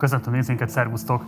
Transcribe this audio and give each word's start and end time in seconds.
Köszöntöm 0.00 0.32
nézőinket, 0.32 0.70
szervusztok! 0.70 1.24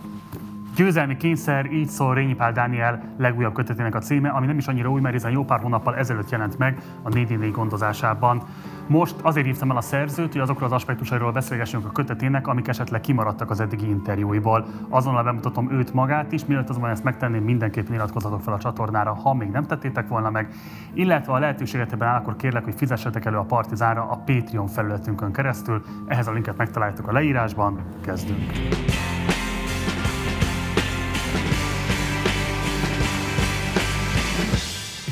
Győzelmi 0.75 1.17
kényszer, 1.17 1.71
így 1.71 1.87
szól 1.87 2.13
Rényi 2.13 2.33
Pál 2.33 2.51
Dániel 2.51 3.01
legújabb 3.17 3.53
kötetének 3.53 3.95
a 3.95 3.99
címe, 3.99 4.29
ami 4.29 4.45
nem 4.45 4.57
is 4.57 4.67
annyira 4.67 4.89
új, 4.89 5.01
mert 5.01 5.13
hiszen 5.13 5.31
jó 5.31 5.43
pár 5.43 5.59
hónappal 5.59 5.95
ezelőtt 5.95 6.29
jelent 6.29 6.57
meg 6.57 6.77
a 7.03 7.09
4 7.09 7.51
gondozásában. 7.51 8.41
Most 8.87 9.15
azért 9.21 9.45
hívtam 9.45 9.71
el 9.71 9.77
a 9.77 9.81
szerzőt, 9.81 10.31
hogy 10.31 10.41
azokról 10.41 10.65
az 10.65 10.71
aspektusairól 10.71 11.31
beszélgessünk 11.31 11.85
a 11.85 11.91
kötetének, 11.91 12.47
amik 12.47 12.67
esetleg 12.67 13.01
kimaradtak 13.01 13.49
az 13.49 13.59
eddigi 13.59 13.89
interjúiból. 13.89 14.65
Azonnal 14.89 15.23
bemutatom 15.23 15.71
őt 15.71 15.93
magát 15.93 16.31
is, 16.31 16.45
mielőtt 16.45 16.69
azonban 16.69 16.91
ezt 16.91 17.03
megtenném, 17.03 17.43
mindenképpen 17.43 17.93
iratkozzatok 17.93 18.41
fel 18.41 18.53
a 18.53 18.57
csatornára, 18.57 19.13
ha 19.13 19.33
még 19.33 19.49
nem 19.49 19.65
tettétek 19.65 20.07
volna 20.07 20.29
meg. 20.29 20.47
Illetve 20.93 21.33
a 21.33 21.39
lehetőségetében 21.39 22.07
áll, 22.07 22.19
akkor 22.19 22.35
kérlek, 22.35 22.63
hogy 22.63 22.75
fizessetek 22.75 23.25
elő 23.25 23.37
a 23.37 23.43
Partizánra 23.43 24.09
a 24.09 24.21
Patreon 24.25 24.67
felületünkön 24.67 25.31
keresztül. 25.31 25.83
Ehhez 26.07 26.27
a 26.27 26.31
linket 26.31 26.57
megtaláljátok 26.57 27.07
a 27.07 27.11
leírásban. 27.11 27.79
Kezdünk! 28.01 28.51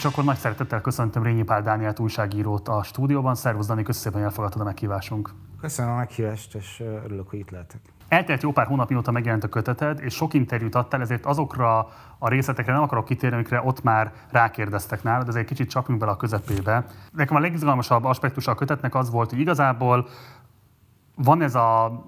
És 0.01 0.07
akkor 0.07 0.23
nagy 0.23 0.37
szeretettel 0.37 0.81
köszöntöm 0.81 1.23
Rényi 1.23 1.43
Pál 1.43 1.61
Dánielt 1.61 1.99
újságírót 1.99 2.67
a 2.67 2.83
stúdióban. 2.83 3.35
Szervusz 3.35 3.67
Dani, 3.67 3.83
köszönöm 3.83 4.03
szépen, 4.03 4.19
hogy 4.19 4.29
elfogadtad 4.29 4.61
a 4.61 4.63
meghívásunk. 4.63 5.29
Köszönöm 5.59 5.91
a 5.91 5.95
meghívást, 5.95 6.55
és 6.55 6.83
örülök, 7.03 7.29
hogy 7.29 7.39
itt 7.39 7.49
lehetek. 7.49 7.79
Eltelt 8.07 8.41
jó 8.41 8.51
pár 8.51 8.65
hónap 8.65 8.89
mióta 8.89 9.11
megjelent 9.11 9.43
a 9.43 9.47
köteted, 9.47 9.99
és 9.99 10.13
sok 10.13 10.33
interjút 10.33 10.75
adtál, 10.75 11.01
ezért 11.01 11.25
azokra 11.25 11.89
a 12.17 12.29
részletekre 12.29 12.73
nem 12.73 12.81
akarok 12.81 13.05
kitérni, 13.05 13.35
amikre 13.35 13.61
ott 13.63 13.83
már 13.83 14.13
rákérdeztek 14.31 15.03
nálad, 15.03 15.27
ezért 15.27 15.47
kicsit 15.47 15.69
csapjunk 15.69 15.99
bele 15.99 16.11
a 16.11 16.17
közepébe. 16.17 16.85
Nekem 17.11 17.35
a 17.35 17.39
legizgalmasabb 17.39 18.03
aspektus 18.03 18.47
a 18.47 18.55
kötetnek 18.55 18.95
az 18.95 19.11
volt, 19.11 19.29
hogy 19.29 19.39
igazából 19.39 20.07
van 21.15 21.41
ez 21.41 21.55
a 21.55 22.01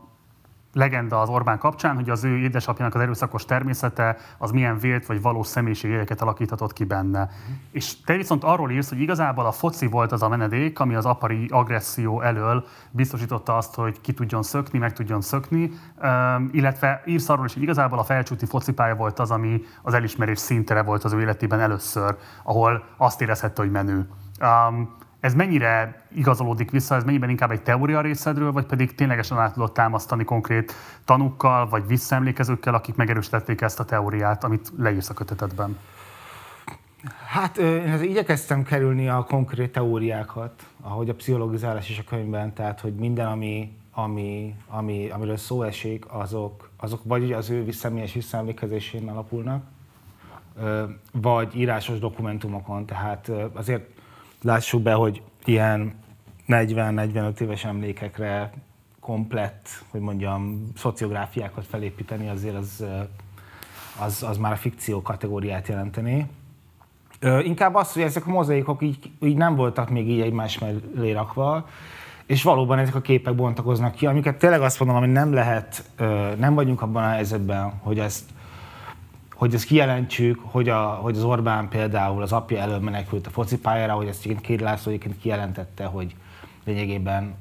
legenda 0.73 1.21
az 1.21 1.29
Orbán 1.29 1.57
kapcsán, 1.57 1.95
hogy 1.95 2.09
az 2.09 2.23
ő 2.23 2.37
édesapjának 2.37 2.95
az 2.95 3.01
erőszakos 3.01 3.45
természete 3.45 4.17
az 4.37 4.51
milyen 4.51 4.77
vélt 4.77 5.05
vagy 5.05 5.21
valós 5.21 5.47
személyiségeket 5.47 6.21
alakíthatott 6.21 6.73
ki 6.73 6.83
benne. 6.83 7.19
Mm. 7.21 7.53
És 7.71 8.01
te 8.01 8.15
viszont 8.15 8.43
arról 8.43 8.71
írsz, 8.71 8.89
hogy 8.89 8.99
igazából 8.99 9.45
a 9.45 9.51
foci 9.51 9.87
volt 9.87 10.11
az 10.11 10.21
a 10.21 10.27
menedék, 10.27 10.79
ami 10.79 10.95
az 10.95 11.05
apari 11.05 11.47
agresszió 11.49 12.21
elől 12.21 12.65
biztosította 12.91 13.57
azt, 13.57 13.75
hogy 13.75 14.01
ki 14.01 14.13
tudjon 14.13 14.43
szökni, 14.43 14.79
meg 14.79 14.93
tudjon 14.93 15.21
szökni, 15.21 15.71
um, 16.01 16.49
illetve 16.51 17.01
írsz 17.05 17.29
arról 17.29 17.45
is, 17.45 17.53
hogy 17.53 17.63
igazából 17.63 17.99
a 17.99 18.03
felcsúti 18.03 18.45
focipálya 18.45 18.95
volt 18.95 19.19
az, 19.19 19.31
ami 19.31 19.61
az 19.81 19.93
elismerés 19.93 20.39
szintere 20.39 20.81
volt 20.81 21.03
az 21.03 21.13
ő 21.13 21.21
életében 21.21 21.59
először, 21.59 22.17
ahol 22.43 22.83
azt 22.97 23.21
érezhette, 23.21 23.61
hogy 23.61 23.71
menő. 23.71 24.07
Um, 24.41 25.01
ez 25.23 25.33
mennyire 25.33 26.01
igazolódik 26.15 26.71
vissza, 26.71 26.95
ez 26.95 27.03
mennyiben 27.03 27.29
inkább 27.29 27.51
egy 27.51 27.61
teória 27.61 28.01
részedről, 28.01 28.51
vagy 28.51 28.65
pedig 28.65 28.95
ténylegesen 28.95 29.39
át 29.39 29.53
tudod 29.53 29.71
támasztani 29.71 30.23
konkrét 30.23 30.73
tanúkkal, 31.05 31.69
vagy 31.69 31.87
visszaemlékezőkkel, 31.87 32.73
akik 32.73 32.95
megerősítették 32.95 33.61
ezt 33.61 33.79
a 33.79 33.85
teóriát, 33.85 34.43
amit 34.43 34.71
leírsz 34.77 35.09
a 35.09 35.13
kötetedben? 35.13 35.77
Hát 37.27 37.57
én 37.57 38.01
igyekeztem 38.01 38.63
kerülni 38.63 39.09
a 39.09 39.23
konkrét 39.23 39.71
teóriákat, 39.71 40.65
ahogy 40.81 41.09
a 41.09 41.15
pszichologizálás 41.15 41.89
is 41.89 41.99
a 41.99 42.03
könyvben, 42.09 42.53
tehát 42.53 42.79
hogy 42.79 42.93
minden, 42.93 43.27
ami, 43.27 43.77
ami, 43.91 44.55
ami, 44.67 45.09
amiről 45.09 45.37
szó 45.37 45.63
esik, 45.63 46.05
azok, 46.07 46.69
azok 46.77 47.01
vagy 47.03 47.31
az 47.31 47.49
ő 47.49 47.71
személyes 47.71 48.13
visszaemlékezésén 48.13 49.09
alapulnak, 49.09 49.63
vagy 51.11 51.55
írásos 51.55 51.99
dokumentumokon. 51.99 52.85
Tehát 52.85 53.31
azért 53.53 53.92
lássuk 54.43 54.81
be, 54.81 54.93
hogy 54.93 55.21
ilyen 55.45 55.93
40-45 56.47 57.39
éves 57.39 57.65
emlékekre 57.65 58.51
komplett, 58.99 59.67
hogy 59.89 60.01
mondjam, 60.01 60.71
szociográfiákat 60.77 61.65
felépíteni, 61.65 62.29
azért 62.29 62.55
az, 62.55 62.85
az, 63.99 64.23
az 64.23 64.37
már 64.37 64.51
a 64.51 64.55
fikció 64.55 65.01
kategóriát 65.01 65.67
jelenteni. 65.67 66.27
Inkább 67.43 67.75
az, 67.75 67.93
hogy 67.93 68.01
ezek 68.01 68.27
a 68.27 68.29
mozaikok 68.29 68.81
így, 68.81 69.11
így 69.21 69.35
nem 69.37 69.55
voltak 69.55 69.89
még 69.89 70.09
így 70.09 70.21
egymás 70.21 70.59
mellé 70.59 71.11
rakva, 71.11 71.67
és 72.25 72.43
valóban 72.43 72.79
ezek 72.79 72.95
a 72.95 73.01
képek 73.01 73.35
bontakoznak 73.35 73.95
ki, 73.95 74.05
amiket 74.05 74.37
tényleg 74.37 74.61
azt 74.61 74.79
mondom, 74.79 74.97
hogy 74.97 75.11
nem 75.11 75.33
lehet, 75.33 75.83
nem 76.37 76.53
vagyunk 76.53 76.81
abban 76.81 77.03
a 77.03 77.09
helyzetben, 77.09 77.73
hogy 77.81 77.99
ezt 77.99 78.23
hogy 79.43 79.53
ezt 79.53 79.65
kijelentsük, 79.65 80.39
hogy, 80.43 80.69
a, 80.69 80.85
hogy 80.85 81.15
az 81.15 81.23
Orbán 81.23 81.69
például 81.69 82.21
az 82.21 82.31
apja 82.31 82.59
elől 82.59 82.79
menekült 82.79 83.27
a 83.27 83.29
focipályára, 83.29 83.93
hogy 83.93 84.07
ezt 84.07 84.27
Kér 84.41 84.59
László 84.59 84.91
egyébként 84.91 85.19
kijelentette, 85.19 85.85
hogy 85.85 86.15
lényegében 86.65 87.35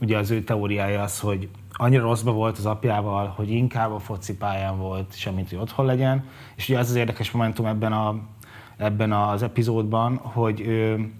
ugye 0.00 0.18
az 0.18 0.30
ő 0.30 0.42
teóriája 0.42 1.02
az, 1.02 1.20
hogy 1.20 1.48
annyira 1.72 2.02
rosszba 2.02 2.32
volt 2.32 2.58
az 2.58 2.66
apjával, 2.66 3.32
hogy 3.36 3.50
inkább 3.50 3.92
a 3.92 3.98
focipályán 3.98 4.78
volt, 4.78 5.16
semmit, 5.16 5.48
hogy 5.48 5.58
otthon 5.58 5.86
legyen. 5.86 6.24
És 6.54 6.68
ugye 6.68 6.78
ez 6.78 6.88
az 6.88 6.94
érdekes 6.94 7.30
momentum 7.30 7.66
ebben, 7.66 7.92
a, 7.92 8.16
ebben 8.76 9.12
az 9.12 9.42
epizódban, 9.42 10.16
hogy 10.16 10.60
ő, 10.60 11.10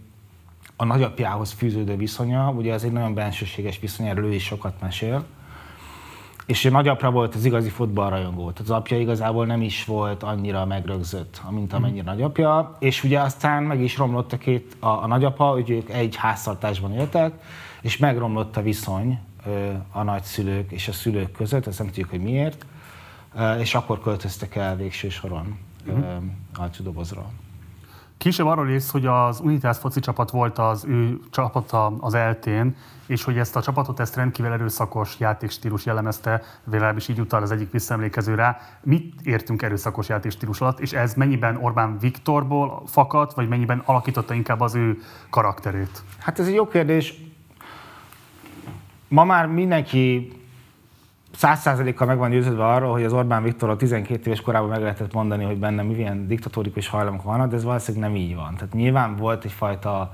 a 0.76 0.84
nagyapjához 0.84 1.52
fűződő 1.52 1.96
viszonya, 1.96 2.50
ugye 2.50 2.72
ez 2.72 2.82
egy 2.82 2.92
nagyon 2.92 3.14
bensőséges 3.14 3.78
viszony, 3.78 4.06
erről 4.06 4.24
ő 4.24 4.34
is 4.34 4.44
sokat 4.44 4.80
mesél, 4.80 5.24
és 6.46 6.64
ő 6.64 6.70
nagyapra 6.70 7.10
volt 7.10 7.34
az 7.34 7.44
igazi 7.44 7.68
futballrajongó. 7.68 8.50
Tehát 8.50 8.70
az 8.70 8.70
apja 8.70 8.98
igazából 8.98 9.46
nem 9.46 9.62
is 9.62 9.84
volt 9.84 10.22
annyira 10.22 10.66
megrögzött, 10.66 11.42
mint 11.50 11.72
amennyire 11.72 12.02
mm. 12.02 12.06
nagyapja. 12.06 12.76
És 12.78 13.04
ugye 13.04 13.20
aztán 13.20 13.62
meg 13.62 13.80
is 13.80 13.96
romlott 13.96 14.32
a 14.32 14.38
két, 14.38 14.76
a, 14.80 14.88
a 14.88 15.06
nagyapa, 15.06 15.44
hogy 15.44 15.70
ők 15.70 15.90
egy 15.90 16.16
háztartásban 16.16 16.92
éltek, 16.92 17.32
és 17.80 17.96
megromlott 17.96 18.56
a 18.56 18.62
viszony 18.62 19.18
a 19.92 20.02
nagyszülők 20.02 20.72
és 20.72 20.88
a 20.88 20.92
szülők 20.92 21.32
között, 21.32 21.66
ezt 21.66 21.78
nem 21.78 21.86
tudjuk, 21.86 22.10
hogy 22.10 22.20
miért, 22.20 22.66
és 23.58 23.74
akkor 23.74 24.00
költöztek 24.00 24.56
el 24.56 24.76
végső 24.76 25.08
soron 25.08 25.58
mm. 25.90 26.28
Alcsudobozról. 26.54 27.43
Később 28.24 28.46
arról 28.46 28.70
írsz, 28.70 28.90
hogy 28.90 29.06
az 29.06 29.40
Unitas 29.40 29.78
foci 29.78 30.00
csapat 30.00 30.30
volt 30.30 30.58
az 30.58 30.84
ő 30.84 31.18
csapata 31.30 31.86
az 31.86 32.14
eltén, 32.14 32.76
és 33.06 33.24
hogy 33.24 33.38
ezt 33.38 33.56
a 33.56 33.62
csapatot 33.62 34.00
ezt 34.00 34.16
rendkívül 34.16 34.52
erőszakos 34.52 35.16
játékstílus 35.18 35.86
jellemezte, 35.86 36.42
legalábbis 36.70 37.08
így 37.08 37.20
utal 37.20 37.42
az 37.42 37.50
egyik 37.50 37.70
visszaemlékező 37.70 38.34
rá. 38.34 38.58
Mit 38.82 39.20
értünk 39.22 39.62
erőszakos 39.62 40.08
játékstílus 40.08 40.60
alatt, 40.60 40.80
és 40.80 40.92
ez 40.92 41.14
mennyiben 41.14 41.56
Orbán 41.56 41.98
Viktorból 41.98 42.82
fakadt, 42.86 43.34
vagy 43.34 43.48
mennyiben 43.48 43.82
alakította 43.84 44.34
inkább 44.34 44.60
az 44.60 44.74
ő 44.74 44.98
karakterét? 45.30 46.02
Hát 46.18 46.38
ez 46.38 46.46
egy 46.46 46.54
jó 46.54 46.68
kérdés. 46.68 47.14
Ma 49.08 49.24
már 49.24 49.46
mindenki 49.46 50.32
száz 51.34 51.60
százalékkal 51.60 52.06
meg 52.06 52.18
van 52.18 52.30
győződve 52.30 52.66
arról, 52.66 52.92
hogy 52.92 53.04
az 53.04 53.12
Orbán 53.12 53.42
Viktor 53.42 53.70
a 53.70 53.76
12 53.76 54.26
éves 54.26 54.40
korában 54.40 54.68
meg 54.68 54.80
lehetett 54.80 55.12
mondani, 55.12 55.44
hogy 55.44 55.58
benne 55.58 55.82
milyen 55.82 56.26
diktatórikus 56.26 56.88
hajlamok 56.88 57.22
vannak, 57.22 57.50
de 57.50 57.56
ez 57.56 57.64
valószínűleg 57.64 58.10
nem 58.10 58.20
így 58.20 58.34
van. 58.34 58.54
Tehát 58.54 58.72
nyilván 58.72 59.16
volt 59.16 59.44
egyfajta 59.44 60.12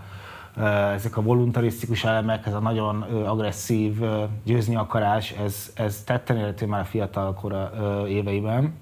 ezek 0.95 1.17
a 1.17 1.23
voluntarisztikus 1.23 2.05
elemek, 2.05 2.47
ez 2.47 2.55
a 2.55 2.61
nagyon 2.61 3.03
agresszív 3.27 4.01
győzni 4.45 4.77
akarás, 4.77 5.31
ez, 5.31 5.73
ez 5.75 6.03
tetten 6.07 6.37
érhető 6.37 6.67
már 6.67 6.81
a 6.81 6.85
fiatal 6.85 7.35
kora 7.35 7.73
éveiben. 8.09 8.75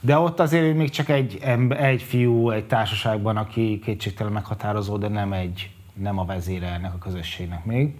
De 0.00 0.18
ott 0.18 0.40
azért 0.40 0.76
még 0.76 0.90
csak 0.90 1.08
egy, 1.08 1.38
egy 1.68 2.02
fiú 2.02 2.50
egy 2.50 2.66
társaságban, 2.66 3.36
aki 3.36 3.78
kétségtelen 3.78 4.32
meghatározó, 4.32 4.96
de 4.96 5.08
nem, 5.08 5.32
egy, 5.32 5.70
nem 5.94 6.18
a 6.18 6.24
vezére 6.24 6.66
ennek 6.66 6.94
a 6.94 6.98
közösségnek 6.98 7.64
még. 7.64 7.94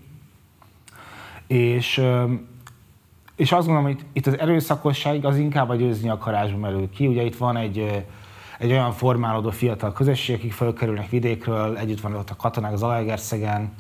És 1.47 2.03
és 3.41 3.53
azt 3.53 3.67
gondolom, 3.67 3.91
hogy 3.93 4.05
itt 4.13 4.27
az 4.27 4.39
erőszakosság 4.39 5.25
az 5.25 5.37
inkább 5.37 5.69
a 5.69 5.75
győzni 5.75 6.09
akarásban 6.09 6.61
merül 6.61 6.91
ki. 6.91 7.07
Ugye 7.07 7.23
itt 7.23 7.37
van 7.37 7.57
egy, 7.57 8.05
egy 8.59 8.71
olyan 8.71 8.93
formálódó 8.93 9.51
fiatal 9.51 9.93
közösség, 9.93 10.37
akik 10.37 10.53
felkerülnek 10.53 11.09
vidékről, 11.09 11.77
együtt 11.77 12.01
van 12.01 12.15
ott 12.15 12.31
a 12.31 12.37
katonák 12.37 12.73
az 12.73 12.83
Alaegerszegen, 12.83 13.73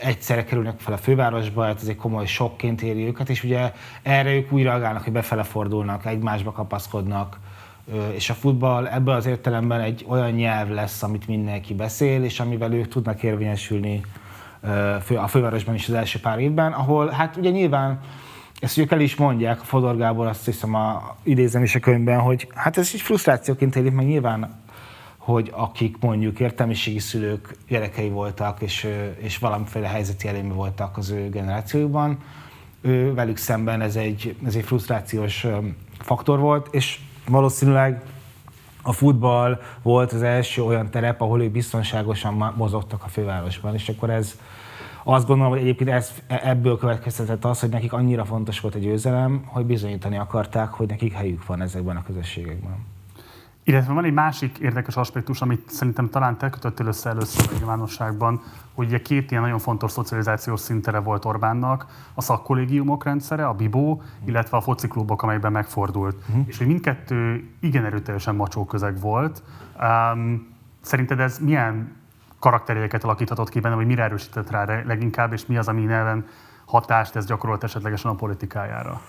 egyszerre 0.00 0.44
kerülnek 0.44 0.78
fel 0.78 0.92
a 0.92 0.96
fővárosba, 0.96 1.64
hát 1.64 1.80
ez 1.80 1.88
egy 1.88 1.96
komoly 1.96 2.26
sokként 2.26 2.82
éri 2.82 3.06
őket, 3.06 3.28
és 3.28 3.44
ugye 3.44 3.72
erre 4.02 4.34
ők 4.34 4.52
úgy 4.52 4.62
reagálnak, 4.62 5.02
hogy 5.02 5.12
befele 5.12 5.42
fordulnak, 5.42 6.06
egymásba 6.06 6.52
kapaszkodnak, 6.52 7.38
és 8.14 8.30
a 8.30 8.34
futball 8.34 8.88
ebből 8.88 9.14
az 9.14 9.26
értelemben 9.26 9.80
egy 9.80 10.04
olyan 10.08 10.30
nyelv 10.30 10.70
lesz, 10.70 11.02
amit 11.02 11.26
mindenki 11.26 11.74
beszél, 11.74 12.24
és 12.24 12.40
amivel 12.40 12.72
ők 12.72 12.88
tudnak 12.88 13.22
érvényesülni 13.22 14.00
a 15.16 15.26
fővárosban 15.26 15.74
is 15.74 15.88
az 15.88 15.94
első 15.94 16.20
pár 16.20 16.38
évben, 16.38 16.72
ahol 16.72 17.08
hát 17.08 17.36
ugye 17.36 17.50
nyilván 17.50 18.00
ezt 18.60 18.78
ők 18.78 18.92
el 18.92 19.00
is 19.00 19.16
mondják, 19.16 19.60
a 19.60 19.64
Fodor 19.64 19.96
Gábor 19.96 20.26
azt 20.26 20.44
hiszem, 20.44 20.74
a, 20.74 21.16
idézem 21.22 21.62
is 21.62 21.74
a 21.74 21.80
könyvben, 21.80 22.20
hogy 22.20 22.48
hát 22.54 22.78
ez 22.78 22.90
egy 22.94 23.00
frusztrációként 23.00 23.76
élik 23.76 23.92
meg 23.92 24.06
nyilván, 24.06 24.62
hogy 25.16 25.50
akik 25.54 25.96
mondjuk 26.00 26.40
értelmiségi 26.40 26.98
szülők 26.98 27.56
gyerekei 27.68 28.08
voltak, 28.08 28.60
és, 28.60 28.88
és 29.18 29.38
valamiféle 29.38 29.88
helyzeti 29.88 30.28
előnyben 30.28 30.56
voltak 30.56 30.96
az 30.96 31.10
ő 31.10 31.28
generációjukban, 31.28 32.18
ő, 32.80 33.14
velük 33.14 33.36
szemben 33.36 33.80
ez 33.80 33.96
egy, 33.96 34.36
ez 34.46 34.54
egy 34.54 34.64
frusztrációs 34.64 35.46
faktor 35.98 36.38
volt, 36.38 36.68
és 36.70 36.98
valószínűleg 37.26 38.02
a 38.82 38.92
futball 38.92 39.60
volt 39.82 40.12
az 40.12 40.22
első 40.22 40.62
olyan 40.62 40.90
terep, 40.90 41.20
ahol 41.20 41.42
ők 41.42 41.50
biztonságosan 41.50 42.54
mozogtak 42.56 43.04
a 43.04 43.08
fővárosban, 43.08 43.74
és 43.74 43.88
akkor 43.88 44.10
ez, 44.10 44.38
azt 45.14 45.26
gondolom, 45.26 45.52
hogy 45.52 45.60
egyébként 45.60 45.90
ez, 45.90 46.12
ebből 46.26 46.78
következtetett 46.78 47.44
az, 47.44 47.60
hogy 47.60 47.68
nekik 47.68 47.92
annyira 47.92 48.24
fontos 48.24 48.60
volt 48.60 48.74
egy 48.74 48.82
győzelem, 48.82 49.42
hogy 49.46 49.64
bizonyítani 49.64 50.18
akarták, 50.18 50.68
hogy 50.68 50.88
nekik 50.88 51.12
helyük 51.12 51.46
van 51.46 51.62
ezekben 51.62 51.96
a 51.96 52.02
közösségekben. 52.02 52.86
Illetve 53.62 53.92
van 53.92 54.04
egy 54.04 54.12
másik 54.12 54.58
érdekes 54.58 54.96
aspektus, 54.96 55.40
amit 55.40 55.70
szerintem 55.70 56.10
talán 56.10 56.38
te 56.38 56.50
kötöttél 56.50 56.86
össze 56.86 57.10
először 57.10 57.48
a 57.50 57.56
nyilvánosságban, 57.56 58.42
hogy 58.74 58.86
ugye 58.86 59.02
két 59.02 59.30
ilyen 59.30 59.42
nagyon 59.42 59.58
fontos 59.58 59.90
szocializációs 59.90 60.60
szintere 60.60 60.98
volt 60.98 61.24
Orbánnak, 61.24 61.86
a 62.14 62.20
szakkollégiumok 62.20 63.04
rendszere, 63.04 63.46
a 63.46 63.52
Bibó, 63.54 64.02
illetve 64.24 64.56
a 64.56 64.60
fociklubok, 64.60 65.22
amelyben 65.22 65.52
megfordult. 65.52 66.16
Uh-huh. 66.28 66.44
És 66.46 66.58
hogy 66.58 66.66
mindkettő 66.66 67.48
igen 67.60 67.84
erőteljesen 67.84 68.34
macsó 68.34 68.64
közeg 68.64 69.00
volt. 69.00 69.42
Um, 69.80 70.56
szerinted 70.80 71.20
ez 71.20 71.38
milyen 71.38 71.96
karakterjegyeket 72.38 73.04
alakíthatott 73.04 73.48
ki 73.48 73.60
benne, 73.60 73.74
vagy 73.74 73.86
mire 73.86 74.02
erősített 74.02 74.50
rá 74.50 74.82
leginkább, 74.86 75.32
és 75.32 75.46
mi 75.46 75.56
az, 75.56 75.68
ami 75.68 75.92
ellen 75.92 76.26
hatást 76.64 77.16
ez 77.16 77.26
gyakorolt 77.26 77.64
esetlegesen 77.64 78.10
a 78.10 78.14
politikájára? 78.14 79.00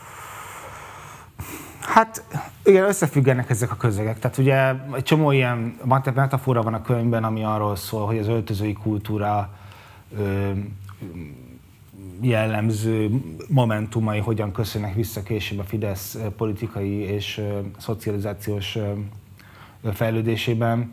Hát 1.80 2.24
igen, 2.64 2.86
összefüggenek 2.86 3.50
ezek 3.50 3.72
a 3.72 3.76
közegek. 3.76 4.20
Tehát 4.20 4.38
ugye 4.38 4.74
egy 4.96 5.04
csomó 5.04 5.32
ilyen 5.32 5.78
metafora 6.14 6.62
van 6.62 6.74
a 6.74 6.82
könyvben, 6.82 7.24
ami 7.24 7.44
arról 7.44 7.76
szól, 7.76 8.06
hogy 8.06 8.18
az 8.18 8.28
öltözői 8.28 8.74
kultúra 8.74 9.50
ö, 10.18 10.52
jellemző 12.22 13.10
momentumai 13.48 14.20
hogyan 14.20 14.52
köszönnek 14.52 14.94
vissza 14.94 15.24
később 15.24 15.60
a 15.60 15.64
Fidesz 15.64 16.18
politikai 16.38 16.92
és 16.92 17.38
ö, 17.38 17.60
szocializációs 17.78 18.76
ö, 18.76 19.92
fejlődésében. 19.92 20.92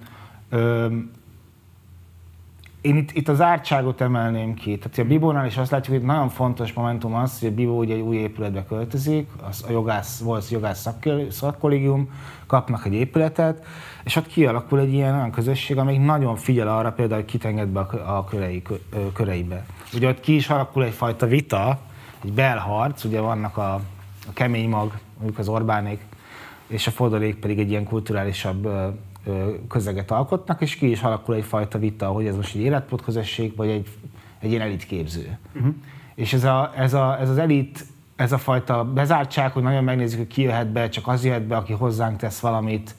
Ö, 0.49 0.87
én 2.87 2.97
itt, 2.97 3.13
itt 3.13 3.29
az 3.29 3.41
ártságot 3.41 4.01
emelném 4.01 4.55
ki. 4.55 4.79
Tehát 4.79 4.99
a 4.99 5.05
Bibónál 5.05 5.47
is 5.47 5.57
azt 5.57 5.71
látjuk, 5.71 5.97
hogy 5.97 6.07
nagyon 6.07 6.29
fontos 6.29 6.73
momentum 6.73 7.15
az, 7.15 7.39
hogy 7.39 7.49
a 7.49 7.55
Bibó 7.55 7.79
ugye 7.79 7.95
egy 7.95 8.01
új 8.01 8.17
épületbe 8.17 8.65
költözik, 8.65 9.29
az 9.49 9.65
a 9.69 9.71
jogász, 9.71 10.21
volt 10.21 10.49
jogász 10.49 10.89
szakkollégium, 11.31 12.11
kapnak 12.47 12.87
egy 12.87 12.93
épületet, 12.93 13.65
és 14.05 14.17
ott 14.17 14.27
kialakul 14.27 14.79
egy 14.79 14.93
ilyen 14.93 15.15
olyan 15.15 15.31
közösség, 15.31 15.79
amelyik 15.79 16.01
nagyon 16.01 16.37
figyel 16.37 16.69
arra 16.69 16.93
például, 16.93 17.21
hogy 17.21 17.31
kit 17.31 17.45
enged 17.45 17.69
be 17.69 17.81
a, 17.81 18.17
a 18.17 18.25
körei, 18.25 18.63
köreibe. 19.13 19.67
Ugye 19.95 20.09
ott 20.09 20.21
ki 20.21 20.35
is 20.35 20.49
alakul 20.49 20.85
egyfajta 20.85 21.27
vita, 21.27 21.79
egy 22.25 22.33
belharc, 22.33 23.05
ugye 23.05 23.21
vannak 23.21 23.57
a, 23.57 23.75
a 24.27 24.33
kemény 24.33 24.69
mag, 24.69 24.93
mondjuk 25.17 25.39
az 25.39 25.49
Orbánék, 25.49 26.01
és 26.67 26.87
a 26.87 26.91
Fodorék 26.91 27.37
pedig 27.37 27.59
egy 27.59 27.71
ilyen 27.71 27.85
kulturálisabb 27.85 28.69
közeget 29.69 30.11
alkotnak, 30.11 30.61
és 30.61 30.77
ki 30.77 30.91
is 30.91 31.03
alakul 31.03 31.35
egyfajta 31.35 31.79
vita, 31.79 32.07
hogy 32.07 32.27
ez 32.27 32.37
most 32.37 32.55
egy 32.55 32.61
életpót 32.61 33.03
közösség, 33.03 33.57
vagy 33.57 33.69
egy, 33.69 33.89
egy 34.39 34.51
ilyen 34.51 34.63
elitképző. 34.63 35.39
Uh-huh. 35.55 35.75
És 36.15 36.33
ez, 36.33 36.45
a, 36.45 36.73
ez, 36.77 36.95
a, 36.95 37.21
ez 37.21 37.29
az 37.29 37.39
elit, 37.39 37.85
ez 38.17 38.33
a 38.33 38.39
fajta 38.39 38.85
bezártság, 38.85 39.53
hogy 39.53 39.63
nagyon 39.63 39.85
megnézzük, 39.85 40.19
hogy 40.19 40.27
ki 40.27 40.43
jöhet 40.43 40.69
be, 40.69 40.89
csak 40.89 41.09
az 41.09 41.25
jöhet 41.25 41.43
be, 41.43 41.57
aki 41.57 41.73
hozzánk 41.73 42.17
tesz 42.17 42.41
valamit, 42.41 42.95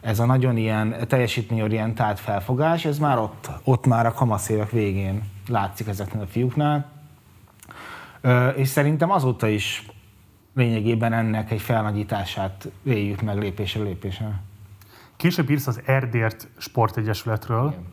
ez 0.00 0.18
a 0.18 0.26
nagyon 0.26 0.56
ilyen 0.56 0.94
teljesítményorientált 1.08 2.20
felfogás, 2.20 2.84
ez 2.84 2.98
már 2.98 3.18
ott, 3.18 3.50
ott 3.64 3.86
már 3.86 4.06
a 4.06 4.12
kamasz 4.12 4.48
évek 4.48 4.70
végén 4.70 5.22
látszik 5.48 5.86
ezeknél 5.86 6.22
a 6.22 6.26
fiúknál. 6.26 6.90
És 8.56 8.68
szerintem 8.68 9.10
azóta 9.10 9.48
is 9.48 9.86
lényegében 10.54 11.12
ennek 11.12 11.50
egy 11.50 11.60
felnagyítását 11.60 12.68
éljük 12.84 13.22
meg 13.22 13.38
lépésre 13.38 13.82
lépésre. 13.82 14.40
Később 15.16 15.50
írsz 15.50 15.66
az 15.66 15.80
Erdért 15.84 16.48
Sportegyesületről, 16.56 17.66
Igen. 17.66 17.84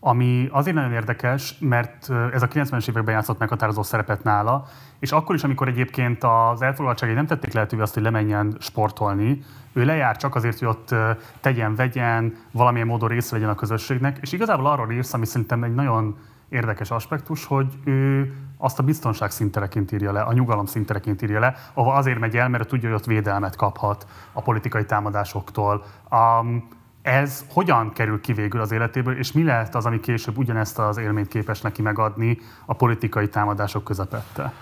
ami 0.00 0.48
azért 0.50 0.76
nagyon 0.76 0.92
érdekes, 0.92 1.58
mert 1.58 2.10
ez 2.32 2.42
a 2.42 2.48
90-es 2.48 2.88
években 2.88 3.14
játszott 3.14 3.38
meghatározó 3.38 3.82
szerepet 3.82 4.22
nála, 4.22 4.66
és 4.98 5.12
akkor 5.12 5.34
is, 5.34 5.44
amikor 5.44 5.68
egyébként 5.68 6.24
az 6.24 6.62
elfoglaltságai 6.62 7.14
nem 7.14 7.26
tették 7.26 7.52
lehetővé 7.52 7.82
azt, 7.82 7.94
hogy 7.94 8.02
lemenjen 8.02 8.56
sportolni, 8.58 9.42
ő 9.72 9.84
lejár 9.84 10.16
csak 10.16 10.34
azért, 10.34 10.58
hogy 10.58 10.68
ott 10.68 10.94
tegyen, 11.40 11.74
vegyen, 11.74 12.36
valamilyen 12.50 12.86
módon 12.86 13.08
részt 13.08 13.30
vegyen 13.30 13.48
a 13.48 13.54
közösségnek, 13.54 14.18
és 14.20 14.32
igazából 14.32 14.66
arról 14.66 14.92
írsz, 14.92 15.14
ami 15.14 15.26
szerintem 15.26 15.64
egy 15.64 15.74
nagyon 15.74 16.16
érdekes 16.48 16.90
aspektus, 16.90 17.44
hogy 17.44 17.66
ő 17.84 18.34
azt 18.62 18.78
a 18.78 18.82
biztonság 18.82 19.30
szintereként 19.30 19.92
írja 19.92 20.12
le, 20.12 20.20
a 20.20 20.32
nyugalom 20.32 20.66
szintereként 20.66 21.22
írja 21.22 21.40
le, 21.40 21.54
ahol 21.74 21.94
azért 21.94 22.18
megy 22.18 22.36
el, 22.36 22.48
mert 22.48 22.68
tudja, 22.68 22.88
hogy 22.88 22.98
ott 22.98 23.04
védelmet 23.04 23.56
kaphat 23.56 24.06
a 24.32 24.42
politikai 24.42 24.84
támadásoktól. 24.84 25.84
Um, 26.10 26.68
ez 27.02 27.44
hogyan 27.52 27.92
kerül 27.92 28.20
ki 28.20 28.32
végül 28.32 28.60
az 28.60 28.72
életéből, 28.72 29.18
és 29.18 29.32
mi 29.32 29.44
lehet 29.44 29.74
az, 29.74 29.86
ami 29.86 30.00
később 30.00 30.38
ugyanezt 30.38 30.78
az 30.78 30.96
élményt 30.96 31.28
képes 31.28 31.60
neki 31.60 31.82
megadni 31.82 32.38
a 32.66 32.74
politikai 32.74 33.28
támadások 33.28 33.84
közepette? 33.84 34.52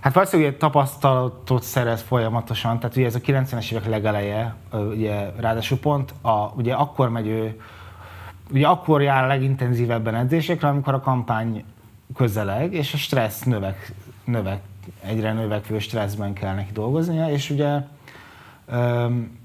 Hát 0.00 0.14
valószínűleg 0.14 0.56
tapasztalatot 0.56 1.62
szerez 1.62 2.02
folyamatosan, 2.02 2.78
tehát 2.78 2.96
ugye 2.96 3.06
ez 3.06 3.14
a 3.14 3.18
90-es 3.18 3.72
évek 3.72 3.86
legeleje, 3.86 4.54
ugye 4.72 5.30
ráadásul 5.36 5.78
pont 5.78 6.14
a, 6.22 6.52
ugye 6.54 6.74
akkor 6.74 7.08
megy 7.08 7.26
ő, 7.26 7.60
ugye 8.50 8.66
akkor 8.66 9.02
jár 9.02 9.24
a 9.24 9.26
legintenzívebben 9.26 10.14
edzésekre, 10.14 10.68
amikor 10.68 10.94
a 10.94 11.00
kampány 11.00 11.64
közeleg, 12.14 12.72
és 12.74 12.94
a 12.94 12.96
stressz 12.96 13.42
növek, 13.42 13.92
növek, 14.24 14.60
egyre 15.02 15.32
növekvő 15.32 15.78
stresszben 15.78 16.32
kell 16.32 16.54
neki 16.54 16.72
dolgoznia, 16.72 17.30
és 17.30 17.50
ugye 17.50 17.80
öm, 18.66 19.38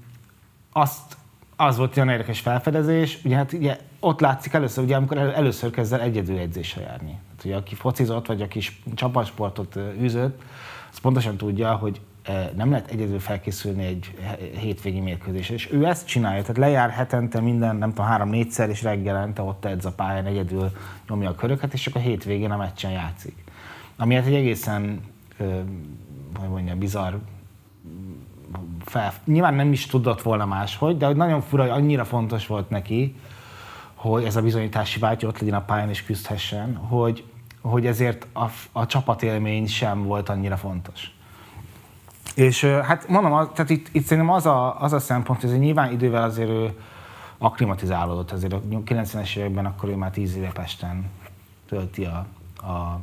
azt, 0.72 1.16
az 1.56 1.76
volt 1.76 1.96
olyan 1.96 2.08
érdekes 2.08 2.40
felfedezés, 2.40 3.18
ugye 3.24 3.36
hát 3.36 3.52
ugye 3.52 3.78
ott 4.00 4.20
látszik 4.20 4.52
először, 4.52 4.84
ugye 4.84 4.96
amikor 4.96 5.18
először 5.18 5.70
kezd 5.70 5.92
el 5.92 6.00
egyedül 6.00 6.38
edzésre 6.38 6.80
járni. 6.80 7.10
Hát, 7.10 7.44
ugye 7.44 7.56
aki 7.56 7.74
focizott, 7.74 8.26
vagy 8.26 8.42
aki 8.42 8.60
csapatsportot 8.94 9.76
űzött, 10.00 10.42
az 10.92 10.98
pontosan 10.98 11.36
tudja, 11.36 11.74
hogy 11.74 12.00
nem 12.56 12.70
lehet 12.70 12.90
egyedül 12.90 13.20
felkészülni 13.20 13.84
egy 13.84 14.14
hétvégi 14.58 15.00
mérkőzésre. 15.00 15.54
És 15.54 15.72
ő 15.72 15.86
ezt 15.86 16.06
csinálja, 16.06 16.40
tehát 16.40 16.56
lejár 16.56 16.90
hetente 16.90 17.40
minden, 17.40 17.76
nem 17.76 17.88
tudom, 17.88 18.06
három-négyszer, 18.06 18.68
és 18.68 18.82
reggelente 18.82 19.42
ott 19.42 19.64
edz 19.64 19.84
a 19.84 19.92
pályán, 19.92 20.26
egyedül 20.26 20.70
nyomja 21.08 21.30
a 21.30 21.34
köröket, 21.34 21.72
és 21.72 21.86
akkor 21.86 22.00
a 22.00 22.04
hétvégén 22.04 22.50
a 22.50 22.56
meccsen 22.56 22.90
játszik. 22.90 23.44
Ami 23.96 24.14
hát 24.14 24.26
egy 24.26 24.34
egészen, 24.34 25.00
hogy 26.38 26.48
mondjam, 26.48 26.78
bizarr 26.78 27.14
fel, 28.84 29.12
nyilván 29.24 29.54
nem 29.54 29.72
is 29.72 29.86
tudott 29.86 30.22
volna 30.22 30.46
máshogy, 30.46 30.96
de 30.96 31.06
hogy 31.06 31.16
nagyon 31.16 31.40
fura, 31.40 31.62
hogy 31.62 31.70
annyira 31.82 32.04
fontos 32.04 32.46
volt 32.46 32.70
neki, 32.70 33.16
hogy 33.94 34.24
ez 34.24 34.36
a 34.36 34.42
bizonyítási 34.42 34.98
vágy 34.98 35.26
ott 35.26 35.38
legyen 35.38 35.54
a 35.54 35.64
pályán 35.64 35.88
és 35.88 36.04
küzdhessen, 36.04 36.74
hogy, 36.76 37.24
hogy 37.60 37.86
ezért 37.86 38.26
a, 38.32 38.44
a 38.72 38.86
csapatélmény 38.86 39.66
sem 39.66 40.02
volt 40.02 40.28
annyira 40.28 40.56
fontos. 40.56 41.15
És 42.34 42.64
hát 42.64 43.08
mondom, 43.08 43.50
tehát 43.54 43.70
itt, 43.70 43.88
itt 43.92 44.04
szerintem 44.04 44.32
az 44.32 44.46
a, 44.46 44.80
az 44.80 44.92
a 44.92 44.98
szempont, 44.98 45.40
hogy 45.40 45.58
nyilván 45.58 45.92
idővel 45.92 46.22
azért 46.22 46.48
ő 46.48 46.74
akklimatizálódott, 47.38 48.30
azért 48.30 48.52
a 48.52 48.60
90-es 48.70 49.36
években 49.36 49.66
akkor 49.66 49.88
ő 49.88 49.94
már 49.94 50.10
10 50.10 50.36
éve 50.36 50.50
Pesten 50.52 51.10
tölti 51.68 52.04
a, 52.04 52.26
a, 52.66 53.00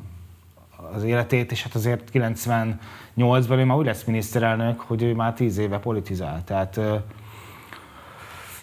az 0.93 1.03
életét, 1.03 1.51
és 1.51 1.63
hát 1.63 1.75
azért 1.75 2.09
98-ban 2.13 3.57
ő 3.57 3.63
már 3.63 3.77
úgy 3.77 3.85
lesz 3.85 4.03
miniszterelnök, 4.03 4.79
hogy 4.79 5.03
ő 5.03 5.13
már 5.15 5.33
10 5.33 5.57
éve 5.57 5.79
politizál. 5.79 6.43
Tehát, 6.43 6.79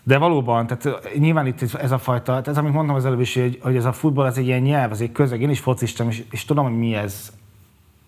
de 0.02 0.18
valóban, 0.18 0.66
tehát 0.66 1.14
nyilván 1.18 1.46
itt 1.46 1.74
ez 1.74 1.92
a 1.92 1.98
fajta, 1.98 2.40
ez 2.44 2.58
amit 2.58 2.72
mondtam 2.72 2.96
az 2.96 3.04
előbb 3.04 3.20
is, 3.20 3.34
hogy, 3.34 3.58
hogy 3.62 3.76
ez 3.76 3.84
a 3.84 3.92
futball, 3.92 4.26
ez 4.26 4.36
egy 4.36 4.46
ilyen 4.46 4.60
nyelv, 4.60 4.90
ez 4.90 5.00
egy 5.00 5.12
közeg, 5.12 5.40
én 5.40 5.50
is 5.50 5.60
focistam, 5.60 6.08
és, 6.08 6.24
és 6.30 6.44
tudom, 6.44 6.64
hogy 6.64 6.78
mi 6.78 6.94
ez 6.94 7.32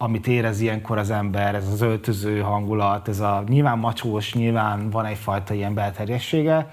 amit 0.02 0.26
érez 0.26 0.60
ilyenkor 0.60 0.98
az 0.98 1.10
ember, 1.10 1.54
ez 1.54 1.68
az 1.72 1.80
öltöző 1.80 2.40
hangulat, 2.40 3.08
ez 3.08 3.20
a 3.20 3.44
nyilván 3.48 3.78
macsós, 3.78 4.34
nyilván 4.34 4.90
van 4.90 5.04
egyfajta 5.04 5.54
ilyen 5.54 5.74
belterjessége, 5.74 6.70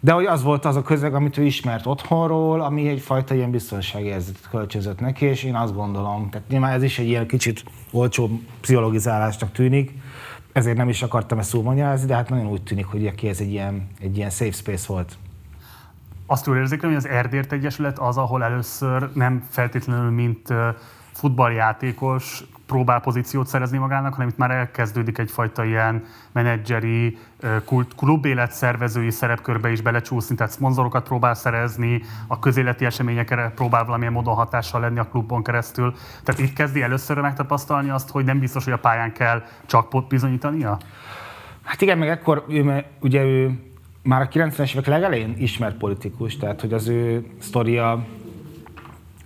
de 0.00 0.12
hogy 0.12 0.24
az 0.24 0.42
volt 0.42 0.64
az 0.64 0.76
a 0.76 0.82
közeg, 0.82 1.14
amit 1.14 1.38
ő 1.38 1.44
ismert 1.44 1.86
otthonról, 1.86 2.60
ami 2.60 2.88
egyfajta 2.88 3.34
ilyen 3.34 3.50
biztonsági 3.50 4.06
érzetet 4.06 4.48
kölcsözött 4.50 5.00
neki, 5.00 5.24
és 5.24 5.44
én 5.44 5.54
azt 5.54 5.74
gondolom, 5.74 6.30
tehát 6.30 6.48
nyilván 6.48 6.72
ez 6.72 6.82
is 6.82 6.98
egy 6.98 7.06
ilyen 7.06 7.26
kicsit 7.26 7.64
olcsó 7.90 8.40
pszichologizálásnak 8.60 9.52
tűnik, 9.52 9.92
ezért 10.52 10.76
nem 10.76 10.88
is 10.88 11.02
akartam 11.02 11.38
ezt 11.38 11.62
magyarázni, 11.62 12.06
de 12.06 12.14
hát 12.14 12.28
nagyon 12.28 12.46
úgy 12.46 12.62
tűnik, 12.62 12.86
hogy 12.86 13.06
aki 13.06 13.28
ez 13.28 13.40
egy 13.40 13.50
ilyen, 13.50 13.88
egy 14.00 14.16
ilyen 14.16 14.30
safe 14.30 14.52
space 14.52 14.84
volt. 14.88 15.16
Azt 16.26 16.46
jól 16.46 16.56
érzékelem, 16.56 16.94
hogy 16.94 17.04
az 17.04 17.10
Erdért 17.10 17.52
Egyesület 17.52 17.98
az, 17.98 18.16
ahol 18.16 18.44
először 18.44 19.10
nem 19.14 19.44
feltétlenül 19.50 20.10
mint 20.10 20.52
futballjátékos 21.22 22.44
próbál 22.66 23.00
pozíciót 23.00 23.46
szerezni 23.46 23.78
magának, 23.78 24.14
hanem 24.14 24.28
itt 24.28 24.36
már 24.36 24.50
elkezdődik 24.50 25.18
egyfajta 25.18 25.64
ilyen 25.64 26.04
menedzseri, 26.32 27.18
klubélet 27.96 28.52
szervezői 28.52 29.10
szerepkörbe 29.10 29.70
is 29.70 29.80
belecsúszni, 29.80 30.36
tehát 30.36 30.52
szponzorokat 30.52 31.04
próbál 31.04 31.34
szerezni, 31.34 32.02
a 32.26 32.38
közéleti 32.38 32.84
eseményekre 32.84 33.52
próbál 33.54 33.84
valamilyen 33.84 34.12
módon 34.12 34.34
hatással 34.34 34.80
lenni 34.80 34.98
a 34.98 35.08
klubon 35.08 35.42
keresztül. 35.42 35.94
Tehát 36.24 36.40
itt 36.40 36.52
kezdi 36.52 36.82
először 36.82 37.18
megtapasztalni 37.18 37.90
azt, 37.90 38.10
hogy 38.10 38.24
nem 38.24 38.38
biztos, 38.38 38.64
hogy 38.64 38.72
a 38.72 38.78
pályán 38.78 39.12
kell 39.12 39.42
csak 39.66 40.06
bizonyítania? 40.08 40.78
Hát 41.62 41.80
igen, 41.80 41.98
meg 41.98 42.08
ekkor 42.08 42.44
ő, 42.48 42.84
ugye 43.00 43.22
ő 43.22 43.60
már 44.02 44.20
a 44.20 44.28
90-es 44.28 44.72
évek 44.72 44.86
legelején 44.86 45.34
ismert 45.38 45.76
politikus, 45.76 46.36
tehát 46.36 46.60
hogy 46.60 46.72
az 46.72 46.88
ő 46.88 47.26
sztoria 47.40 48.04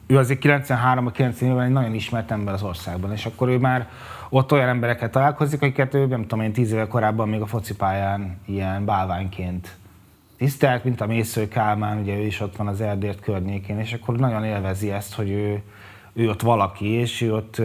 ő 0.06 0.18
azért 0.18 0.38
93 0.38 1.10
90 1.10 1.56
ben 1.56 1.64
egy 1.64 1.72
nagyon 1.72 1.94
ismert 1.94 2.30
ember 2.30 2.54
az 2.54 2.62
országban, 2.62 3.12
és 3.12 3.26
akkor 3.26 3.48
ő 3.48 3.58
már 3.58 3.88
ott 4.28 4.52
olyan 4.52 4.68
embereket 4.68 5.10
találkozik, 5.10 5.62
akiket 5.62 5.94
ő, 5.94 6.06
nem 6.06 6.22
tudom 6.22 6.40
én, 6.40 6.52
tíz 6.52 6.72
éve 6.72 6.86
korábban 6.86 7.28
még 7.28 7.40
a 7.40 7.46
focipályán 7.46 8.38
ilyen 8.46 8.84
bálványként 8.84 9.76
tisztelt, 10.36 10.84
mint 10.84 11.00
a 11.00 11.06
Mésző 11.06 11.48
Kálmán, 11.48 11.98
ugye 11.98 12.16
ő 12.16 12.22
is 12.22 12.40
ott 12.40 12.56
van 12.56 12.66
az 12.66 12.80
Erdért 12.80 13.20
környékén, 13.20 13.78
és 13.78 13.92
akkor 13.92 14.16
nagyon 14.16 14.44
élvezi 14.44 14.90
ezt, 14.90 15.14
hogy 15.14 15.30
ő, 15.30 15.62
ő 16.12 16.28
ott 16.28 16.40
valaki, 16.40 16.86
és 16.86 17.20
ő 17.20 17.34
ott 17.34 17.62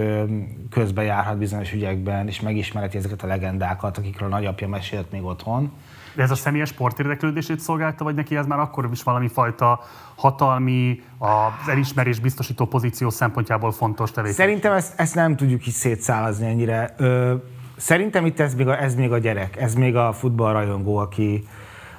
közbe 0.70 1.04
járhat 1.04 1.38
bizonyos 1.38 1.74
ügyekben, 1.74 2.28
és 2.28 2.42
megismereti 2.42 2.98
ezeket 2.98 3.24
a 3.24 3.28
legendákat, 3.28 3.98
akikről 3.98 4.28
a 4.28 4.32
nagyapja 4.32 4.68
mesélt 4.68 5.12
még 5.12 5.24
otthon. 5.24 5.72
De 6.16 6.24
ez 6.24 6.32
a 6.32 6.36
személyes 6.36 6.70
sportérdeklődését 6.70 7.60
szolgálta, 7.60 8.04
vagy 8.04 8.16
neki 8.16 8.36
ez 8.36 8.46
már 8.46 8.60
akkor 8.60 8.90
is 8.92 9.04
valami 9.04 9.28
fajta 9.28 9.80
hatalmi, 10.16 11.02
az 11.18 11.70
elismerés 11.70 12.20
biztosító 12.20 12.66
pozíció 12.66 13.10
szempontjából 13.10 13.72
fontos 13.72 14.12
tevékenység? 14.12 14.46
Szerintem 14.46 14.74
ezt, 14.74 15.00
ezt 15.00 15.16
nem 15.16 15.36
tudjuk 15.36 15.68
is 15.68 15.74
szétszálazni 15.74 16.46
ennyire. 16.46 16.94
Ö, 16.98 17.34
szerintem 17.78 18.26
itt 18.26 18.40
ez 18.40 18.56
még, 18.56 18.68
a, 18.68 18.82
ez 18.82 18.96
még 18.96 19.12
a 19.12 19.18
gyerek, 19.18 19.58
ez 19.58 19.74
még 19.74 19.96
a 19.96 20.14
futballrajongó, 20.14 20.98
aki, 20.98 21.48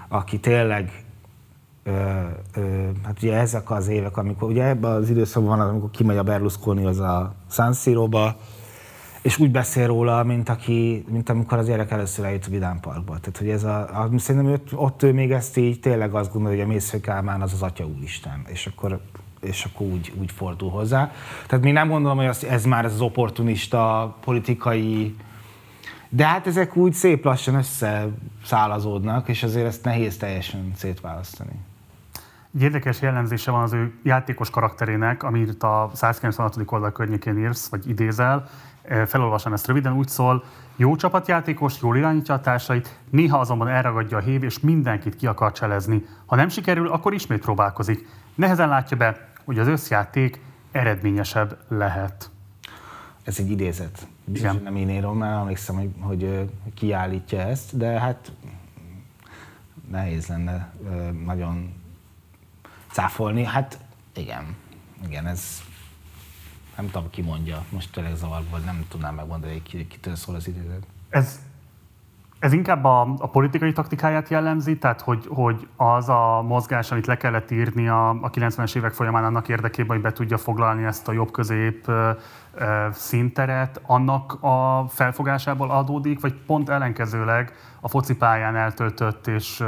aki 0.08 0.40
tényleg 0.40 1.04
Ö, 1.84 1.90
ö, 2.54 2.88
hát 3.04 3.22
ugye 3.22 3.36
ezek 3.36 3.70
az 3.70 3.88
évek, 3.88 4.16
amikor 4.16 4.48
ugye 4.48 4.64
ebben 4.64 4.90
az 4.90 5.10
időszakban 5.10 5.58
van, 5.58 5.68
amikor 5.68 5.90
kimegy 5.90 6.16
a 6.16 6.22
Berlusconi 6.22 6.84
az 6.84 6.98
a 6.98 7.34
San 7.50 7.72
Siro-ba, 7.72 8.36
és 9.22 9.38
úgy 9.38 9.50
beszél 9.50 9.86
róla, 9.86 10.24
mint, 10.24 10.48
aki, 10.48 11.04
mint 11.08 11.28
amikor 11.28 11.58
az 11.58 11.66
gyerek 11.66 11.90
először 11.90 12.24
eljött 12.24 12.46
a 12.46 12.50
Vidám 12.50 12.80
Parkba. 12.80 13.18
Tehát, 13.18 13.38
hogy 13.38 13.48
ez 13.48 13.64
a, 13.64 14.02
a, 14.02 14.18
szerintem 14.18 14.52
ott, 14.52 14.74
ott 14.74 15.02
ő 15.02 15.12
még 15.12 15.32
ezt 15.32 15.56
így 15.56 15.80
tényleg 15.80 16.14
azt 16.14 16.32
gondolja, 16.32 16.58
hogy 16.58 16.66
a 16.66 16.72
Mésző 16.72 17.00
Kálmán 17.00 17.42
az 17.42 17.52
az 17.52 17.62
Atya 17.62 17.84
Úristen, 17.84 18.42
és 18.46 18.66
akkor, 18.66 19.00
és 19.40 19.64
akkor 19.64 19.86
úgy, 19.86 20.12
úgy 20.20 20.32
fordul 20.32 20.70
hozzá. 20.70 21.12
Tehát 21.46 21.64
még 21.64 21.72
nem 21.72 21.88
gondolom, 21.88 22.16
hogy 22.16 22.36
ez 22.48 22.64
már 22.64 22.84
az 22.84 23.00
opportunista 23.00 24.16
politikai 24.24 25.14
de 26.14 26.26
hát 26.26 26.46
ezek 26.46 26.76
úgy 26.76 26.92
szép 26.92 27.24
lassan 27.24 27.54
összeszálazódnak, 27.54 29.28
és 29.28 29.42
azért 29.42 29.66
ezt 29.66 29.84
nehéz 29.84 30.16
teljesen 30.16 30.72
szétválasztani. 30.76 31.60
Egy 32.54 32.62
érdekes 32.62 33.00
jellemzése 33.00 33.50
van 33.50 33.62
az 33.62 33.72
ő 33.72 33.92
játékos 34.02 34.50
karakterének, 34.50 35.22
amit 35.22 35.62
a 35.62 35.90
196. 35.94 36.56
oldal 36.66 36.92
környékén 36.92 37.38
írsz, 37.38 37.68
vagy 37.68 37.88
idézel. 37.88 38.48
Felolvasom 39.06 39.52
ezt 39.52 39.66
röviden, 39.66 39.92
úgy 39.92 40.08
szól, 40.08 40.44
jó 40.76 40.96
csapatjátékos, 40.96 41.80
jól 41.80 41.96
irányítja 41.96 42.34
a 42.34 42.40
társait, 42.40 42.98
néha 43.10 43.38
azonban 43.38 43.68
elragadja 43.68 44.16
a 44.16 44.20
hív, 44.20 44.42
és 44.42 44.60
mindenkit 44.60 45.16
ki 45.16 45.26
akar 45.26 45.52
cselezni. 45.52 46.04
Ha 46.26 46.36
nem 46.36 46.48
sikerül, 46.48 46.88
akkor 46.88 47.14
ismét 47.14 47.40
próbálkozik. 47.40 48.08
Nehezen 48.34 48.68
látja 48.68 48.96
be, 48.96 49.28
hogy 49.44 49.58
az 49.58 49.66
összjáték 49.66 50.40
eredményesebb 50.72 51.58
lehet. 51.68 52.30
Ez 53.24 53.38
egy 53.38 53.50
idézet. 53.50 54.06
Biztos, 54.24 54.52
nem 54.62 54.76
én 54.76 54.90
írom, 54.90 55.18
mert 55.18 55.40
emlékszem, 55.40 55.76
hogy, 55.76 55.90
hogy 56.00 56.50
kiállítja 56.74 57.40
ezt, 57.40 57.76
de 57.76 57.86
hát 57.86 58.32
nehéz 59.90 60.26
lenne 60.26 60.72
nagyon 61.24 61.74
cáfolni. 62.92 63.44
Hát 63.44 63.78
igen, 64.16 64.56
igen, 65.06 65.26
ez 65.26 65.62
nem 66.76 66.90
tudom, 66.90 67.10
ki 67.10 67.22
mondja, 67.22 67.64
most 67.70 67.92
tényleg 67.92 68.16
zavarban, 68.16 68.62
nem 68.64 68.86
tudnám 68.88 69.14
megmondani, 69.14 69.62
hogy 69.70 69.86
kitől 69.86 70.16
szól 70.16 70.34
az 70.34 70.48
idézet. 70.48 70.86
Ez, 71.08 71.38
ez 72.42 72.52
inkább 72.52 72.84
a, 72.84 73.14
a 73.18 73.26
politikai 73.26 73.72
taktikáját 73.72 74.28
jellemzi, 74.28 74.78
tehát 74.78 75.00
hogy, 75.00 75.26
hogy 75.28 75.68
az 75.76 76.08
a 76.08 76.42
mozgás, 76.46 76.90
amit 76.90 77.06
le 77.06 77.16
kellett 77.16 77.50
írni 77.50 77.88
a, 77.88 78.08
a 78.08 78.30
90-es 78.30 78.76
évek 78.76 78.92
folyamán 78.92 79.24
annak 79.24 79.48
érdekében, 79.48 79.96
hogy 79.96 80.00
be 80.00 80.12
tudja 80.12 80.38
foglalni 80.38 80.84
ezt 80.84 81.08
a 81.08 81.12
jobb-közép 81.12 81.90
színteret, 82.92 83.80
annak 83.86 84.38
a 84.40 84.84
felfogásából 84.88 85.70
adódik, 85.70 86.20
vagy 86.20 86.34
pont 86.46 86.68
ellenkezőleg 86.68 87.52
a 87.80 87.88
focipályán 87.88 88.56
eltöltött 88.56 89.26
és 89.26 89.64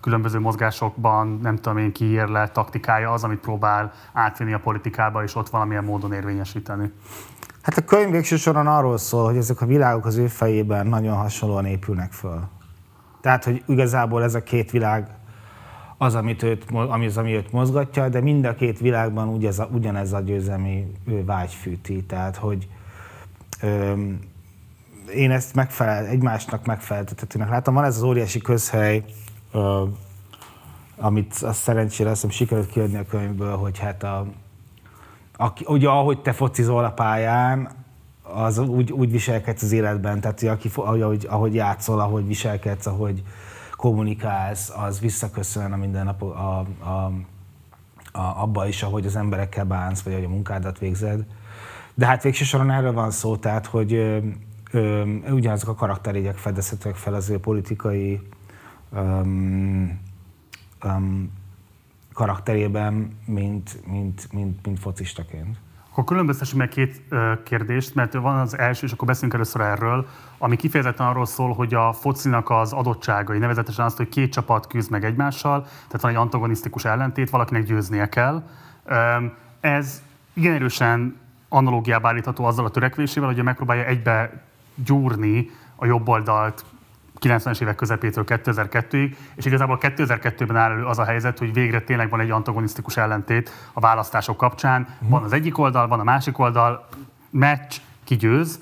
különböző 0.00 0.40
mozgásokban, 0.40 1.38
nem 1.42 1.56
tudom 1.56 1.78
én, 1.78 1.92
kiírle 1.92 2.48
taktikája 2.48 3.12
az, 3.12 3.24
amit 3.24 3.38
próbál 3.38 3.92
átvinni 4.12 4.52
a 4.52 4.58
politikába, 4.58 5.22
és 5.22 5.34
ott 5.34 5.48
valamilyen 5.48 5.84
módon 5.84 6.12
érvényesíteni. 6.12 6.92
Hát 7.64 7.78
a 7.78 7.84
könyv 7.84 8.10
végső 8.10 8.36
soron 8.36 8.66
arról 8.66 8.98
szól, 8.98 9.24
hogy 9.24 9.36
ezek 9.36 9.60
a 9.60 9.66
világok 9.66 10.06
az 10.06 10.16
ő 10.16 10.26
fejében 10.26 10.86
nagyon 10.86 11.16
hasonlóan 11.16 11.66
épülnek 11.66 12.12
föl. 12.12 12.40
Tehát, 13.20 13.44
hogy 13.44 13.62
igazából 13.66 14.22
ez 14.22 14.34
a 14.34 14.42
két 14.42 14.70
világ 14.70 15.08
az, 15.98 16.14
amit 16.14 16.42
őt, 16.42 16.64
ami 16.70 17.06
az, 17.06 17.16
ami 17.16 17.32
őt 17.32 17.52
mozgatja, 17.52 18.08
de 18.08 18.20
mind 18.20 18.44
a 18.44 18.54
két 18.54 18.78
világban 18.78 19.28
úgy 19.28 19.44
ez 19.44 19.58
a, 19.58 19.68
ugyanez 19.72 20.12
a 20.12 20.20
győzelmi 20.20 20.92
vágy 21.04 21.52
fűti. 21.52 22.04
Tehát, 22.04 22.36
hogy 22.36 22.68
öm, 23.60 24.18
én 25.14 25.30
ezt 25.30 25.54
megfelel, 25.54 26.06
egymásnak 26.06 26.66
megfeleltetőnek 26.66 27.48
látom. 27.48 27.74
Van 27.74 27.84
ez 27.84 27.96
az 27.96 28.02
óriási 28.02 28.40
közhely, 28.40 29.04
ö, 29.52 29.84
amit 30.96 31.34
azt 31.34 31.62
szerencsére 31.62 32.10
azt 32.10 32.20
hiszem 32.20 32.36
sikerült 32.36 32.70
kiadni 32.70 32.96
a 32.96 33.06
könyvből, 33.06 33.56
hogy 33.56 33.78
hát 33.78 34.02
a, 34.02 34.26
aki, 35.36 35.64
ugye 35.68 35.88
ahogy 35.88 36.22
te 36.22 36.32
focizol 36.32 36.84
a 36.84 36.90
pályán, 36.90 37.68
az 38.22 38.58
úgy, 38.58 38.92
úgy 38.92 39.10
viselkedsz 39.10 39.62
az 39.62 39.72
életben, 39.72 40.20
tehát 40.20 40.42
aki, 40.42 40.70
ahogy, 40.74 41.26
ahogy 41.28 41.54
játszol, 41.54 42.00
ahogy 42.00 42.26
viselkedsz, 42.26 42.86
ahogy 42.86 43.22
kommunikálsz, 43.76 44.72
az 44.76 45.00
visszaköszön 45.00 45.72
a 45.72 45.76
minden 45.76 46.04
nap 46.04 46.22
a, 46.22 46.58
a, 46.58 47.12
a, 48.12 48.42
abba 48.42 48.66
is, 48.66 48.82
ahogy 48.82 49.06
az 49.06 49.16
emberekkel 49.16 49.64
bánsz, 49.64 50.02
vagy 50.02 50.12
ahogy 50.12 50.24
a 50.24 50.28
munkádat 50.28 50.78
végzed. 50.78 51.24
De 51.94 52.06
hát 52.06 52.22
végső 52.22 52.44
soron 52.44 52.70
erről 52.70 52.92
van 52.92 53.10
szó, 53.10 53.36
tehát, 53.36 53.66
hogy 53.66 53.92
ö, 53.92 54.18
ö, 54.70 55.02
ugyanazok 55.30 55.68
a 55.68 55.74
karakterjegyek 55.74 56.36
fedezhetőek 56.36 56.94
fel 56.94 57.14
az 57.14 57.30
ő 57.30 57.38
politikai 57.38 58.20
um, 58.92 60.00
um, 60.84 61.30
karakterében, 62.14 63.18
mint, 63.26 63.86
mint, 63.86 64.32
mint, 64.32 64.66
mint 64.66 64.78
focistaként. 64.78 65.56
Akkor 65.90 66.04
különböztessünk 66.04 66.58
meg 66.58 66.68
két 66.68 67.02
kérdést, 67.44 67.94
mert 67.94 68.12
van 68.12 68.38
az 68.38 68.58
első, 68.58 68.86
és 68.86 68.92
akkor 68.92 69.06
beszélünk 69.08 69.34
először 69.34 69.60
erről, 69.60 70.06
ami 70.38 70.56
kifejezetten 70.56 71.06
arról 71.06 71.26
szól, 71.26 71.52
hogy 71.52 71.74
a 71.74 71.92
focinak 71.92 72.50
az 72.50 72.72
adottságai, 72.72 73.38
nevezetesen 73.38 73.84
azt, 73.84 73.96
hogy 73.96 74.08
két 74.08 74.32
csapat 74.32 74.66
küzd 74.66 74.90
meg 74.90 75.04
egymással, 75.04 75.62
tehát 75.62 76.00
van 76.00 76.10
egy 76.10 76.16
antagonisztikus 76.16 76.84
ellentét, 76.84 77.30
valakinek 77.30 77.64
győznie 77.64 78.08
kell. 78.08 78.42
Ez 79.60 80.02
igen 80.32 80.54
erősen 80.54 81.16
analógiába 81.48 82.08
állítható 82.08 82.44
azzal 82.44 82.64
a 82.64 82.70
törekvésével, 82.70 83.32
hogy 83.32 83.42
megpróbálja 83.42 83.84
egybe 83.84 84.42
gyúrni 84.74 85.50
a 85.76 85.86
jobb 85.86 86.08
oldalt 86.08 86.64
90-es 87.24 87.62
évek 87.62 87.74
közepétől 87.74 88.24
2002-ig, 88.26 89.14
és 89.34 89.44
igazából 89.44 89.78
2002-ben 89.80 90.56
áll 90.56 90.70
elő 90.70 90.84
az 90.84 90.98
a 90.98 91.04
helyzet, 91.04 91.38
hogy 91.38 91.52
végre 91.52 91.80
tényleg 91.80 92.10
van 92.10 92.20
egy 92.20 92.30
antagonisztikus 92.30 92.96
ellentét 92.96 93.50
a 93.72 93.80
választások 93.80 94.36
kapcsán. 94.36 94.80
Mm. 95.04 95.08
Van 95.08 95.22
az 95.22 95.32
egyik 95.32 95.58
oldal, 95.58 95.88
van 95.88 96.00
a 96.00 96.04
másik 96.04 96.38
oldal, 96.38 96.88
meccs, 97.30 97.74
ki 98.04 98.16
győz 98.16 98.60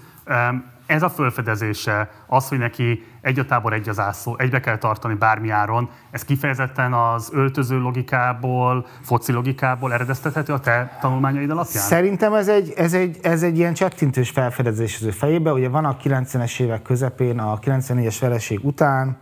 ez 0.92 1.02
a 1.02 1.08
fölfedezése, 1.08 2.10
az, 2.26 2.48
hogy 2.48 2.58
neki 2.58 3.04
egy 3.20 3.38
a 3.38 3.44
tábor, 3.44 3.72
egy 3.72 3.88
az 3.88 3.98
ászló, 3.98 4.36
egybe 4.38 4.60
kell 4.60 4.78
tartani 4.78 5.14
bármi 5.14 5.50
áron, 5.50 5.90
ez 6.10 6.24
kifejezetten 6.24 6.92
az 6.92 7.30
öltöző 7.32 7.78
logikából, 7.78 8.86
foci 9.00 9.32
logikából 9.32 9.92
eredeztethető 9.92 10.52
a 10.52 10.60
te 10.60 10.98
tanulmányaid 11.00 11.50
alapján? 11.50 11.82
Szerintem 11.82 12.34
ez 12.34 12.48
egy, 12.48 12.72
ez 12.76 12.94
egy, 12.94 13.18
ez 13.22 13.42
egy 13.42 13.58
ilyen 13.58 13.74
csettintős 13.74 14.30
felfedezés 14.30 14.96
az 15.00 15.06
ő 15.06 15.10
fejébe. 15.10 15.52
Ugye 15.52 15.68
van 15.68 15.84
a 15.84 15.96
90-es 15.96 16.60
évek 16.60 16.82
közepén, 16.82 17.38
a 17.38 17.58
94-es 17.58 18.16
vereség 18.20 18.64
után, 18.64 19.16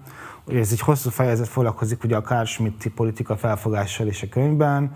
ugye 0.45 0.59
ez 0.59 0.73
egy 0.73 0.81
hosszú 0.81 1.11
fejezet 1.11 1.49
foglalkozik 1.49 2.05
ugye 2.05 2.17
a 2.17 2.23
Carl 2.23 2.47
politika 2.95 3.37
felfogással 3.37 4.07
is 4.07 4.23
a 4.23 4.27
könyvben, 4.31 4.93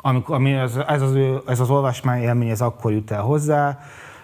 amikor, 0.00 0.34
ami 0.34 0.52
ez, 0.52 0.76
ez, 0.88 1.02
az, 1.02 1.16
ez 1.46 1.60
az 1.60 1.70
olvasmány 1.70 2.22
élmény, 2.22 2.48
ez 2.48 2.60
akkor 2.60 2.92
jut 2.92 3.10
el 3.10 3.22
hozzá, 3.22 3.78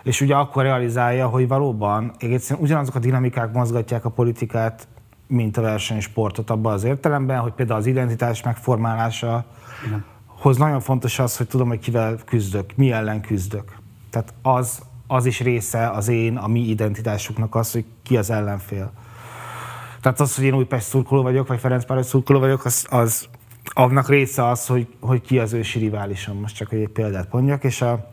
és 0.04 0.20
ugye 0.20 0.34
akkor 0.34 0.62
realizálja, 0.62 1.26
hogy 1.26 1.48
valóban 1.48 2.12
egyszerűen 2.18 2.64
ugyanazok 2.64 2.94
a 2.94 2.98
dinamikák 2.98 3.52
mozgatják 3.52 4.04
a 4.04 4.10
politikát, 4.10 4.88
mint 5.26 5.56
a 5.56 5.60
versenysportot 5.60 6.50
abban 6.50 6.72
az 6.72 6.84
értelemben, 6.84 7.38
hogy 7.38 7.52
például 7.52 7.78
az 7.78 7.86
identitás 7.86 8.42
megformálása 8.42 9.44
Igen. 9.86 10.04
hoz 10.26 10.56
nagyon 10.56 10.80
fontos 10.80 11.18
az, 11.18 11.36
hogy 11.36 11.46
tudom, 11.46 11.68
hogy 11.68 11.78
kivel 11.78 12.18
küzdök, 12.24 12.76
mi 12.76 12.92
ellen 12.92 13.20
küzdök. 13.20 13.76
Tehát 14.10 14.34
az, 14.42 14.82
az 15.06 15.26
is 15.26 15.40
része 15.40 15.90
az 15.90 16.08
én, 16.08 16.36
a 16.36 16.46
mi 16.46 16.60
identitásuknak 16.60 17.54
az, 17.54 17.72
hogy 17.72 17.84
ki 18.02 18.16
az 18.16 18.30
ellenfél. 18.30 18.92
Tehát 20.00 20.20
az, 20.20 20.34
hogy 20.34 20.44
én 20.44 20.54
Újpest 20.54 20.86
szurkoló 20.86 21.22
vagyok, 21.22 21.46
vagy 21.46 21.60
Ferencváros 21.60 22.06
szurkoló 22.06 22.38
vagyok, 22.38 22.64
az, 22.64 22.86
az 22.90 23.28
annak 23.64 24.08
része 24.08 24.48
az, 24.48 24.66
hogy, 24.66 24.88
hogy 25.00 25.20
ki 25.20 25.38
az 25.38 25.52
ősi 25.52 25.78
riválisom, 25.78 26.40
most 26.40 26.56
csak 26.56 26.72
egy 26.72 26.88
példát 26.88 27.32
mondjak, 27.32 27.64
és 27.64 27.82
a, 27.82 28.10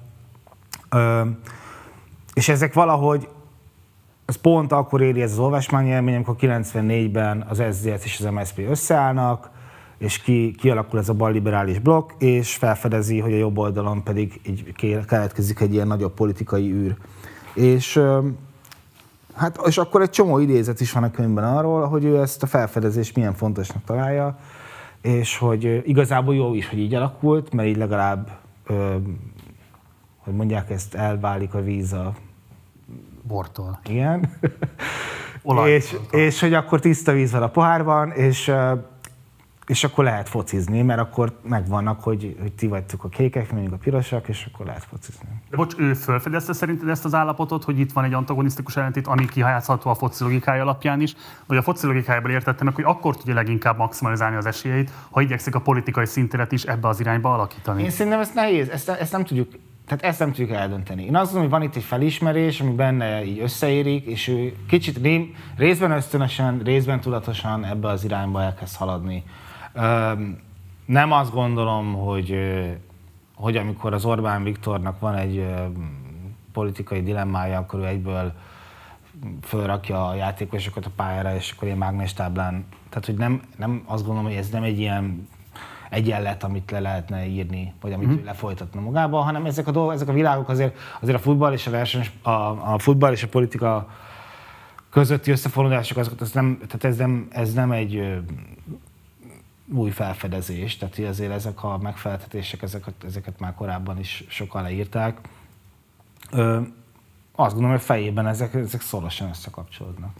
ö, 0.90 1.22
és 2.34 2.50
ezek 2.50 2.74
valahogy, 2.74 3.28
ez 4.26 4.36
pont 4.36 4.72
akkor 4.72 5.02
éri 5.02 5.22
ez 5.22 5.32
az 5.32 5.40
olvasmányélmény, 5.40 6.16
amikor 6.16 6.36
94-ben 6.40 7.46
az 7.50 7.64
SZDSZ 7.72 8.06
és 8.06 8.20
az 8.20 8.34
MSZP 8.34 8.60
összeállnak, 8.70 9.50
és 9.98 10.18
ki, 10.18 10.56
kialakul 10.58 11.00
ez 11.00 11.10
a 11.10 11.14
balliberális 11.14 11.80
blokk, 11.80 12.12
és 12.18 12.56
felfedezi, 12.56 13.20
hogy 13.20 13.34
a 13.34 13.38
jobb 13.38 13.58
oldalon 13.58 14.04
pedig 14.04 14.42
így 14.48 14.74
keletkezik 15.06 15.60
egy 15.60 15.74
ilyen 15.74 15.88
nagyobb 15.88 16.14
politikai 16.14 16.72
űr. 16.72 16.96
És 17.54 18.02
Hát, 19.36 19.60
és 19.66 19.78
akkor 19.78 20.02
egy 20.02 20.10
csomó 20.10 20.40
idézet 20.40 20.82
is 20.82 20.92
van 20.92 21.04
a 21.04 21.12
könyvben 21.12 21.44
arról, 21.44 21.88
hogy 21.88 22.04
ő 22.04 22.20
ezt 22.20 22.44
a 22.44 22.48
felfedezést 22.48 23.16
milyen 23.16 23.34
fontosnak 23.34 23.84
találja, 23.84 24.38
és 25.02 25.38
hogy 25.38 25.82
igazából 25.86 26.36
jó 26.36 26.54
is, 26.54 26.70
hogy 26.70 26.80
így 26.80 26.94
alakult, 26.94 27.54
mert 27.54 27.68
így 27.68 27.78
legalább, 27.78 28.30
hogy 30.24 30.34
mondják 30.34 30.70
ezt, 30.70 30.96
elválik 30.96 31.54
a 31.54 31.62
víz 31.62 31.94
a... 31.94 32.14
Bortól. 33.24 33.80
Igen. 33.86 34.30
és, 35.66 35.96
és 36.12 36.40
hogy 36.40 36.54
akkor 36.54 36.80
tiszta 36.80 37.12
víz 37.12 37.32
van 37.32 37.44
a 37.44 37.50
pohárban, 37.50 38.12
és 38.12 38.54
és 39.72 39.84
akkor 39.84 40.04
lehet 40.04 40.30
focizni, 40.30 40.82
mert 40.82 41.00
akkor 41.00 41.40
megvannak, 41.44 42.04
hogy, 42.04 42.38
hogy 42.42 42.52
ti 42.54 42.68
vagytok 42.68 43.04
a 43.04 43.10
kékek, 43.10 43.52
mondjuk 43.52 43.74
a 43.74 43.78
pirosak, 43.78 44.28
és 44.28 44.50
akkor 44.54 44.66
lehet 44.66 44.84
focizni. 44.84 45.28
De 45.50 45.56
bocs, 45.58 45.74
ő 45.78 45.94
felfedezte 45.94 46.54
szerinted 46.54 46.90
ezt 46.90 47.06
az 47.06 47.14
állapotot, 47.14 47.64
hogy 47.64 47.80
itt 47.80 47.92
van 47.92 48.04
egy 48.04 48.14
antagonisztikus 48.14 48.78
ellentét, 48.78 49.08
ami 49.08 49.26
kihajátszható 49.26 49.90
a 49.90 49.96
foci 49.96 50.24
logikája 50.24 50.62
alapján 50.62 51.02
is, 51.02 51.16
vagy 51.46 51.58
a 51.58 51.62
foci 51.62 51.86
logikájából 51.86 52.32
értettem 52.32 52.66
meg, 52.66 52.76
hogy 52.76 52.84
akkor 52.84 53.18
tudja 53.18 53.34
leginkább 53.34 53.78
maximalizálni 53.78 54.36
az 54.36 54.46
esélyeit, 54.46 54.92
ha 55.12 55.22
igyekszik 55.22 55.56
a 55.56 55.60
politikai 55.60 56.06
szintéret 56.06 56.52
is 56.52 56.64
ebbe 56.64 56.88
az 56.88 57.00
irányba 57.00 57.34
alakítani. 57.34 57.84
Én 57.84 57.90
szerintem 57.90 58.22
ezt 58.22 58.34
nehéz, 58.34 58.70
ezt, 58.70 58.90
ezt 58.90 59.12
nem 59.12 59.26
tudjuk 59.26 59.50
tehát 59.92 60.06
ezt 60.06 60.20
nem 60.20 60.32
tudjuk 60.32 60.50
eldönteni. 60.52 61.04
Én 61.04 61.16
azt 61.16 61.32
gondolom, 61.32 61.50
hogy 61.52 61.60
van 61.60 61.70
itt 61.70 61.76
egy 61.76 61.84
felismerés, 61.84 62.62
ami 62.62 62.72
benne 62.72 63.26
így 63.26 63.40
összeérik, 63.40 64.06
és 64.06 64.28
ő 64.28 64.56
kicsit 64.68 65.00
részben 65.56 65.92
ösztönösen, 65.92 66.62
részben 66.64 67.00
tudatosan 67.00 67.66
ebbe 67.66 67.88
az 67.88 68.04
irányba 68.04 68.42
elkezd 68.42 68.76
haladni. 68.76 69.24
Nem 70.86 71.12
azt 71.12 71.32
gondolom, 71.32 71.94
hogy, 71.94 72.36
hogy 73.36 73.58
amikor 73.58 73.94
az 73.94 74.06
Orbán 74.06 74.44
Viktornak 74.44 75.00
van 75.00 75.16
egy 75.16 75.46
politikai 76.52 77.02
dilemmája, 77.02 77.58
akkor 77.58 77.80
ő 77.80 77.86
egyből 77.86 78.34
fölrakja 79.42 80.08
a 80.08 80.16
játékosokat 80.16 80.86
a 80.86 80.92
pályára, 80.96 81.36
és 81.36 81.52
akkor 81.52 81.64
ilyen 81.64 81.78
mágnestáblán. 81.78 82.66
Tehát, 82.90 83.06
hogy 83.06 83.18
nem, 83.18 83.42
nem 83.58 83.84
azt 83.86 84.06
gondolom, 84.06 84.30
hogy 84.30 84.40
ez 84.40 84.50
nem 84.50 84.64
egy 84.64 84.80
ilyen 84.80 85.28
egyenlet, 85.92 86.44
amit 86.44 86.72
le 86.72 86.80
lehetne 86.80 87.26
írni, 87.26 87.74
vagy 87.82 87.94
amit 87.94 88.08
mm. 88.08 88.12
ő 88.12 88.24
lefolytatna 88.24 88.82
magába, 88.82 89.20
hanem 89.20 89.46
ezek 89.46 89.68
a, 89.68 89.72
dolgok, 89.72 89.94
ezek 89.94 90.08
a 90.08 90.14
világok 90.14 90.50
azért, 90.50 90.78
azért 91.00 91.18
a 91.18 91.22
futball 91.22 91.54
és 91.54 91.68
a 91.68 91.72
verseny, 91.72 92.08
a, 92.22 92.32
a 92.74 92.80
futball 92.80 93.12
és 93.12 93.24
a 93.24 93.28
politika 93.28 93.90
közötti 94.90 95.32
összefonódások, 95.32 95.98
azokat 95.98 96.22
ez 96.22 96.32
nem, 96.32 96.58
tehát 96.58 96.84
ez 96.84 96.98
nem, 96.98 97.28
ez 97.30 97.54
nem 97.54 97.72
egy 97.72 98.22
új 99.74 99.90
felfedezés, 99.90 100.78
tehát 100.78 101.00
azért 101.00 101.32
ezek 101.32 101.64
a 101.64 101.78
megfeleltetések, 101.78 102.62
ezeket, 102.62 103.04
ezeket 103.06 103.40
már 103.40 103.54
korábban 103.54 104.00
is 104.00 104.24
sokan 104.28 104.62
leírták. 104.62 105.20
Ö, 106.32 106.62
azt 107.36 107.52
gondolom, 107.52 107.72
hogy 107.72 107.86
fejében 107.86 108.28
ezek, 108.28 108.54
ezek 108.54 108.82
szorosan 108.82 109.30
összekapcsolódnak. 109.30 110.12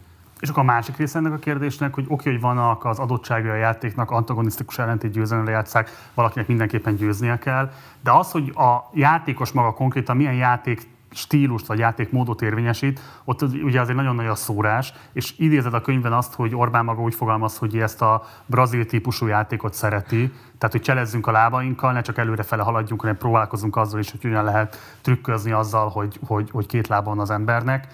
És 0.42 0.48
akkor 0.48 0.62
a 0.62 0.66
másik 0.66 0.96
része 0.96 1.18
ennek 1.18 1.32
a 1.32 1.38
kérdésnek, 1.38 1.94
hogy 1.94 2.04
oké, 2.04 2.12
okay, 2.14 2.32
hogy 2.32 2.40
vannak 2.40 2.84
az 2.84 2.98
adottságai 2.98 3.50
a 3.50 3.54
játéknak, 3.54 4.10
antagonisztikus 4.10 4.78
ellentét 4.78 5.10
győzelemre 5.10 5.50
játszák, 5.50 5.90
valakinek 6.14 6.48
mindenképpen 6.48 6.96
győznie 6.96 7.38
kell, 7.38 7.70
de 8.00 8.10
az, 8.10 8.30
hogy 8.30 8.52
a 8.56 8.90
játékos 8.94 9.52
maga 9.52 9.72
konkrétan 9.72 10.16
milyen 10.16 10.34
játék 10.34 10.88
stílust 11.10 11.66
vagy 11.66 11.78
játékmódot 11.78 12.42
érvényesít, 12.42 13.00
ott 13.24 13.42
ugye 13.42 13.80
azért 13.80 13.96
nagyon 13.96 14.14
nagy 14.14 14.26
a 14.26 14.34
szórás, 14.34 14.92
és 15.12 15.34
idézed 15.38 15.74
a 15.74 15.80
könyvben 15.80 16.12
azt, 16.12 16.34
hogy 16.34 16.54
Orbán 16.54 16.84
maga 16.84 17.00
úgy 17.00 17.14
fogalmaz, 17.14 17.58
hogy 17.58 17.78
ezt 17.78 18.02
a 18.02 18.22
brazil 18.46 18.86
típusú 18.86 19.26
játékot 19.26 19.74
szereti, 19.74 20.32
tehát 20.58 20.72
hogy 20.72 20.80
cselezzünk 20.80 21.26
a 21.26 21.30
lábainkkal, 21.30 21.92
ne 21.92 22.00
csak 22.00 22.18
előrefele 22.18 22.62
haladjunk, 22.62 23.00
hanem 23.00 23.16
próbálkozunk 23.16 23.76
azzal 23.76 24.00
is, 24.00 24.10
hogy 24.10 24.22
hogyan 24.22 24.44
lehet 24.44 24.98
trükközni 25.00 25.52
azzal, 25.52 25.88
hogy, 25.88 26.18
hogy, 26.26 26.50
hogy 26.50 26.66
két 26.66 26.88
lábon 26.88 27.18
az 27.18 27.30
embernek. 27.30 27.86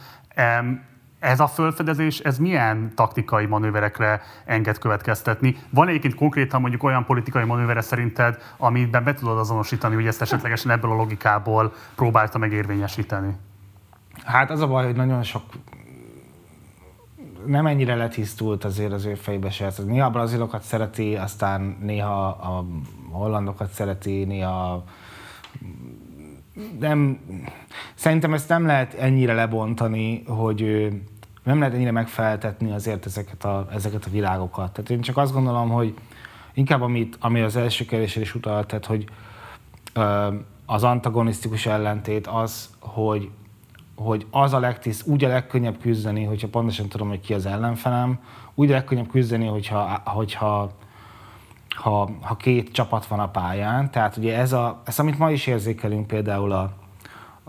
Ez 1.19 1.41
a 1.41 1.47
fölfedezés, 1.47 2.19
ez 2.19 2.39
milyen 2.39 2.93
taktikai 2.95 3.47
manőverekre 3.47 4.23
enged 4.45 4.79
következtetni? 4.79 5.57
Van 5.71 5.89
egyébként 5.89 6.15
konkrétan 6.15 6.61
mondjuk 6.61 6.83
olyan 6.83 7.05
politikai 7.05 7.45
manővere 7.45 7.81
szerinted, 7.81 8.43
amiben 8.57 9.05
be 9.05 9.15
tudod 9.15 9.39
azonosítani, 9.39 9.95
hogy 9.95 10.07
ezt 10.07 10.23
esetlegesen 10.23 10.71
ebből 10.71 10.91
a 10.91 10.95
logikából 10.95 11.73
próbálta 11.95 12.39
megérvényesíteni? 12.39 13.37
Hát 14.25 14.51
az 14.51 14.61
a 14.61 14.67
baj, 14.67 14.85
hogy 14.85 14.97
nagyon 14.97 15.23
sok 15.23 15.43
nem 17.47 17.67
ennyire 17.67 17.95
letisztult 17.95 18.65
azért 18.65 18.93
az 18.93 19.05
ő 19.05 19.15
fejbe 19.15 19.51
se. 19.51 19.73
Néha 19.87 20.07
a 20.07 20.11
brazilokat 20.11 20.63
szereti, 20.63 21.17
aztán 21.17 21.77
néha 21.81 22.27
a 22.27 22.65
hollandokat 23.11 23.71
szereti, 23.71 24.25
néha 24.25 24.85
nem, 26.79 27.19
szerintem 27.95 28.35
ezt 28.35 28.49
nem 28.49 28.67
lehet 28.67 28.95
ennyire 28.95 29.35
lebontani, 29.35 30.23
hogy 30.27 30.89
nem 31.43 31.59
lehet 31.59 31.75
ennyire 31.75 31.91
megfeltetni 31.91 32.73
azért 32.73 33.07
ezeket 33.07 33.45
a, 33.45 33.67
ezeket 33.73 34.05
a 34.05 34.11
világokat. 34.11 34.73
Tehát 34.73 34.91
én 34.91 35.01
csak 35.01 35.17
azt 35.17 35.33
gondolom, 35.33 35.69
hogy 35.69 35.95
inkább 36.55 36.83
amit, 36.83 37.17
ami 37.21 37.41
az 37.41 37.57
első 37.57 37.85
kérdésre 37.85 38.21
is 38.21 38.35
utalt, 38.35 38.67
tehát 38.67 38.87
hogy 38.87 39.05
az 40.67 40.85
antagonisztikus 40.85 41.67
ellentét 41.67 42.27
az, 42.27 42.71
hogy, 42.79 43.31
hogy 43.95 44.27
az 44.31 44.53
a 44.53 44.59
legtiszt, 44.59 45.07
úgy 45.07 45.25
a 45.25 45.29
legkönnyebb 45.29 45.79
küzdeni, 45.81 46.25
hogyha 46.25 46.49
pontosan 46.49 46.89
tudom, 46.89 47.09
hogy 47.09 47.21
ki 47.21 47.35
az 47.35 47.47
ellenfelem, 47.47 48.19
úgy 48.55 48.71
a 48.71 48.73
legkönnyebb 48.73 49.09
küzdeni, 49.09 49.47
hogyha, 49.47 50.03
hogyha 50.05 50.73
ha, 51.79 52.11
ha 52.21 52.37
két 52.37 52.73
csapat 52.73 53.07
van 53.07 53.21
a 53.21 53.29
pályán. 53.31 53.91
Tehát 53.91 54.17
ugye 54.17 54.37
ez, 54.37 54.53
a, 54.53 54.83
ez 54.85 54.99
amit 54.99 55.19
ma 55.19 55.31
is 55.31 55.47
érzékelünk 55.47 56.07
például 56.07 56.53
a, 56.53 56.73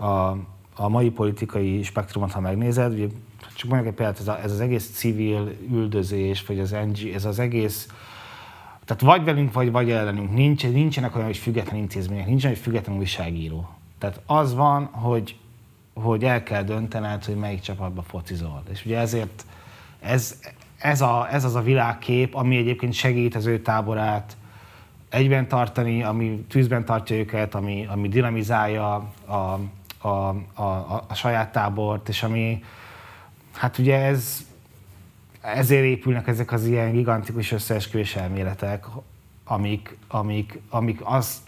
a, 0.04 0.36
a 0.76 0.88
mai 0.88 1.10
politikai 1.10 1.82
spektrumot, 1.82 2.32
ha 2.32 2.40
megnézed, 2.40 2.92
ugye, 2.92 3.06
csak 3.54 3.68
mondjuk 3.68 3.90
egy 3.90 3.96
példát, 3.96 4.20
ez, 4.20 4.28
a, 4.28 4.40
ez 4.42 4.52
az 4.52 4.60
egész 4.60 4.90
civil 4.90 5.52
üldözés, 5.70 6.46
vagy 6.46 6.60
az 6.60 6.70
NG, 6.70 7.14
ez 7.14 7.24
az 7.24 7.38
egész, 7.38 7.88
tehát 8.84 9.02
vagy 9.02 9.24
velünk, 9.24 9.52
vagy, 9.52 9.70
vagy 9.70 9.90
ellenünk. 9.90 10.34
Nincs, 10.34 10.66
nincsenek 10.66 11.14
olyan, 11.14 11.26
hogy 11.26 11.36
független 11.36 11.76
intézmények, 11.76 12.26
nincsen, 12.26 12.50
hogy 12.50 12.60
független 12.60 12.96
újságíró. 12.96 13.68
Tehát 13.98 14.20
az 14.26 14.54
van, 14.54 14.84
hogy, 14.84 15.36
hogy 15.94 16.24
el 16.24 16.42
kell 16.42 16.62
döntened, 16.62 17.24
hogy 17.24 17.36
melyik 17.36 17.60
csapatba 17.60 18.02
focizol. 18.02 18.62
És 18.70 18.84
ugye 18.84 18.98
ezért 18.98 19.44
ez, 20.00 20.40
ez, 20.80 21.00
a, 21.00 21.28
ez 21.30 21.44
az 21.44 21.54
a 21.54 21.62
világkép, 21.62 22.34
ami 22.34 22.56
egyébként 22.56 22.92
segít 22.92 23.34
az 23.34 23.46
ő 23.46 23.60
táborát 23.60 24.36
egyben 25.08 25.48
tartani, 25.48 26.02
ami 26.02 26.44
tűzben 26.48 26.84
tartja 26.84 27.16
őket, 27.16 27.54
ami, 27.54 27.86
ami 27.90 28.08
dinamizálja 28.08 28.94
a, 28.94 29.32
a, 29.32 29.60
a, 30.08 30.28
a, 30.62 31.04
a 31.08 31.14
saját 31.14 31.52
tábort, 31.52 32.08
és 32.08 32.22
ami, 32.22 32.64
hát 33.52 33.78
ugye 33.78 33.96
ez, 33.96 34.46
ezért 35.40 35.84
épülnek 35.84 36.26
ezek 36.26 36.52
az 36.52 36.66
ilyen 36.66 36.92
gigantikus 36.92 37.52
összeesküvés 37.52 38.16
elméletek, 38.16 38.86
amik, 39.44 39.96
amik, 40.08 40.58
amik 40.70 41.00
azt 41.04 41.38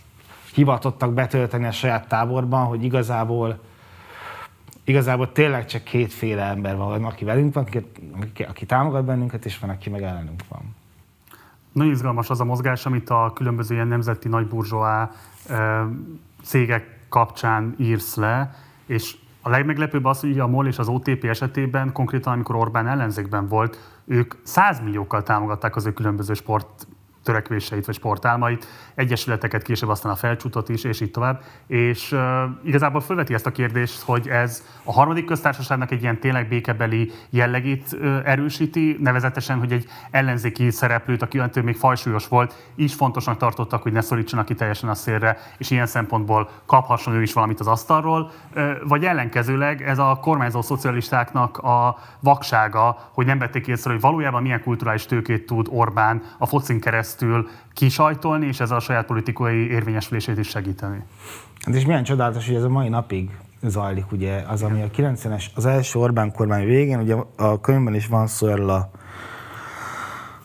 hivatottak 0.55 1.12
betölteni 1.12 1.66
a 1.66 1.73
saját 1.73 2.09
táborban, 2.09 2.66
hogy 2.66 2.85
igazából 2.85 3.61
igazából 4.85 5.33
tényleg 5.33 5.66
csak 5.66 5.83
kétféle 5.83 6.42
ember 6.42 6.77
van, 6.77 7.05
aki 7.05 7.25
velünk 7.25 7.55
van, 7.55 7.66
aki, 8.21 8.42
aki 8.42 8.66
támogat 8.66 9.05
bennünket, 9.05 9.45
és 9.45 9.59
van, 9.59 9.71
aki 9.71 9.90
meg 9.90 10.03
ellenünk 10.03 10.42
van. 10.49 10.75
Nagyon 11.73 11.92
izgalmas 11.92 12.31
az 12.31 12.40
a 12.40 12.45
mozgás, 12.45 12.87
amit 12.87 13.11
a 13.11 13.33
különböző 13.35 13.75
ilyen 13.75 13.87
nemzeti 13.87 14.29
nagyburzsóá 14.29 15.11
cégek 16.42 16.99
kapcsán 17.09 17.75
írsz 17.79 18.16
le, 18.16 18.55
és 18.87 19.16
a 19.42 19.49
legmeglepőbb 19.49 20.05
az, 20.05 20.21
hogy 20.21 20.38
a 20.38 20.47
MOL 20.47 20.66
és 20.66 20.79
az 20.79 20.88
OTP 20.88 21.25
esetében, 21.25 21.92
konkrétan 21.92 22.33
amikor 22.33 22.57
Orbán 22.57 22.88
ellenzékben 22.88 23.49
volt, 23.49 23.79
ők 24.05 24.35
100 24.42 24.81
milliókkal 24.81 25.23
támogatták 25.23 25.77
az 25.77 25.87
ő 25.87 25.92
különböző 25.92 26.35
sport 26.35 26.87
törekvéseit 27.22 27.87
vagy 27.87 27.94
sportálmait, 27.94 28.66
egyesületeket, 28.94 29.62
később 29.62 29.88
aztán 29.88 30.12
a 30.12 30.16
felcsútot 30.16 30.68
is, 30.68 30.85
és 30.85 31.00
így 31.00 31.11
tovább. 31.11 31.42
És 31.66 32.12
uh, 32.12 32.20
igazából 32.64 33.00
felveti 33.00 33.35
ezt 33.35 33.46
a 33.46 33.50
kérdést, 33.50 34.02
hogy 34.02 34.28
ez 34.28 34.64
a 34.85 34.92
harmadik 34.92 35.24
köztársaságnak 35.24 35.90
egy 35.90 36.02
ilyen 36.02 36.18
tényleg 36.18 36.48
békebeli 36.48 37.12
jellegét 37.30 37.87
uh, 37.92 38.20
erősíti, 38.24 38.96
nevezetesen, 39.00 39.58
hogy 39.58 39.72
egy 39.72 39.87
ellenzéki 40.11 40.70
szereplőt, 40.70 41.22
aki 41.22 41.38
öntől 41.38 41.64
még 41.64 41.76
fajsúlyos 41.76 42.28
volt, 42.28 42.54
is 42.74 42.94
fontosnak 42.94 43.37
tartottak, 43.37 43.82
hogy 43.82 43.92
ne 43.92 44.00
szorítsanak 44.00 44.44
ki 44.44 44.54
teljesen 44.54 44.88
a 44.88 44.94
szélre, 44.94 45.38
és 45.58 45.70
ilyen 45.70 45.87
szempontból 45.87 46.50
kaphasson 46.66 47.14
ő 47.14 47.22
is 47.22 47.32
valamit 47.32 47.61
az 47.61 47.66
asztalról, 47.66 48.30
uh, 48.54 48.70
vagy 48.88 49.04
ellenkezőleg 49.04 49.82
ez 49.82 49.98
a 49.98 50.18
kormányzó 50.22 50.62
szocialistáknak 50.62 51.58
a 51.58 51.98
vaksága, 52.20 53.11
hogy 53.12 53.26
nem 53.26 53.38
vették 53.38 53.66
észre, 53.66 53.90
hogy 53.90 54.00
valójában 54.00 54.42
milyen 54.42 54.62
kulturális 54.62 55.06
tőkét 55.06 55.46
tud 55.46 55.66
Orbán 55.70 56.22
a 56.38 56.46
focin 56.46 56.80
keresztül 56.80 57.12
keresztül 57.12 57.48
kisajtolni, 57.72 58.46
és 58.46 58.61
ezzel 58.61 58.77
a 58.77 58.81
saját 58.81 59.07
politikai 59.07 59.70
érvényesülését 59.70 60.38
is 60.38 60.48
segíteni. 60.48 61.05
Hát 61.61 61.75
és 61.75 61.85
milyen 61.85 62.05
csodálatos, 62.05 62.46
hogy 62.46 62.57
ez 62.57 62.62
a 62.62 62.68
mai 62.68 62.88
napig 62.88 63.31
zajlik, 63.62 64.12
ugye, 64.12 64.44
az, 64.48 64.62
ami 64.62 64.83
a 64.83 64.90
90-es, 64.90 65.44
az 65.55 65.66
első 65.66 65.98
Orbán 65.98 66.33
kormány 66.33 66.64
végén, 66.64 67.01
ugye 67.01 67.16
a 67.37 67.61
könyvben 67.61 67.94
is 67.94 68.07
van 68.07 68.27
szó 68.27 68.46
erről 68.46 68.70
a 68.70 68.90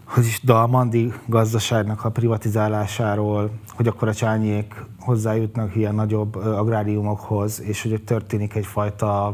hogy 0.04 0.26
is 0.26 0.42
Dalmandi 0.44 1.14
gazdaságnak 1.26 2.06
a 2.06 2.10
privatizálásáról, 2.10 3.52
hogy 3.76 3.88
akkor 3.88 4.08
a 4.08 4.14
csányék 4.14 4.76
hozzájutnak 5.00 5.76
ilyen 5.76 5.96
nagyobb 5.96 6.36
agráriumokhoz, 6.36 7.62
és 7.62 7.82
hogy 7.82 8.04
történik 8.04 8.56
egyfajta 8.56 9.34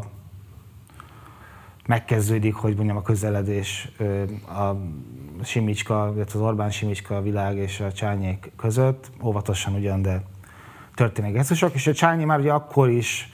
megkezdődik, 1.88 2.56
hogy 2.56 2.76
mondjam, 2.76 2.98
a 2.98 3.02
közeledés 3.02 3.92
a 4.48 4.76
Simicska, 5.46 6.12
illetve 6.16 6.40
az 6.40 6.46
Orbán 6.46 6.72
Simicska 6.72 7.22
világ 7.22 7.58
és 7.58 7.80
a 7.80 7.92
Csányék 7.92 8.52
között, 8.58 9.12
óvatosan 9.24 9.74
ugyan, 9.74 10.02
de 10.02 10.24
történnek 10.96 11.34
gesztusok, 11.34 11.74
és 11.74 11.88
a 11.88 11.94
Csányi 11.94 12.26
már 12.26 12.40
ugye 12.40 12.52
akkor 12.52 12.90
is 12.90 13.30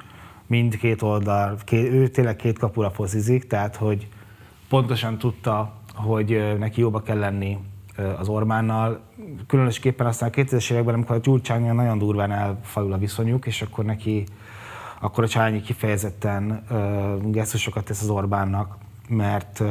mindkét 0.47 1.01
oldal, 1.01 1.57
két, 1.63 1.91
ő 1.91 2.07
tényleg 2.07 2.35
két 2.35 2.59
kapura 2.59 2.89
pozizik, 2.89 3.47
tehát 3.47 3.75
hogy 3.75 4.07
pontosan 4.69 5.17
tudta, 5.17 5.73
hogy 5.93 6.55
neki 6.59 6.81
jóba 6.81 7.01
kell 7.01 7.17
lenni 7.17 7.57
az 8.17 8.27
Orbánnal. 8.27 8.99
Különösképpen 9.47 10.07
aztán 10.07 10.29
a 10.29 10.31
2000-es 10.31 10.71
években, 10.71 10.93
amikor 10.93 11.15
a 11.15 11.19
Gyurcsányon 11.19 11.75
nagyon 11.75 11.97
durván 11.97 12.31
elfajul 12.31 12.93
a 12.93 12.97
viszonyuk, 12.97 13.45
és 13.45 13.61
akkor 13.61 13.85
neki 13.85 14.23
akkor 14.99 15.23
a 15.23 15.27
Csányi 15.27 15.61
kifejezetten 15.61 16.63
gesztusokat 17.23 17.85
tesz 17.85 18.01
az 18.01 18.09
Orbánnak, 18.09 18.77
mert 19.09 19.63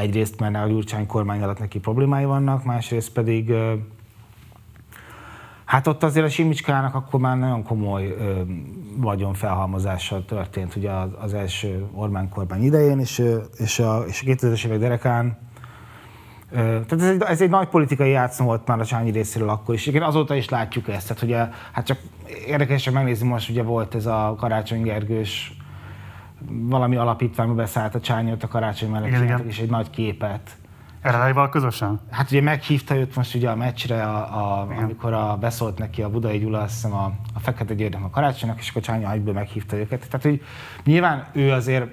egyrészt, 0.00 0.40
mert 0.40 0.56
a 0.56 0.66
Gyurcsány 0.66 1.06
kormány 1.06 1.42
alatt 1.42 1.58
neki 1.58 1.78
problémái 1.78 2.24
vannak, 2.24 2.64
másrészt 2.64 3.12
pedig 3.12 3.52
Hát 5.64 5.86
ott 5.86 6.02
azért 6.02 6.26
a 6.26 6.28
Simicskának 6.28 6.94
akkor 6.94 7.20
már 7.20 7.38
nagyon 7.38 7.62
komoly 7.62 8.08
ö, 8.18 8.40
vagyon 8.96 9.34
felhalmozása 9.34 10.24
történt 10.24 10.76
ugye 10.76 10.90
az, 10.90 11.08
az 11.20 11.34
első 11.34 11.86
Orbán 11.94 12.28
kormány 12.28 12.62
idején, 12.62 12.98
és, 12.98 13.22
és 13.56 13.78
a, 13.78 14.04
és 14.06 14.22
a 14.26 14.30
2000-es 14.30 14.64
évek 14.64 14.78
derekán 14.78 15.38
tehát 16.50 16.92
ez 16.92 17.02
egy, 17.02 17.22
ez 17.22 17.40
egy 17.40 17.50
nagy 17.50 17.68
politikai 17.68 18.10
játszma 18.10 18.44
volt 18.44 18.66
már 18.66 18.80
a 18.80 18.84
Csányi 18.84 19.10
részéről 19.10 19.48
akkor 19.48 19.74
is. 19.74 19.86
Igen, 19.86 20.02
azóta 20.02 20.34
is 20.34 20.48
látjuk 20.48 20.88
ezt. 20.88 21.08
Tehát 21.08 21.22
ugye, 21.22 21.48
hát 21.72 21.86
csak 21.86 21.98
érdekes, 22.46 22.84
hogy 22.84 22.92
megnézni 22.92 23.28
most, 23.28 23.50
ugye 23.50 23.62
volt 23.62 23.94
ez 23.94 24.06
a 24.06 24.34
Karácsony 24.38 24.82
Gergős 24.82 25.56
valami 26.48 26.96
alapítványba 26.96 27.54
beszállt 27.54 27.94
a 27.94 28.00
Csányot 28.00 28.42
a 28.42 28.48
Karácsony 28.48 28.90
mellett, 28.90 29.08
igen, 29.08 29.22
igen. 29.22 29.46
és 29.46 29.58
egy 29.58 29.70
nagy 29.70 29.90
képet. 29.90 30.56
Erre 31.00 31.48
közösen? 31.48 32.00
Hát 32.10 32.30
ugye 32.30 32.40
meghívta 32.40 32.96
őt 32.96 33.16
most 33.16 33.34
ugye 33.34 33.50
a 33.50 33.56
meccsre, 33.56 34.02
a, 34.02 34.16
a, 34.16 34.68
amikor 34.82 35.12
a, 35.12 35.36
beszólt 35.36 35.78
neki 35.78 36.02
a 36.02 36.10
Budai 36.10 36.38
Gyula, 36.38 36.60
azt 36.60 36.72
hiszem 36.72 36.92
a, 36.92 37.12
a 37.34 37.38
Fekete 37.38 37.74
Györgynek 37.74 38.04
a 38.04 38.10
Karácsonynak, 38.10 38.58
és 38.58 38.70
akkor 38.70 38.82
Csányi 38.82 39.04
egyből 39.04 39.34
meghívta 39.34 39.76
őket. 39.76 40.06
Tehát, 40.06 40.22
hogy 40.22 40.42
nyilván 40.84 41.26
ő 41.32 41.52
azért 41.52 41.86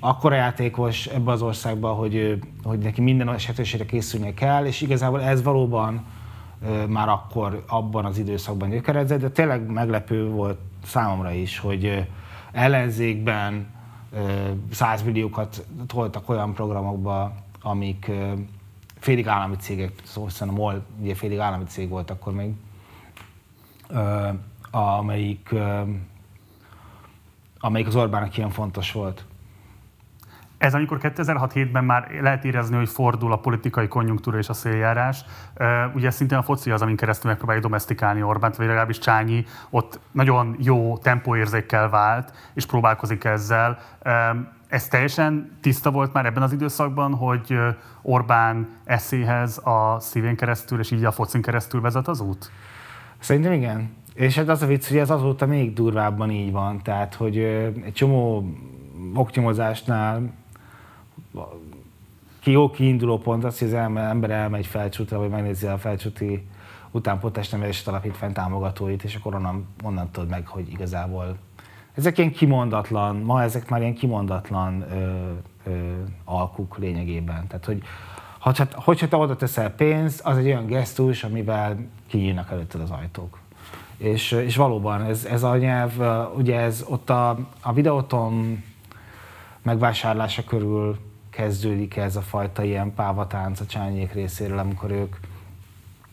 akkora 0.00 0.34
játékos 0.34 1.06
ebbe 1.06 1.30
az 1.30 1.42
országba, 1.42 1.88
hogy, 1.88 2.38
hogy 2.62 2.78
neki 2.78 3.00
minden 3.00 3.32
esetőségre 3.32 3.86
készülnie 3.86 4.34
kell, 4.34 4.64
és 4.64 4.80
igazából 4.80 5.22
ez 5.22 5.42
valóban 5.42 6.04
már 6.88 7.08
akkor 7.08 7.64
abban 7.68 8.04
az 8.04 8.18
időszakban 8.18 8.70
gyökeredzett, 8.70 9.20
de 9.20 9.30
tényleg 9.30 9.70
meglepő 9.70 10.28
volt 10.28 10.58
számomra 10.84 11.30
is, 11.30 11.58
hogy 11.58 12.06
ellenzékben 12.52 13.66
100 14.70 15.02
milliókat 15.02 15.66
toltak 15.86 16.28
olyan 16.28 16.54
programokba, 16.54 17.34
amik 17.62 18.10
félig 18.98 19.28
állami 19.28 19.56
cégek, 19.56 19.92
szóval 20.04 20.30
a 20.40 20.44
MOL 20.44 20.84
ugye 21.00 21.14
félig 21.14 21.38
állami 21.38 21.64
cég 21.64 21.88
volt 21.88 22.10
akkor 22.10 22.32
még, 22.32 22.52
amelyik, 24.70 25.54
amelyik 27.58 27.86
az 27.86 27.96
Orbánnak 27.96 28.36
ilyen 28.36 28.50
fontos 28.50 28.92
volt. 28.92 29.24
Ez 30.58 30.74
amikor 30.74 30.98
2006-7-ben 31.02 31.84
már 31.84 32.10
lehet 32.20 32.44
érezni, 32.44 32.76
hogy 32.76 32.88
fordul 32.88 33.32
a 33.32 33.38
politikai 33.38 33.88
konjunktúra 33.88 34.38
és 34.38 34.48
a 34.48 34.52
széljárás. 34.52 35.24
Ugye 35.94 36.10
szintén 36.10 36.38
a 36.38 36.42
foci 36.42 36.70
az, 36.70 36.82
amin 36.82 36.96
keresztül 36.96 37.30
megpróbálja 37.30 37.62
domestikálni 37.62 38.22
Orbánt, 38.22 38.56
vagy 38.56 38.66
legalábbis 38.66 38.98
Csányi 38.98 39.44
ott 39.70 40.00
nagyon 40.10 40.56
jó 40.58 40.98
tempóérzékkel 40.98 41.88
vált, 41.88 42.32
és 42.54 42.66
próbálkozik 42.66 43.24
ezzel. 43.24 43.78
Ez 44.68 44.88
teljesen 44.88 45.58
tiszta 45.60 45.90
volt 45.90 46.12
már 46.12 46.26
ebben 46.26 46.42
az 46.42 46.52
időszakban, 46.52 47.14
hogy 47.14 47.58
Orbán 48.02 48.68
eszéhez 48.84 49.58
a 49.58 49.96
szívén 50.00 50.36
keresztül, 50.36 50.78
és 50.78 50.90
így 50.90 51.04
a 51.04 51.12
focin 51.12 51.42
keresztül 51.42 51.80
vezet 51.80 52.08
az 52.08 52.20
út? 52.20 52.50
Szerintem 53.18 53.52
igen. 53.52 53.94
És 54.14 54.36
hát 54.36 54.48
az 54.48 54.62
a 54.62 54.66
vicc, 54.66 54.88
hogy 54.88 54.96
ez 54.98 55.10
azóta 55.10 55.46
még 55.46 55.72
durvábban 55.72 56.30
így 56.30 56.52
van. 56.52 56.82
Tehát, 56.82 57.14
hogy 57.14 57.38
egy 57.84 57.92
csomó 57.92 58.50
optimozásnál 59.14 60.20
ki 60.20 60.32
jó 62.44 62.70
kiinduló 62.70 63.18
pont 63.18 63.44
az, 63.44 63.58
hogy 63.58 63.68
az 63.68 63.74
ember 63.74 64.30
elmegy 64.30 64.66
felcsútra, 64.66 65.18
vagy 65.18 65.28
megnézi 65.28 65.66
a 65.66 65.78
felcsúti 65.78 66.46
utánpótlás 66.90 67.48
nevelési 67.48 67.88
alapítvány 67.88 68.32
támogatóit, 68.32 69.04
és 69.04 69.14
akkor 69.14 69.34
onnan, 69.34 69.66
onnan 69.82 70.10
tudod 70.10 70.28
meg, 70.28 70.46
hogy 70.46 70.70
igazából 70.72 71.36
ezek 71.94 72.18
ilyen 72.18 72.32
kimondatlan, 72.32 73.16
ma 73.16 73.42
ezek 73.42 73.68
már 73.68 73.80
ilyen 73.80 73.94
kimondatlan 73.94 74.84
ö, 74.90 75.30
ö, 75.70 75.92
alkuk 76.24 76.78
lényegében. 76.78 77.46
Tehát, 77.46 77.64
hogy 77.64 77.82
hogyha, 78.40 78.66
hogyha 78.74 79.08
te 79.08 79.16
oda 79.16 79.36
teszel 79.36 79.70
pénzt, 79.70 80.20
az 80.20 80.36
egy 80.36 80.46
olyan 80.46 80.66
gesztus, 80.66 81.24
amivel 81.24 81.76
kinyílnak 82.06 82.50
előtted 82.50 82.80
az 82.80 82.90
ajtók. 82.90 83.38
És, 83.96 84.32
és 84.32 84.56
valóban 84.56 85.02
ez, 85.02 85.24
ez 85.24 85.42
a 85.42 85.56
nyelv, 85.56 85.92
ugye 86.36 86.58
ez 86.58 86.84
ott 86.88 87.10
a, 87.10 87.38
a 87.60 87.72
videóton 87.72 88.62
megvásárlása 89.62 90.44
körül 90.44 90.98
kezdődik 91.34 91.96
ez 91.96 92.16
a 92.16 92.20
fajta 92.20 92.62
ilyen 92.62 92.94
pávatánc 92.94 93.60
a 93.60 93.66
csányék 93.66 94.12
részéről, 94.12 94.58
amikor 94.58 94.90
ők 94.90 95.16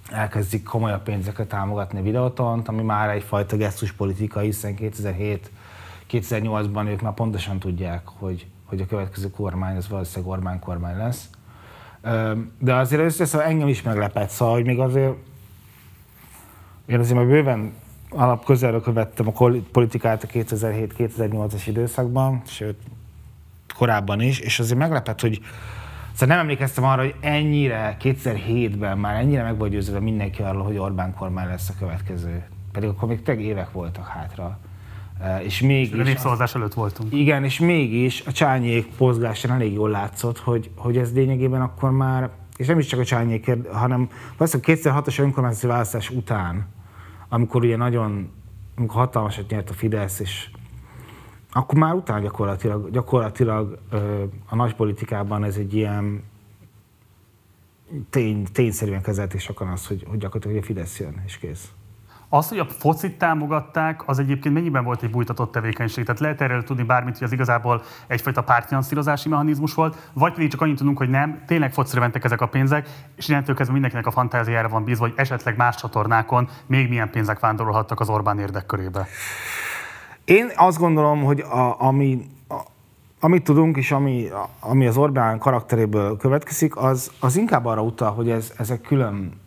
elkezdik 0.09 0.63
komolyabb 0.63 1.03
pénzeket 1.03 1.47
támogatni 1.47 1.99
a 1.99 2.03
videótont, 2.03 2.67
ami 2.67 2.81
már 2.81 3.09
egyfajta 3.09 3.57
gesztuspolitika, 3.57 4.39
hiszen 4.39 4.75
2007-2008-ban 4.79 6.87
ők 6.87 7.01
már 7.01 7.13
pontosan 7.13 7.59
tudják, 7.59 8.01
hogy, 8.05 8.47
hogy 8.65 8.81
a 8.81 8.85
következő 8.85 9.29
kormány 9.29 9.75
az 9.75 9.89
valószínűleg 9.89 10.31
Orbán 10.31 10.59
kormány 10.59 10.97
lesz. 10.97 11.29
De 12.59 12.75
azért 12.75 13.01
összeszóval 13.01 13.47
engem 13.47 13.67
is 13.67 13.81
meglepett, 13.81 14.29
szóval, 14.29 14.53
hogy 14.53 14.65
még 14.65 14.79
azért 14.79 15.15
én 16.85 16.99
azért 16.99 17.15
már 17.15 17.27
bőven 17.27 17.73
alap 18.09 18.45
közelről 18.45 18.81
követtem 18.81 19.27
a 19.27 19.31
politikát 19.71 20.23
a 20.23 20.27
2007-2008-as 20.27 21.63
időszakban, 21.65 22.41
sőt 22.45 22.77
korábban 23.81 24.21
is, 24.21 24.39
és 24.39 24.59
azért 24.59 24.79
meglepett, 24.79 25.21
hogy 25.21 25.41
Szóval 26.13 26.35
nem 26.35 26.39
emlékeztem 26.39 26.83
arra, 26.83 27.01
hogy 27.01 27.15
ennyire 27.19 27.97
2007-ben 28.01 28.97
már 28.97 29.15
ennyire 29.15 29.43
meg 29.43 29.57
volt 29.57 29.71
győződve 29.71 29.99
mindenki 29.99 30.41
arról, 30.41 30.63
hogy 30.63 30.77
Orbán 30.77 31.13
kormány 31.13 31.47
lesz 31.47 31.69
a 31.69 31.73
következő. 31.79 32.43
Pedig 32.71 32.89
akkor 32.89 33.07
még 33.07 33.21
teg 33.21 33.41
évek 33.41 33.71
voltak 33.71 34.07
hátra. 34.07 34.59
És 35.43 35.61
mégis... 35.61 35.99
A 35.99 36.03
népszavazás 36.03 36.55
előtt 36.55 36.73
voltunk. 36.73 37.13
Igen, 37.13 37.43
és 37.43 37.59
mégis 37.59 38.23
a 38.25 38.31
csányék 38.31 38.87
pozgásán 38.97 39.51
elég 39.51 39.73
jól 39.73 39.89
látszott, 39.89 40.39
hogy, 40.39 40.69
hogy 40.75 40.97
ez 40.97 41.13
lényegében 41.13 41.61
akkor 41.61 41.91
már, 41.91 42.29
és 42.57 42.67
nem 42.67 42.79
is 42.79 42.85
csak 42.85 42.99
a 42.99 43.05
csányék, 43.05 43.51
hanem 43.71 44.09
valószínűleg 44.37 44.79
2006-os 44.83 45.19
önkormányzati 45.19 45.67
választás 45.67 46.09
után, 46.09 46.67
amikor 47.29 47.63
ugye 47.63 47.77
nagyon, 47.77 48.31
amikor 48.75 48.95
hatalmasat 48.95 49.49
nyert 49.49 49.69
a 49.69 49.73
Fidesz, 49.73 50.19
és 50.19 50.49
akkor 51.51 51.77
már 51.77 51.93
utána 51.93 52.19
gyakorlatilag, 52.19 52.89
gyakorlatilag 52.91 53.79
a 54.49 54.55
nagy 54.55 54.75
politikában 54.75 55.43
ez 55.43 55.55
egy 55.55 55.73
ilyen 55.73 56.23
tény, 58.09 58.45
tényszerűen 58.53 59.01
kezelt, 59.01 59.33
és 59.33 59.43
sokan 59.43 59.67
az, 59.67 59.87
hogy, 59.87 60.05
hogy 60.07 60.17
gyakorlatilag 60.17 60.63
a 60.63 60.65
Fidesz 60.65 60.99
jön, 60.99 61.21
és 61.25 61.37
kész. 61.37 61.71
Az, 62.33 62.49
hogy 62.49 62.59
a 62.59 62.65
focit 62.65 63.17
támogatták, 63.17 64.07
az 64.07 64.19
egyébként 64.19 64.53
mennyiben 64.53 64.83
volt 64.83 65.03
egy 65.03 65.09
bújtatott 65.09 65.51
tevékenység? 65.51 66.05
Tehát 66.05 66.21
lehet 66.21 66.41
erről 66.41 66.63
tudni 66.63 66.83
bármit, 66.83 67.17
hogy 67.17 67.27
az 67.27 67.31
igazából 67.31 67.83
egyfajta 68.07 68.43
pártfinanszírozási 68.43 69.29
mechanizmus 69.29 69.73
volt, 69.73 70.09
vagy 70.13 70.33
pedig 70.33 70.51
csak 70.51 70.61
annyit 70.61 70.77
tudunk, 70.77 70.97
hogy 70.97 71.09
nem, 71.09 71.43
tényleg 71.47 71.73
focira 71.73 72.01
mentek 72.01 72.23
ezek 72.23 72.41
a 72.41 72.47
pénzek, 72.47 72.89
és 73.15 73.27
innentől 73.27 73.55
kezdve 73.55 73.73
mindenkinek 73.73 74.07
a 74.07 74.11
fantáziára 74.11 74.69
van 74.69 74.83
bízva, 74.83 75.05
hogy 75.05 75.13
esetleg 75.15 75.57
más 75.57 75.75
csatornákon 75.75 76.49
még 76.65 76.89
milyen 76.89 77.09
pénzek 77.09 77.39
vándorolhattak 77.39 77.99
az 77.99 78.09
Orbán 78.09 78.39
érdekkörébe. 78.39 79.07
Én 80.25 80.51
azt 80.55 80.77
gondolom, 80.77 81.23
hogy 81.23 81.39
a, 81.39 81.81
ami, 81.81 82.29
a, 82.49 82.59
amit 83.19 83.43
tudunk, 83.43 83.77
és 83.77 83.91
ami, 83.91 84.27
a, 84.27 84.49
ami 84.59 84.87
az 84.87 84.97
Orbán 84.97 85.39
karakteréből 85.39 86.17
következik, 86.17 86.77
az, 86.77 87.11
az 87.19 87.37
inkább 87.37 87.65
arra 87.65 87.81
utal, 87.81 88.11
hogy 88.11 88.29
ez, 88.29 88.53
ezek 88.57 88.81
külön 88.81 89.39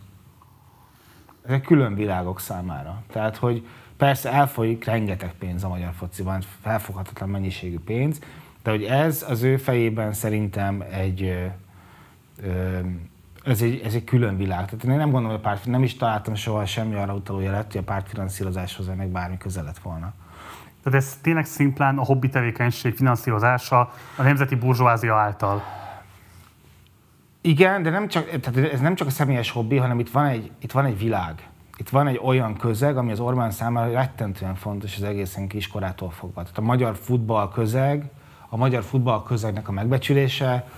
ezek 1.47 1.63
külön 1.63 1.95
világok 1.95 2.41
számára. 2.41 3.03
Tehát, 3.13 3.37
hogy 3.37 3.67
persze 3.97 4.33
elfolyik 4.33 4.85
rengeteg 4.85 5.35
pénz 5.39 5.65
a 5.65 5.69
magyar 5.69 5.93
fociban, 5.93 6.43
felfoghatatlan 6.63 7.29
mennyiségű 7.29 7.79
pénz, 7.79 8.19
de 8.63 8.71
hogy 8.71 8.85
ez 8.85 9.25
az 9.29 9.43
ő 9.43 9.57
fejében 9.57 10.13
szerintem 10.13 10.85
egy, 10.91 11.51
ez 13.45 13.63
egy, 13.63 13.81
ez 13.85 13.95
egy 13.95 14.05
külön 14.05 14.37
világ. 14.37 14.65
Tehát 14.65 14.85
én 14.85 14.91
nem 14.91 15.11
gondolom, 15.11 15.31
hogy 15.31 15.39
a 15.39 15.49
párt, 15.49 15.67
nem 15.67 15.83
is 15.83 15.97
találtam 15.97 16.35
soha 16.35 16.67
semmi 16.67 16.95
arra 16.95 17.15
utaló 17.15 17.41
jelet, 17.41 17.73
hogy 17.73 17.81
a 17.81 17.85
pártfinanszírozáshoz 17.85 18.87
meg 18.97 19.09
bármi 19.09 19.37
közel 19.39 19.65
lett 19.65 19.79
volna. 19.79 20.13
Tehát 20.85 20.99
ez 20.99 21.19
tényleg 21.23 21.45
szimplán 21.45 21.99
a 21.99 22.05
hobbi 22.05 22.29
tevékenység 22.29 22.95
finanszírozása 22.95 23.93
a 24.17 24.23
nemzeti 24.23 24.55
burzsóázia 24.55 25.15
által. 25.15 25.63
Igen, 27.41 27.83
de 27.83 27.91
nem 27.91 28.09
csak, 28.09 28.41
tehát 28.41 28.73
ez 28.73 28.81
nem 28.81 28.95
csak 28.95 29.07
a 29.07 29.11
személyes 29.11 29.51
hobbi, 29.51 29.77
hanem 29.77 29.99
itt 29.99 30.11
van 30.11 30.25
egy, 30.27 30.51
itt 30.61 30.73
van 30.73 30.85
egy 30.85 30.99
világ. 30.99 31.49
Itt 31.77 31.89
van 31.89 32.07
egy 32.07 32.21
olyan 32.23 32.57
közeg, 32.57 32.97
ami 32.97 33.13
az 33.13 33.21
Orbán 33.21 33.51
számára 33.51 33.93
rettentően 33.93 34.55
fontos 34.55 34.97
az 34.97 35.03
egészen 35.03 35.49
kiskorától 35.49 36.11
fogva. 36.11 36.43
Tehát 36.43 36.59
a 36.59 36.63
magyar 36.63 36.97
futball 36.97 37.51
közeg, 37.53 38.11
a 38.49 38.57
magyar 38.57 38.83
futball 38.83 39.23
közegnek 39.23 39.69
a 39.69 39.73
megbecsülése, 39.73 40.69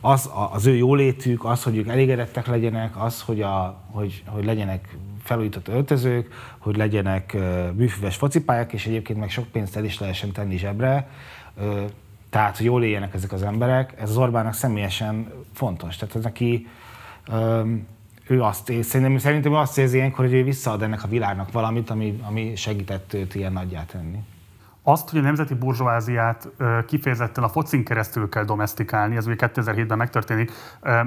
az, 0.00 0.30
az 0.52 0.66
ő 0.66 0.74
jólétük, 0.74 1.44
az, 1.44 1.62
hogy 1.62 1.76
ők 1.76 1.88
elégedettek 1.88 2.46
legyenek, 2.46 3.02
az, 3.02 3.22
hogy, 3.22 3.42
a, 3.42 3.80
hogy, 3.90 4.22
hogy 4.26 4.44
legyenek 4.44 4.96
felújított 5.26 5.68
öltözők, 5.68 6.32
hogy 6.58 6.76
legyenek 6.76 7.36
műfüves 7.74 8.16
focipályák, 8.16 8.72
és 8.72 8.86
egyébként 8.86 9.18
meg 9.18 9.30
sok 9.30 9.46
pénzt 9.46 9.76
el 9.76 9.84
is 9.84 9.98
lehessen 9.98 10.32
tenni 10.32 10.56
zsebre, 10.56 11.08
tehát, 12.30 12.56
hogy 12.56 12.66
jól 12.66 12.84
éljenek 12.84 13.14
ezek 13.14 13.32
az 13.32 13.42
emberek, 13.42 13.94
ez 14.00 14.10
az 14.10 14.16
Orbánnak 14.16 14.54
személyesen 14.54 15.32
fontos. 15.52 15.96
Tehát 15.96 16.16
ez 16.16 16.22
neki, 16.22 16.66
ő 18.26 18.42
azt 18.42 18.70
érzi, 18.70 18.88
szerintem, 18.88 19.18
szerintem 19.18 19.52
ő 19.52 19.56
azt 19.56 19.78
érzi 19.78 19.96
ilyenkor, 19.96 20.24
hogy 20.24 20.34
ő 20.34 20.44
visszaad 20.44 20.82
ennek 20.82 21.04
a 21.04 21.08
világnak 21.08 21.52
valamit, 21.52 21.90
ami, 21.90 22.20
ami 22.26 22.56
segített 22.56 23.14
őt 23.14 23.34
ilyen 23.34 23.52
nagyjá 23.52 23.84
tenni. 23.84 24.18
Azt, 24.82 25.10
hogy 25.10 25.18
a 25.18 25.22
nemzeti 25.22 25.54
burzsóáziát 25.54 26.48
kifejezetten 26.86 27.44
a 27.44 27.48
focin 27.48 27.84
keresztül 27.84 28.28
kell 28.28 28.44
domestikálni, 28.44 29.16
ez 29.16 29.26
ugye 29.26 29.48
2007-ben 29.54 29.98
megtörténik, 29.98 30.52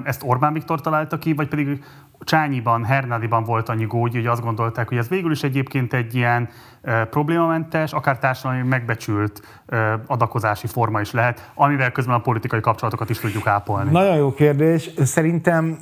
ezt 0.04 0.24
Orbán 0.26 0.54
Viktor 0.54 0.82
találta 0.82 1.18
ki, 1.18 1.34
vagy 1.34 1.48
pedig 1.48 1.84
Csányiban, 2.20 2.86
Hernádiban 2.86 3.44
volt 3.44 3.70
annyi 3.70 3.86
gógy, 3.86 4.14
hogy 4.14 4.26
azt 4.26 4.42
gondolták, 4.42 4.88
hogy 4.88 4.98
ez 4.98 5.08
végül 5.08 5.32
is 5.32 5.44
egyébként 5.44 5.94
egy 5.94 6.16
ilyen 6.16 6.50
e, 6.82 7.06
problémamentes, 7.06 7.94
akár 7.94 8.20
társadalmi 8.20 8.68
megbecsült 8.68 9.62
e, 9.68 10.00
adakozási 10.08 10.68
forma 10.68 11.02
is 11.02 11.12
lehet, 11.12 11.52
amivel 11.54 11.92
közben 11.92 12.16
a 12.16 12.20
politikai 12.20 12.60
kapcsolatokat 12.60 13.10
is 13.10 13.20
tudjuk 13.20 13.48
ápolni. 13.48 13.92
Nagyon 13.92 14.16
jó 14.16 14.34
kérdés. 14.34 14.90
Szerintem 14.98 15.78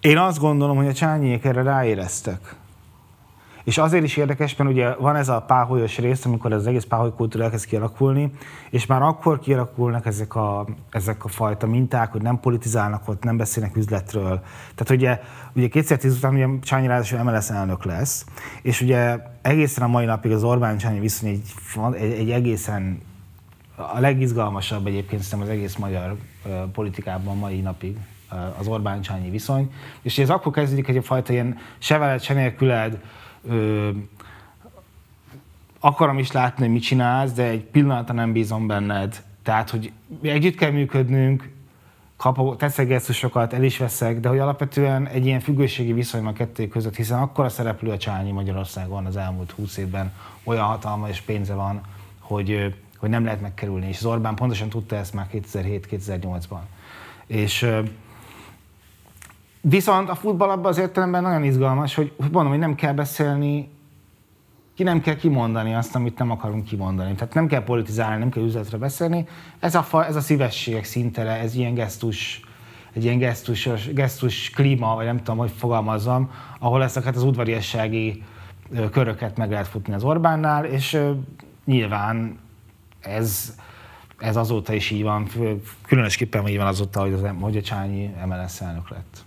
én 0.00 0.18
azt 0.18 0.38
gondolom, 0.38 0.76
hogy 0.76 0.88
a 0.88 0.92
csányiék 0.92 1.44
erre 1.44 1.62
ráéreztek. 1.62 2.54
És 3.64 3.78
azért 3.78 4.04
is 4.04 4.16
érdekes, 4.16 4.56
mert 4.56 4.70
ugye 4.70 4.94
van 4.94 5.16
ez 5.16 5.28
a 5.28 5.40
páholyos 5.40 5.98
rész, 5.98 6.24
amikor 6.24 6.52
az 6.52 6.66
egész 6.66 6.84
páholy 6.84 7.12
kultúra 7.16 7.44
elkezd 7.44 7.66
kialakulni, 7.66 8.30
és 8.70 8.86
már 8.86 9.02
akkor 9.02 9.38
kialakulnak 9.38 10.06
ezek 10.06 10.34
a, 10.34 10.66
ezek 10.90 11.24
a 11.24 11.28
fajta 11.28 11.66
minták, 11.66 12.12
hogy 12.12 12.22
nem 12.22 12.40
politizálnak 12.40 13.08
ott, 13.08 13.22
nem 13.22 13.36
beszélnek 13.36 13.76
üzletről. 13.76 14.42
Tehát 14.74 14.90
ugye, 14.90 15.20
ugye 15.52 15.68
2010 15.68 16.16
után 16.16 16.34
ugye 16.34 16.46
Csányi 16.62 16.86
ráadásul 16.86 17.22
MLS 17.22 17.50
elnök 17.50 17.84
lesz, 17.84 18.24
és 18.62 18.80
ugye 18.80 19.18
egészen 19.42 19.84
a 19.84 19.88
mai 19.88 20.04
napig 20.04 20.32
az 20.32 20.44
Orbán-Csányi 20.44 21.00
viszony 21.00 21.28
egy, 21.28 21.42
egy, 21.94 22.12
egy 22.12 22.30
egészen 22.30 23.00
a 23.76 24.00
legizgalmasabb 24.00 24.86
egyébként 24.86 25.22
szerintem 25.22 25.48
az 25.48 25.56
egész 25.56 25.76
magyar 25.76 26.16
politikában 26.72 27.36
mai 27.36 27.60
napig 27.60 27.96
az 28.58 28.66
Orbán-Csányi 28.66 29.30
viszony. 29.30 29.72
És 30.02 30.18
ez 30.18 30.30
akkor 30.30 30.52
kezdődik 30.52 30.88
egy 30.88 31.04
fajta 31.04 31.32
ilyen 31.32 31.58
se 31.78 31.98
veled, 31.98 32.22
se 32.22 32.34
nélküled, 32.34 32.98
ö, 33.48 33.90
akarom 35.80 36.18
is 36.18 36.32
látni, 36.32 36.64
hogy 36.64 36.72
mit 36.72 36.82
csinálsz, 36.82 37.32
de 37.32 37.42
egy 37.42 37.62
pillanatra 37.62 38.14
nem 38.14 38.32
bízom 38.32 38.66
benned. 38.66 39.22
Tehát, 39.42 39.70
hogy 39.70 39.92
együtt 40.22 40.56
kell 40.56 40.70
működnünk, 40.70 41.50
kapok, 42.22 42.56
teszek 42.56 42.86
gesztusokat, 42.86 43.52
el 43.52 43.62
is 43.62 43.78
veszek, 43.78 44.20
de 44.20 44.28
hogy 44.28 44.38
alapvetően 44.38 45.06
egy 45.06 45.26
ilyen 45.26 45.40
függőségi 45.40 45.92
viszony 45.92 46.24
a 46.24 46.32
kettő 46.32 46.68
között, 46.68 46.96
hiszen 46.96 47.18
akkor 47.18 47.44
a 47.44 47.48
szereplő 47.48 47.90
a 47.90 47.96
Csányi 47.96 48.30
Magyarországon 48.30 49.06
az 49.06 49.16
elmúlt 49.16 49.50
húsz 49.50 49.76
évben 49.76 50.12
olyan 50.44 50.64
hatalma 50.64 51.08
és 51.08 51.20
pénze 51.20 51.54
van, 51.54 51.80
hogy, 52.18 52.74
hogy 52.98 53.10
nem 53.10 53.24
lehet 53.24 53.40
megkerülni. 53.40 53.88
És 53.88 53.98
az 53.98 54.04
Orbán 54.04 54.34
pontosan 54.34 54.68
tudta 54.68 54.96
ezt 54.96 55.14
már 55.14 55.26
2007-2008-ban. 55.32 56.60
És 57.26 57.66
Viszont 59.64 60.08
a 60.08 60.14
futball 60.14 60.50
abban 60.50 60.70
az 60.70 60.78
értelemben 60.78 61.22
nagyon 61.22 61.44
izgalmas, 61.44 61.94
hogy 61.94 62.12
mondom, 62.18 62.48
hogy 62.48 62.58
nem 62.58 62.74
kell 62.74 62.92
beszélni, 62.92 63.68
ki 64.74 64.82
nem 64.82 65.00
kell 65.00 65.16
kimondani 65.16 65.74
azt, 65.74 65.94
amit 65.94 66.18
nem 66.18 66.30
akarunk 66.30 66.64
kimondani. 66.64 67.14
Tehát 67.14 67.34
nem 67.34 67.46
kell 67.46 67.64
politizálni, 67.64 68.18
nem 68.18 68.30
kell 68.30 68.42
üzletre 68.42 68.76
beszélni. 68.76 69.26
Ez 69.58 69.74
a, 69.74 69.82
fa, 69.82 70.06
ez 70.06 70.16
a 70.16 70.20
szívességek 70.20 70.84
szintere, 70.84 71.30
ez 71.30 71.54
ilyen 71.54 71.74
gesztus, 71.74 72.40
egy 72.92 73.04
ilyen 73.04 73.18
gesztus, 73.18 73.68
gesztus 73.92 74.50
klíma, 74.50 74.94
vagy 74.94 75.04
nem 75.04 75.16
tudom, 75.16 75.36
hogy 75.36 75.50
fogalmazzam, 75.56 76.30
ahol 76.58 76.82
ezeket 76.82 77.16
az 77.16 77.22
udvariassági 77.22 78.22
köröket 78.90 79.36
meg 79.36 79.50
lehet 79.50 79.68
futni 79.68 79.94
az 79.94 80.04
Orbánnál, 80.04 80.64
és 80.64 81.00
nyilván 81.64 82.38
ez, 83.00 83.56
ez 84.18 84.36
azóta 84.36 84.72
is 84.72 84.90
így 84.90 85.02
van, 85.02 85.28
különösképpen 85.86 86.48
így 86.48 86.56
van 86.56 86.66
azóta, 86.66 87.00
hogy, 87.00 87.12
az, 87.12 87.20
hogy 87.40 87.56
a 87.56 87.62
Csányi 87.62 88.14
MLS 88.26 88.60
elnök 88.60 88.90
lett. 88.90 89.24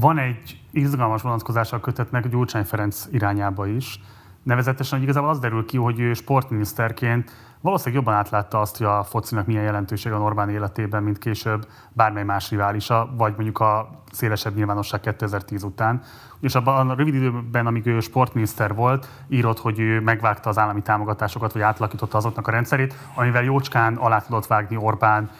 Van 0.00 0.18
egy 0.18 0.60
izgalmas 0.70 1.22
vonatkozása 1.22 1.76
a 1.76 1.80
kötetnek 1.80 2.28
Gyurcsány 2.28 2.64
Ferenc 2.64 3.06
irányába 3.10 3.66
is. 3.66 4.00
Nevezetesen, 4.42 4.98
hogy 4.98 5.06
igazából 5.06 5.30
az 5.30 5.38
derül 5.38 5.64
ki, 5.64 5.76
hogy 5.76 6.00
ő 6.00 6.14
sportminiszterként 6.14 7.30
valószínűleg 7.60 8.04
jobban 8.04 8.14
átlátta 8.18 8.60
azt, 8.60 8.76
hogy 8.76 8.86
a 8.86 9.04
focinak 9.04 9.46
milyen 9.46 9.62
jelentősége 9.62 10.14
van 10.14 10.24
Orbán 10.24 10.50
életében, 10.50 11.02
mint 11.02 11.18
később 11.18 11.68
bármely 11.92 12.24
más 12.24 12.50
riválisa, 12.50 13.14
vagy 13.16 13.32
mondjuk 13.34 13.58
a 13.58 14.02
szélesebb 14.14 14.54
nyilvánosság 14.54 15.00
2010 15.00 15.62
után. 15.62 16.02
És 16.40 16.54
abban 16.54 16.90
a 16.90 16.94
rövid 16.94 17.14
időben, 17.14 17.66
amíg 17.66 17.86
ő 17.86 18.00
sportminiszter 18.00 18.74
volt, 18.74 19.08
írott, 19.28 19.58
hogy 19.58 19.78
ő 19.78 20.00
megvágta 20.00 20.48
az 20.48 20.58
állami 20.58 20.82
támogatásokat, 20.82 21.52
vagy 21.52 21.62
átalakította 21.62 22.16
azoknak 22.16 22.48
a 22.48 22.50
rendszerét, 22.50 22.94
amivel 23.14 23.42
jócskán 23.42 23.94
alá 23.94 24.18
tudott 24.18 24.46
vágni 24.46 24.76
Orbán 24.76 25.30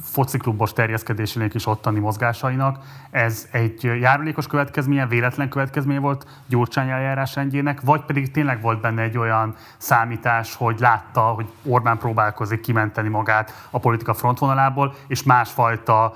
fociklubos 0.00 0.72
terjeszkedésének 0.72 1.54
és 1.54 1.66
ottani 1.66 1.98
mozgásainak. 1.98 2.78
Ez 3.10 3.48
egy 3.50 3.82
járulékos 3.82 4.46
következménye, 4.46 5.06
véletlen 5.06 5.48
következménye 5.48 6.00
volt 6.00 6.26
Gyurcsány 6.46 6.88
eljárásrendjének, 6.88 7.80
vagy 7.80 8.00
pedig 8.00 8.30
tényleg 8.30 8.60
volt 8.60 8.80
benne 8.80 9.02
egy 9.02 9.18
olyan 9.18 9.54
számítás, 9.76 10.54
hogy 10.54 10.80
látta, 10.80 11.20
hogy 11.20 11.46
Orbán 11.62 11.98
próbálkozik 11.98 12.60
kimenteni 12.60 13.08
magát 13.08 13.66
a 13.70 13.78
politika 13.78 14.14
frontvonalából, 14.14 14.94
és 15.06 15.22
másfajta 15.22 16.14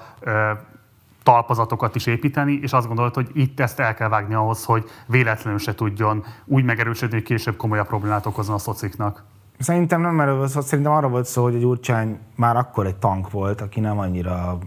talpazatokat 1.22 1.94
is 1.94 2.06
építeni, 2.06 2.59
és 2.62 2.72
azt 2.72 2.87
gondolt, 2.87 3.14
hogy 3.14 3.30
itt 3.35 3.61
ezt 3.61 3.80
el 3.80 3.94
kell 3.94 4.09
vágni 4.09 4.35
ahhoz, 4.35 4.64
hogy 4.64 4.85
véletlenül 5.06 5.59
se 5.59 5.74
tudjon 5.74 6.24
úgy 6.44 6.64
megerősödni, 6.64 7.14
hogy 7.16 7.24
később 7.24 7.56
komolyabb 7.56 7.87
problémát 7.87 8.26
okozon 8.26 8.54
a 8.54 8.59
szociknak. 8.59 9.24
Szerintem 9.59 10.00
nem 10.00 10.20
erről 10.20 10.37
volt 10.37 10.62
szerintem 10.62 10.92
arra 10.92 11.09
volt 11.09 11.26
szó, 11.26 11.42
hogy 11.42 11.54
a 11.54 11.59
Gyurcsány 11.59 12.18
már 12.37 12.56
akkor 12.56 12.87
egy 12.87 12.96
tank 12.96 13.30
volt, 13.30 13.61
aki 13.61 13.80
nem 13.80 13.98
annyira, 13.98 14.59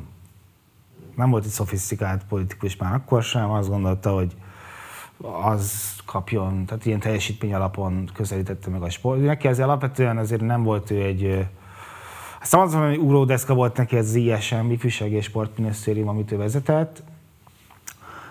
nem 1.15 1.29
volt 1.29 1.45
egy 1.45 1.51
szofisztikált 1.51 2.23
politikus 2.29 2.75
már 2.75 2.93
akkor 2.93 3.23
sem, 3.23 3.49
azt 3.51 3.69
gondolta, 3.69 4.11
hogy 4.11 4.35
az 5.43 5.95
kapjon, 6.05 6.65
tehát 6.65 6.85
ilyen 6.85 6.99
teljesítmény 6.99 7.53
alapon 7.53 8.09
közelítette 8.13 8.69
meg 8.69 8.81
a 8.81 8.89
sport. 8.89 9.21
Neki 9.21 9.47
azért 9.47 9.67
alapvetően 9.67 10.17
azért 10.17 10.41
nem 10.41 10.63
volt 10.63 10.91
ő 10.91 11.01
egy, 11.01 11.47
azt 12.51 12.73
mondom, 12.73 12.89
hogy 12.89 12.99
úródeszka 12.99 13.53
volt 13.53 13.77
neki 13.77 13.97
az 13.97 14.15
ISM, 14.15 14.69
Ifjúság 14.69 15.11
és 15.11 15.25
Sportminisztérium, 15.25 16.07
amit 16.07 16.31
ő 16.31 16.37
vezetett, 16.37 17.03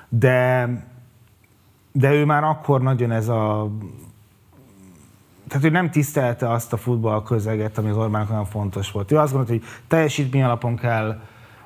de, 0.09 0.69
de 1.93 2.13
ő 2.13 2.25
már 2.25 2.45
akkor 2.45 2.83
nagyon 2.83 3.11
ez 3.11 3.29
a 3.29 3.71
tehát 5.49 5.67
ő 5.67 5.71
nem 5.71 5.91
tisztelte 5.91 6.51
azt 6.51 6.73
a 6.73 6.77
futball 6.77 7.23
közeget, 7.23 7.79
ami 7.79 7.91
az 7.91 7.97
Orbánnak 7.97 8.29
nagyon 8.29 8.45
fontos 8.45 8.91
volt. 8.91 9.13
Ő 9.13 9.19
azt 9.19 9.33
gondolta, 9.33 9.53
hogy 9.53 9.71
teljesítmény 9.89 10.43
alapon 10.43 10.77
kell 10.77 11.21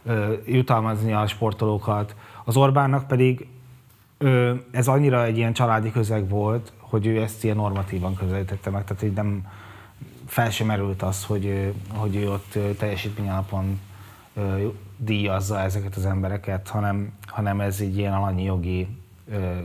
ö, 0.04 0.32
jutalmazni 0.46 1.12
a 1.12 1.26
sportolókat. 1.26 2.14
Az 2.44 2.56
Orbánnak 2.56 3.06
pedig 3.06 3.46
ö, 4.18 4.54
ez 4.70 4.88
annyira 4.88 5.24
egy 5.24 5.36
ilyen 5.36 5.52
családi 5.52 5.92
közeg 5.92 6.28
volt, 6.28 6.72
hogy 6.78 7.06
ő 7.06 7.22
ezt 7.22 7.44
ilyen 7.44 7.56
normatívan 7.56 8.14
közelítette 8.14 8.70
meg, 8.70 8.84
tehát 8.84 9.02
így 9.02 9.12
nem 9.12 9.46
fel 10.26 10.50
sem 10.50 10.66
merült 10.66 11.02
az, 11.02 11.24
hogy, 11.24 11.74
hogy 11.94 12.16
ő 12.16 12.30
ott 12.30 12.58
teljesítmény 12.78 13.28
alapon 13.28 13.80
díjazza 14.96 15.60
ezeket 15.60 15.96
az 15.96 16.04
embereket, 16.04 16.68
hanem, 16.68 17.12
hanem 17.26 17.60
ez 17.60 17.80
egy 17.80 17.98
ilyen 17.98 18.12
alanyi 18.12 18.42
jogi 18.42 18.88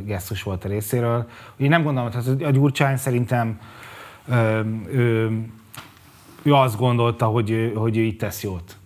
gesztus 0.04 0.44
volt 0.44 0.66
a 0.66 0.68
részéről. 0.68 1.30
Úgy 1.58 1.70
nem 1.70 1.84
gondolom, 1.84 2.12
hogy 2.12 2.44
a 2.44 2.50
Gyurcsány 2.50 2.98
szerintem 2.98 3.60
ő, 4.92 5.30
ő 6.42 6.54
azt 6.54 6.78
gondolta, 6.78 7.26
hogy, 7.26 7.74
hogy 7.76 7.98
ő 7.98 8.02
itt 8.02 8.20
tesz 8.20 8.44
jót. 8.44 8.78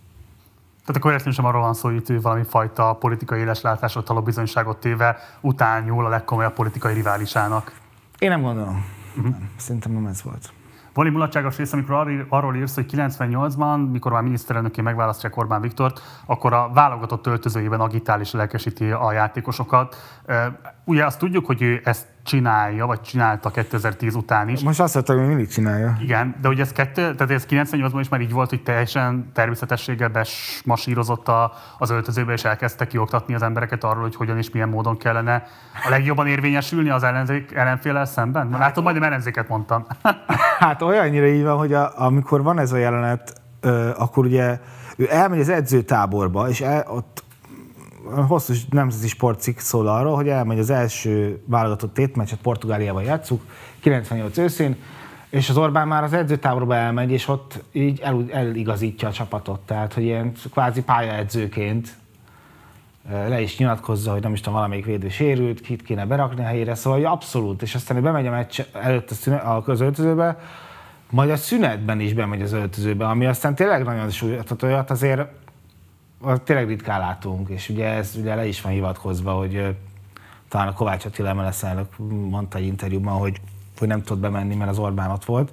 Tehát 0.80 1.00
akkor 1.00 1.12
értem 1.12 1.32
sem 1.32 1.44
arról 1.44 1.60
van 1.60 1.74
szó, 1.74 1.88
hogy 1.88 1.96
itt 1.96 2.20
valami 2.22 2.44
fajta 2.44 2.92
politikai 2.92 3.40
éleslátásra 3.40 4.02
taló 4.02 4.22
bizonyságot 4.22 4.76
téve 4.76 5.16
után 5.40 5.84
nyúl 5.84 6.06
a 6.06 6.08
legkomolyabb 6.08 6.54
politikai 6.54 6.94
riválisának. 6.94 7.80
Én 8.18 8.28
nem 8.28 8.42
gondolom. 8.42 8.84
Uh-huh. 9.16 9.30
Nem. 9.30 9.50
Szerintem 9.56 9.92
nem 9.92 10.06
ez 10.06 10.22
volt. 10.22 10.52
Van 10.96 11.06
egy 11.06 11.12
mulatságos 11.12 11.56
rész, 11.56 11.72
amikor 11.72 12.26
arról 12.28 12.54
írsz, 12.54 12.74
hogy 12.74 12.86
98-ban, 12.92 13.90
mikor 13.90 14.12
már 14.12 14.22
miniszterelnöké 14.22 14.80
megválasztják 14.80 15.36
Orbán 15.36 15.60
Viktort, 15.60 16.00
akkor 16.26 16.52
a 16.52 16.70
válogatott 16.74 17.26
öltözőjében 17.26 17.80
agitál 17.80 18.20
és 18.20 18.32
lelkesíti 18.32 18.90
a 18.90 19.12
játékosokat. 19.12 19.96
Ugye 20.84 21.04
azt 21.04 21.18
tudjuk, 21.18 21.46
hogy 21.46 21.62
ő 21.62 21.80
ezt 21.84 22.06
csinálja, 22.26 22.86
vagy 22.86 23.00
csinálta 23.00 23.50
2010 23.50 24.14
után 24.14 24.48
is. 24.48 24.60
Most 24.60 24.80
azt 24.80 24.94
mondtam, 24.94 25.18
hogy 25.18 25.26
mindig 25.26 25.48
csinálja. 25.48 25.96
Igen, 26.00 26.34
de 26.40 26.48
ugye 26.48 26.62
ez, 26.62 26.72
kettő, 26.72 27.14
tehát 27.14 27.30
ez 27.30 27.46
98-ban 27.50 27.98
is 28.00 28.08
már 28.08 28.20
így 28.20 28.32
volt, 28.32 28.48
hogy 28.50 28.62
teljesen 28.62 29.30
természetességgel 29.34 30.08
besmasírozott 30.08 31.28
a, 31.28 31.52
az 31.78 31.90
öltözőbe, 31.90 32.32
és 32.32 32.44
elkezdte 32.44 32.86
kioktatni 32.86 33.34
az 33.34 33.42
embereket 33.42 33.84
arról, 33.84 34.02
hogy 34.02 34.16
hogyan 34.16 34.36
és 34.36 34.50
milyen 34.50 34.68
módon 34.68 34.96
kellene 34.96 35.42
a 35.84 35.88
legjobban 35.90 36.26
érvényesülni 36.26 36.88
az 36.88 37.02
ellenzék, 37.02 37.52
ellenféllel 37.52 38.04
szemben. 38.04 38.50
Hát, 38.50 38.60
Látom, 38.60 38.84
majdnem 38.84 39.04
ellenzéket 39.04 39.48
mondtam. 39.48 39.86
hát 40.58 40.82
olyannyira 40.82 41.26
így 41.26 41.42
van, 41.42 41.56
hogy 41.56 41.72
a, 41.72 41.92
amikor 42.00 42.42
van 42.42 42.58
ez 42.58 42.72
a 42.72 42.76
jelenet, 42.76 43.40
ö, 43.60 43.90
akkor 43.96 44.24
ugye 44.24 44.60
ő 44.96 45.06
elmegy 45.10 45.40
az 45.40 45.48
edzőtáborba, 45.48 46.48
és 46.48 46.60
el, 46.60 46.84
ott 46.88 47.24
hosszú 48.28 48.54
nemzeti 48.70 49.08
sportcikk 49.08 49.58
szól 49.58 49.86
arról, 49.86 50.14
hogy 50.14 50.28
elmegy 50.28 50.58
az 50.58 50.70
első 50.70 51.42
válogatott 51.44 51.94
tétmeccset 51.94 52.38
Portugáliában 52.38 53.02
játszuk, 53.02 53.42
98 53.80 54.38
őszén, 54.38 54.76
és 55.30 55.48
az 55.48 55.56
Orbán 55.56 55.88
már 55.88 56.02
az 56.02 56.12
edzőtáborba 56.12 56.74
elmegy, 56.74 57.10
és 57.10 57.28
ott 57.28 57.62
így 57.72 58.00
el, 58.00 58.24
eligazítja 58.32 59.08
a 59.08 59.12
csapatot. 59.12 59.60
Tehát, 59.60 59.92
hogy 59.92 60.02
ilyen 60.02 60.32
kvázi 60.52 60.82
pályaedzőként 60.82 61.96
le 63.10 63.40
is 63.40 63.58
nyilatkozza, 63.58 64.12
hogy 64.12 64.22
nem 64.22 64.32
is 64.32 64.38
tudom, 64.38 64.54
valamelyik 64.54 64.84
védő 64.84 65.08
sérült, 65.08 65.60
kit 65.60 65.82
kéne 65.82 66.06
berakni 66.06 66.42
a 66.42 66.46
helyére, 66.46 66.74
szóval 66.74 66.98
hogy 66.98 67.08
abszolút, 67.08 67.62
és 67.62 67.74
aztán 67.74 68.02
bemegy 68.02 68.26
a 68.26 68.30
meccs 68.30 68.60
előtt 68.72 69.10
a, 69.10 69.14
szünet, 69.14 69.44
a 69.44 69.62
közöltözőbe, 69.62 70.38
majd 71.10 71.30
a 71.30 71.36
szünetben 71.36 72.00
is 72.00 72.12
bemegy 72.12 72.42
az 72.42 72.52
öltözőbe, 72.52 73.06
ami 73.06 73.26
aztán 73.26 73.54
tényleg 73.54 73.84
nagyon 73.84 74.10
súlyos, 74.10 74.42
tehát 74.42 74.62
olyat 74.62 74.90
azért 74.90 75.28
tényleg 76.44 76.68
ritkán 76.68 77.00
látunk, 77.00 77.48
és 77.48 77.68
ugye 77.68 77.88
ez 77.88 78.14
ugye 78.18 78.34
le 78.34 78.46
is 78.46 78.60
van 78.60 78.72
hivatkozva, 78.72 79.32
hogy 79.32 79.76
talán 80.48 80.68
a 80.68 80.72
Kovács 80.72 81.04
Attila 81.04 81.34
MLS 81.34 81.62
elnök 81.62 81.98
mondta 82.30 82.58
egy 82.58 82.66
interjúban, 82.66 83.18
hogy, 83.18 83.40
hogy 83.78 83.88
nem 83.88 84.02
tudott 84.02 84.22
bemenni, 84.22 84.54
mert 84.54 84.70
az 84.70 84.78
Orbán 84.78 85.10
ott 85.10 85.24
volt. 85.24 85.52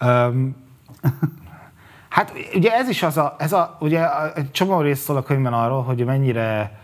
Um, 0.00 0.56
hát 2.08 2.32
ugye 2.54 2.72
ez 2.72 2.88
is 2.88 3.02
az 3.02 3.16
a, 3.16 3.36
ez 3.38 3.52
a 3.52 3.76
ugye 3.80 4.32
egy 4.34 4.50
csomó 4.50 4.80
rész 4.80 5.00
szól 5.00 5.16
a 5.16 5.22
könyvben 5.22 5.52
arról, 5.52 5.82
hogy 5.82 6.04
mennyire 6.04 6.78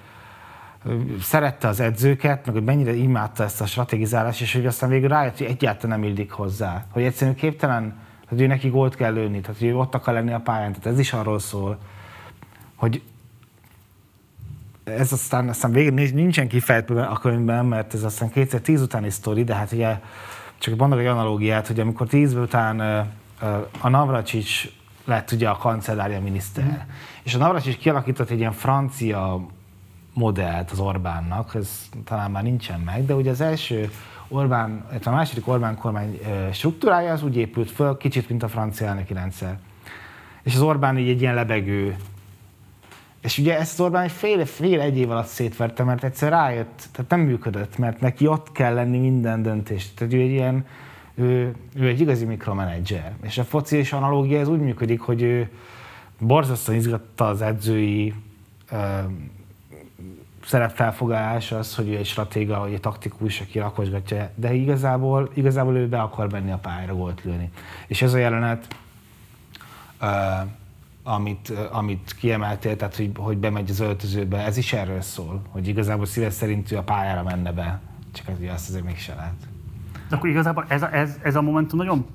szerette 1.20 1.68
az 1.68 1.80
edzőket, 1.80 2.46
meg 2.46 2.54
hogy 2.54 2.64
mennyire 2.64 2.92
imádta 2.92 3.44
ezt 3.44 3.60
a 3.60 3.66
stratégizálást, 3.66 4.40
és 4.40 4.52
hogy 4.52 4.66
aztán 4.66 4.88
végül 4.88 5.08
rájött, 5.08 5.38
hogy 5.38 5.46
egyáltalán 5.46 6.00
nem 6.00 6.08
illik 6.08 6.32
hozzá. 6.32 6.84
Hogy 6.90 7.02
egyszerűen 7.02 7.36
képtelen, 7.36 7.98
hogy 8.28 8.40
ő 8.40 8.46
neki 8.46 8.68
gólt 8.68 8.94
kell 8.94 9.12
lőni, 9.12 9.40
tehát 9.40 9.58
hogy 9.58 9.68
ő 9.68 9.76
ott 9.76 9.94
akar 9.94 10.14
lenni 10.14 10.32
a 10.32 10.40
pályán, 10.40 10.72
tehát 10.72 10.86
ez 10.86 10.98
is 10.98 11.12
arról 11.12 11.38
szól, 11.38 11.78
hogy 12.74 13.02
ez 14.84 15.12
aztán, 15.12 15.48
aztán 15.48 15.72
végén 15.72 16.14
nincsen 16.14 16.48
kifejtve 16.48 17.04
a 17.04 17.18
könyvben, 17.18 17.66
mert 17.66 17.94
ez 17.94 18.02
aztán 18.02 18.30
2010 18.30 18.80
utáni 18.80 19.10
sztori, 19.10 19.44
de 19.44 19.54
hát 19.54 19.72
ugye 19.72 20.00
csak 20.58 20.76
mondok 20.76 20.98
egy 20.98 21.06
analógiát, 21.06 21.66
hogy 21.66 21.80
amikor 21.80 22.06
10 22.06 22.34
után 22.34 22.80
a 23.80 23.88
Navracsics 23.88 24.68
lett 25.04 25.32
ugye 25.32 25.48
a 25.48 25.56
kancellária 25.56 26.20
miniszter, 26.20 26.64
mm. 26.64 26.90
és 27.22 27.34
a 27.34 27.38
Navracsics 27.38 27.76
kialakított 27.76 28.30
egy 28.30 28.38
ilyen 28.38 28.52
francia 28.52 29.46
modellt 30.12 30.70
az 30.70 30.78
Orbánnak, 30.78 31.54
ez 31.54 31.88
talán 32.04 32.30
már 32.30 32.42
nincsen 32.42 32.80
meg, 32.80 33.04
de 33.06 33.14
ugye 33.14 33.30
az 33.30 33.40
első 33.40 33.90
Orbán, 34.28 34.86
a 35.04 35.10
második 35.10 35.48
Orbán 35.48 35.76
kormány 35.76 36.18
struktúrája 36.52 37.12
az 37.12 37.22
úgy 37.22 37.36
épült 37.36 37.70
föl, 37.70 37.96
kicsit, 37.96 38.28
mint 38.28 38.42
a 38.42 38.48
francia 38.48 38.86
elnöki 38.86 39.12
rendszer. 39.12 39.58
És 40.42 40.54
az 40.54 40.60
Orbán 40.60 40.98
így 40.98 41.08
egy 41.08 41.20
ilyen 41.20 41.34
lebegő 41.34 41.96
és 43.24 43.38
ugye 43.38 43.58
ezt 43.58 43.80
Orbán 43.80 44.02
egy 44.02 44.10
fél, 44.10 44.46
fél 44.46 44.80
egy 44.80 44.98
év 44.98 45.10
alatt 45.10 45.26
szétverte, 45.26 45.82
mert 45.84 46.04
egyszer 46.04 46.30
rájött, 46.30 46.88
tehát 46.92 47.10
nem 47.10 47.20
működött, 47.20 47.78
mert 47.78 48.00
neki 48.00 48.26
ott 48.26 48.52
kell 48.52 48.74
lenni 48.74 48.98
minden 48.98 49.42
döntést. 49.42 49.96
Tehát 49.96 50.12
ő 50.12 50.20
egy 50.20 50.30
ilyen, 50.30 50.66
ő, 51.14 51.54
ő 51.74 51.86
egy 51.88 52.00
igazi 52.00 52.24
mikromanager. 52.24 53.12
És 53.22 53.38
a 53.38 53.44
foci 53.44 53.76
és 53.76 53.92
analógia 53.92 54.40
ez 54.40 54.48
úgy 54.48 54.60
működik, 54.60 55.00
hogy 55.00 55.22
ő 55.22 55.50
borzasztóan 56.18 56.78
izgatta 56.78 57.26
az 57.26 57.42
edzői 57.42 58.14
ö, 58.70 58.76
szerepfelfogás 60.44 61.52
az, 61.52 61.74
hogy 61.74 61.88
ő 61.88 61.96
egy 61.96 62.06
stratéga, 62.06 62.58
vagy 62.58 62.72
egy 62.72 62.80
taktikus, 62.80 63.40
aki 63.40 63.58
rakosgatja, 63.58 64.30
de 64.34 64.52
igazából, 64.52 65.30
igazából 65.34 65.76
ő 65.76 65.88
be 65.88 66.00
akar 66.00 66.32
menni 66.32 66.50
a 66.50 66.58
pályára 66.58 66.94
gólt 66.94 67.24
lőni. 67.24 67.50
És 67.86 68.02
ez 68.02 68.14
a 68.14 68.18
jelenet 68.18 68.76
amit, 71.04 71.52
amit 71.72 72.14
kiemeltél, 72.18 72.76
tehát 72.76 72.96
hogy, 72.96 73.10
hogy 73.16 73.38
bemegy 73.38 73.70
az 73.70 73.80
öltözőbe, 73.80 74.44
ez 74.44 74.56
is 74.56 74.72
erről 74.72 75.00
szól, 75.00 75.42
hogy 75.48 75.68
igazából 75.68 76.06
szíves 76.06 76.32
szerint 76.32 76.72
ő 76.72 76.76
a 76.76 76.82
pályára 76.82 77.22
menne 77.22 77.52
be, 77.52 77.80
csak 78.12 78.28
ez, 78.28 78.36
azt 78.54 78.68
azért 78.68 78.84
mégse 78.84 79.14
lehet. 79.14 79.48
De 80.08 80.16
akkor 80.16 80.28
igazából 80.28 80.64
ez 80.68 80.82
a, 80.82 80.94
ez, 80.94 81.18
ez 81.22 81.36
a 81.36 81.42
momentum 81.42 81.78
nagyon 81.78 82.06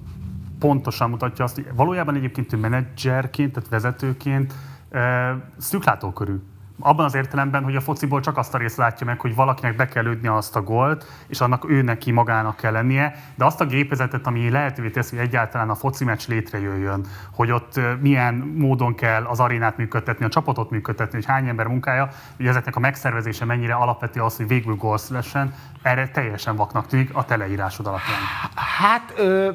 pontosan 0.60 1.10
mutatja 1.10 1.44
azt, 1.44 1.56
hogy 1.56 1.68
valójában 1.76 2.16
egyébként 2.16 2.54
ő 2.54 2.58
menedzserként, 2.58 3.54
tehát 3.54 3.70
vezetőként 3.70 4.54
e, 4.90 5.36
szűklátókörű 5.58 6.36
abban 6.80 7.06
az 7.06 7.16
értelemben, 7.16 7.64
hogy 7.64 7.76
a 7.76 7.82
fociból 7.82 8.20
csak 8.20 8.38
azt 8.38 8.54
a 8.54 8.58
részt 8.58 8.78
látja 8.78 9.06
meg, 9.06 9.20
hogy 9.20 9.36
valakinek 9.36 9.76
be 9.76 9.88
kell 9.88 10.04
lődni 10.04 10.28
azt 10.28 10.56
a 10.56 10.62
gólt, 10.62 11.06
és 11.28 11.42
annak 11.42 11.70
ő 11.70 11.82
neki 11.82 12.12
magának 12.12 12.56
kell 12.56 12.72
lennie, 12.72 13.16
de 13.36 13.46
azt 13.46 13.62
a 13.62 13.66
gépezetet, 13.66 14.28
ami 14.28 14.50
lehetővé 14.50 14.90
teszi, 14.90 15.16
hogy 15.16 15.26
egyáltalán 15.26 15.70
a 15.70 15.76
foci 15.76 16.04
meccs 16.04 16.28
létrejöjjön, 16.28 17.06
hogy 17.32 17.52
ott 17.52 17.80
milyen 18.00 18.34
módon 18.56 18.96
kell 18.96 19.24
az 19.24 19.40
arénát 19.40 19.78
működtetni, 19.78 20.26
a 20.26 20.30
csapatot 20.30 20.70
működtetni, 20.70 21.18
hogy 21.18 21.26
hány 21.26 21.48
ember 21.48 21.68
munkája, 21.68 22.10
hogy 22.36 22.48
ezeknek 22.48 22.76
a 22.76 22.80
megszervezése 22.80 23.46
mennyire 23.46 23.74
alapvető 23.74 24.22
az, 24.22 24.38
hogy 24.38 24.48
végül 24.48 24.76
gól 24.76 24.98
szülessen, 24.98 25.54
erre 25.82 26.08
teljesen 26.08 26.56
vaknak 26.56 26.88
tűnik 26.88 27.16
a 27.16 27.26
teleírásod 27.26 27.88
alapján. 27.88 28.20
Hát 28.56 29.14
ö, 29.18 29.50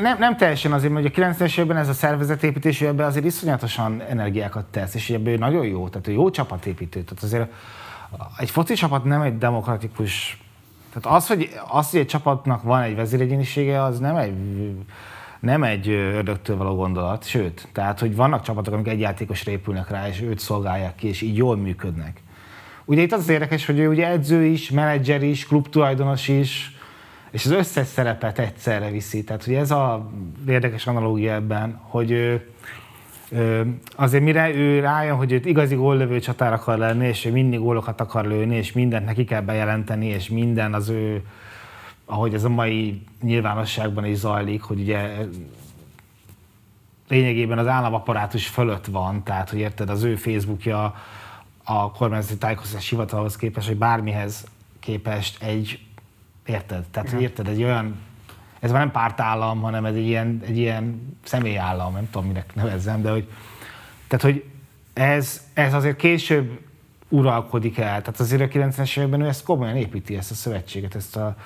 nem, 0.00 0.18
nem 0.18 0.36
teljesen 0.36 0.72
azért, 0.72 0.92
mert 0.92 1.06
a 1.06 1.10
90-es 1.10 1.58
évben 1.58 1.76
ez 1.76 1.88
a 1.88 1.92
szervezetépítés, 1.92 2.80
ebben 2.80 3.06
azért 3.06 3.24
iszonyatosan 3.24 4.00
energiákat 4.08 4.64
tesz, 4.64 4.94
és 4.94 5.10
ebben 5.10 5.38
nagyon 5.38 5.66
jó, 5.66 5.88
tehát 5.88 6.06
jó 6.06 6.30
csapatépítő. 6.30 7.02
Tehát 7.02 7.22
azért 7.22 7.52
egy 8.36 8.50
foci 8.50 8.74
csapat 8.74 9.04
nem 9.04 9.20
egy 9.20 9.38
demokratikus 9.38 10.38
tehát 10.92 11.18
az, 11.18 11.26
hogy, 11.26 11.50
az, 11.68 11.90
hogy 11.90 12.00
egy 12.00 12.06
csapatnak 12.06 12.62
van 12.62 12.82
egy 12.82 12.96
vezéregyénisége, 12.96 13.82
az 13.82 13.98
nem 13.98 14.16
egy, 14.16 14.34
nem 15.40 15.62
egy 15.62 15.88
ördögtől 15.88 16.56
való 16.56 16.74
gondolat, 16.74 17.26
sőt, 17.26 17.68
tehát, 17.72 18.00
hogy 18.00 18.16
vannak 18.16 18.42
csapatok, 18.42 18.74
amik 18.74 18.88
egy 18.88 19.00
játékos 19.00 19.42
épülnek 19.42 19.90
rá, 19.90 20.08
és 20.08 20.20
őt 20.20 20.38
szolgálják 20.38 20.94
ki, 20.94 21.08
és 21.08 21.20
így 21.20 21.36
jól 21.36 21.56
működnek. 21.56 22.22
Ugye 22.84 23.02
itt 23.02 23.12
az, 23.12 23.20
az 23.20 23.28
érdekes, 23.28 23.66
hogy 23.66 23.78
ő 23.78 23.88
ugye 23.88 24.08
edző 24.08 24.44
is, 24.44 24.70
menedzser 24.70 25.22
is, 25.22 25.46
klubtulajdonos 25.46 26.28
is, 26.28 26.78
és 27.30 27.44
az 27.44 27.50
összes 27.50 27.86
szerepet 27.86 28.38
egyszerre 28.38 28.90
viszi. 28.90 29.24
Tehát 29.24 29.44
hogy 29.44 29.54
ez 29.54 29.70
a 29.70 30.10
érdekes 30.48 30.86
analógia 30.86 31.32
ebben, 31.32 31.80
hogy 31.82 32.10
ő, 32.10 32.50
azért 33.96 34.24
mire 34.24 34.54
ő 34.54 34.80
rájön, 34.80 35.16
hogy 35.16 35.32
őt 35.32 35.46
igazi 35.46 35.74
góllövő 35.74 36.20
csatár 36.20 36.52
akar 36.52 36.78
lenni, 36.78 37.06
és 37.06 37.24
ő 37.24 37.30
mindig 37.30 37.58
gólokat 37.58 38.00
akar 38.00 38.26
lőni, 38.26 38.56
és 38.56 38.72
mindent 38.72 39.06
neki 39.06 39.24
kell 39.24 39.40
bejelenteni, 39.40 40.06
és 40.06 40.28
minden 40.28 40.74
az 40.74 40.88
ő, 40.88 41.22
ahogy 42.04 42.34
ez 42.34 42.44
a 42.44 42.48
mai 42.48 43.02
nyilvánosságban 43.22 44.04
is 44.04 44.16
zajlik, 44.16 44.62
hogy 44.62 44.80
ugye 44.80 45.26
lényegében 47.08 47.58
az 47.58 47.66
államaparátus 47.66 48.46
fölött 48.46 48.86
van, 48.86 49.22
tehát 49.24 49.50
hogy 49.50 49.58
érted, 49.58 49.90
az 49.90 50.02
ő 50.02 50.16
Facebookja 50.16 50.94
a 51.64 51.90
kormányzati 51.90 52.38
tájékoztatás 52.38 52.88
hivatalhoz 52.88 53.36
képest, 53.36 53.68
hogy 53.68 53.76
bármihez 53.76 54.46
képest 54.80 55.42
egy 55.42 55.78
Érted? 56.50 56.84
Tehát, 56.90 57.10
hogy 57.10 57.22
érted, 57.22 57.48
egy 57.48 57.62
olyan, 57.62 57.98
ez 58.60 58.70
már 58.70 58.80
nem 58.80 58.90
pártállam, 58.90 59.60
hanem 59.60 59.84
ez 59.84 59.94
egy 59.94 60.06
ilyen, 60.06 60.40
egy 60.46 60.58
ilyen 60.58 61.16
személyállam, 61.24 61.92
nem 61.92 62.08
tudom, 62.10 62.26
minek 62.26 62.54
nevezzem, 62.54 63.02
de 63.02 63.10
hogy, 63.10 63.28
tehát, 64.08 64.24
hogy 64.24 64.44
ez, 64.92 65.46
ez 65.54 65.74
azért 65.74 65.96
később 65.96 66.60
uralkodik 67.08 67.78
el. 67.78 68.02
Tehát 68.02 68.20
azért 68.20 68.40
a 68.40 68.58
90-es 68.58 68.98
években 68.98 69.20
ő 69.20 69.26
ezt 69.26 69.44
komolyan 69.44 69.76
építi, 69.76 70.16
ezt 70.16 70.30
a 70.30 70.34
szövetséget, 70.34 70.94
ezt 70.94 71.16
a, 71.16 71.36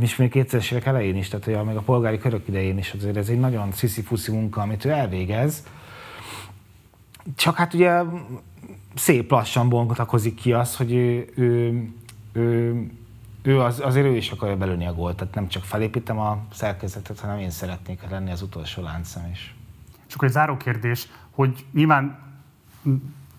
és 0.00 0.16
még 0.16 0.30
2000-es 0.34 0.72
évek 0.72 0.86
elején 0.86 1.16
is, 1.16 1.28
tehát 1.28 1.44
hogy 1.44 1.66
még 1.66 1.76
a 1.76 1.80
polgári 1.80 2.18
körök 2.18 2.48
idején 2.48 2.78
is 2.78 2.92
azért 2.92 3.16
ez 3.16 3.28
egy 3.28 3.40
nagyon 3.40 3.72
sziszi 3.72 4.04
munka, 4.28 4.60
amit 4.60 4.84
ő 4.84 4.90
elvégez. 4.90 5.62
Csak 7.36 7.56
hát 7.56 7.74
ugye 7.74 8.02
szép 8.94 9.30
lassan 9.30 9.68
bontakozik 9.68 10.34
ki 10.34 10.52
az, 10.52 10.76
hogy 10.76 10.92
ő, 10.92 11.32
ő, 11.34 11.74
ő 12.32 12.86
ő 13.42 13.60
az, 13.60 13.80
azért 13.80 14.06
ő 14.06 14.16
is 14.16 14.30
akarja 14.30 14.56
belőni 14.56 14.86
a 14.86 14.94
gólt, 14.94 15.16
tehát 15.16 15.34
nem 15.34 15.48
csak 15.48 15.64
felépítem 15.64 16.18
a 16.18 16.38
szerkezetet, 16.52 17.20
hanem 17.20 17.38
én 17.38 17.50
szeretnék 17.50 18.10
lenni 18.10 18.30
az 18.30 18.42
utolsó 18.42 18.82
láncszem 18.82 19.28
is. 19.32 19.54
Csak 20.06 20.22
egy 20.22 20.30
záró 20.30 20.56
kérdés, 20.56 21.08
hogy 21.30 21.66
nyilván 21.72 22.18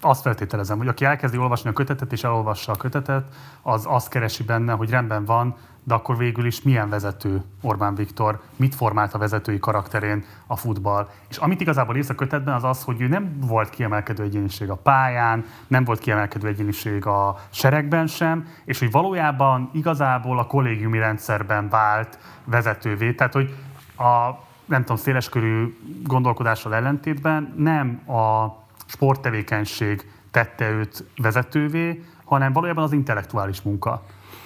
azt 0.02 0.22
feltételezem, 0.22 0.78
hogy 0.78 0.88
aki 0.88 1.06
elkezdi 1.06 1.38
olvasni 1.38 1.70
a 1.70 1.74
kötetet 1.74 2.12
és 2.12 2.24
elolvassa 2.24 2.72
a 2.72 2.76
kötetet, 2.76 3.36
az 3.62 3.84
azt 3.88 4.10
keresi 4.10 4.44
benne, 4.44 4.74
hogy 4.74 4.90
rendben 4.90 5.26
van, 5.26 5.56
de 5.84 5.94
akkor 5.94 6.18
végül 6.18 6.46
is 6.46 6.62
milyen 6.62 6.90
vezető 6.90 7.44
Orbán 7.62 7.96
Viktor, 7.96 8.42
mit 8.56 8.76
formált 8.76 9.14
a 9.14 9.18
vezetői 9.18 9.60
karakterén 9.60 10.26
a 10.48 10.56
futball. 10.56 11.10
És 11.30 11.38
amit 11.38 11.62
igazából 11.62 11.96
ész 11.96 12.10
a 12.10 12.16
kötetben, 12.16 12.54
az 12.54 12.64
az, 12.64 12.84
hogy 12.84 13.02
ő 13.02 13.08
nem 13.08 13.40
volt 13.40 13.70
kiemelkedő 13.70 14.24
egyéniség 14.24 14.70
a 14.70 14.76
pályán, 14.76 15.46
nem 15.68 15.84
volt 15.84 16.00
kiemelkedő 16.00 16.48
egyéniség 16.48 17.06
a 17.06 17.40
seregben 17.50 18.08
sem, 18.08 18.48
és 18.66 18.80
hogy 18.80 18.92
valójában 18.92 19.70
igazából 19.74 20.40
a 20.40 20.48
kollégiumi 20.48 20.98
rendszerben 20.98 21.70
vált 21.70 22.20
vezetővé. 22.46 23.14
Tehát, 23.14 23.34
hogy 23.34 23.56
a 23.98 24.30
nem 24.66 24.82
tudom, 24.82 24.98
széleskörű 24.98 25.78
gondolkodással 26.04 26.76
ellentétben 26.76 27.54
nem 27.58 28.10
a 28.10 28.56
sporttevékenység 28.86 30.12
tette 30.32 30.70
őt 30.70 31.06
vezetővé, 31.16 32.04
hanem 32.24 32.54
valójában 32.54 32.84
az 32.84 32.92
intellektuális 32.92 33.62
munka. 33.62 34.04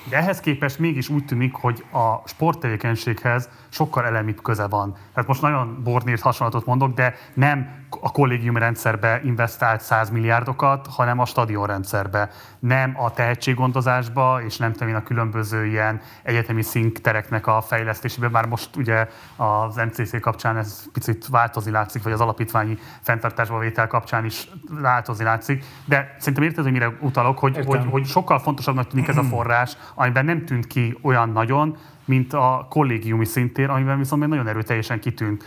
De 0.10 0.18
ehhez 0.18 0.40
képest 0.40 0.80
mégis 0.80 1.10
úgy 1.10 1.26
tűnik, 1.26 1.54
hogy 1.54 1.86
a 1.92 2.28
sporttevékenységhez 2.28 3.50
sokkal 3.70 4.06
elemibb 4.06 4.42
köze 4.42 4.68
van. 4.68 4.96
Tehát 5.14 5.28
most 5.28 5.42
nagyon 5.42 5.82
bornírt 5.84 6.22
hasonlatot 6.22 6.66
mondok, 6.66 6.94
de 6.94 7.16
nem 7.34 7.86
a 7.90 8.12
kollégium 8.12 8.58
rendszerbe 8.58 9.22
investált 9.24 9.82
100 9.82 10.10
milliárdokat, 10.10 10.88
hanem 10.88 11.20
a 11.20 11.26
stadionrendszerbe. 11.26 12.30
Nem 12.60 12.94
a 13.00 13.12
tehetséggondozásba, 13.12 14.42
és 14.46 14.58
nem 14.58 14.72
tudom 14.72 14.88
én 14.88 14.96
a 14.96 15.04
különböző 15.04 15.66
ilyen 15.66 16.02
egyetemi 16.24 16.62
szinktereknek 16.62 17.48
a 17.48 17.62
fejlesztésébe, 17.62 18.28
bár 18.28 18.46
most 18.46 18.76
ugye 18.76 19.08
az 19.36 19.76
MCC 19.76 20.22
kapcsán 20.22 20.58
ez 20.58 20.84
picit 20.94 21.28
változni 21.28 21.72
látszik, 21.72 22.04
vagy 22.04 22.12
az 22.12 22.22
alapítványi 22.22 22.78
fenntartásba 23.02 23.60
vétel 23.60 23.88
kapcsán 23.88 24.26
is 24.26 24.48
változni 24.70 25.24
látszik, 25.24 25.64
de 25.86 26.16
szerintem 26.18 26.44
érted, 26.44 26.64
hogy 26.64 26.74
mire 26.74 26.98
utalok, 27.00 27.40
hogy, 27.40 27.66
hogy, 27.66 27.86
hogy 27.90 28.06
sokkal 28.06 28.40
fontosabbnak 28.40 28.88
tűnik 28.88 29.08
ez 29.08 29.18
a 29.18 29.24
forrás, 29.24 29.78
amiben 30.00 30.26
nem 30.26 30.46
tűnt 30.46 30.68
ki 30.68 30.98
olyan 31.02 31.30
nagyon, 31.30 31.78
mint 32.06 32.34
a 32.34 32.68
kollégiumi 32.70 33.26
szintér, 33.26 33.70
amiben 33.70 33.98
viszont 33.98 34.22
még 34.22 34.30
nagyon 34.30 34.48
erőteljesen 34.48 35.00
kitűnt. 35.00 35.44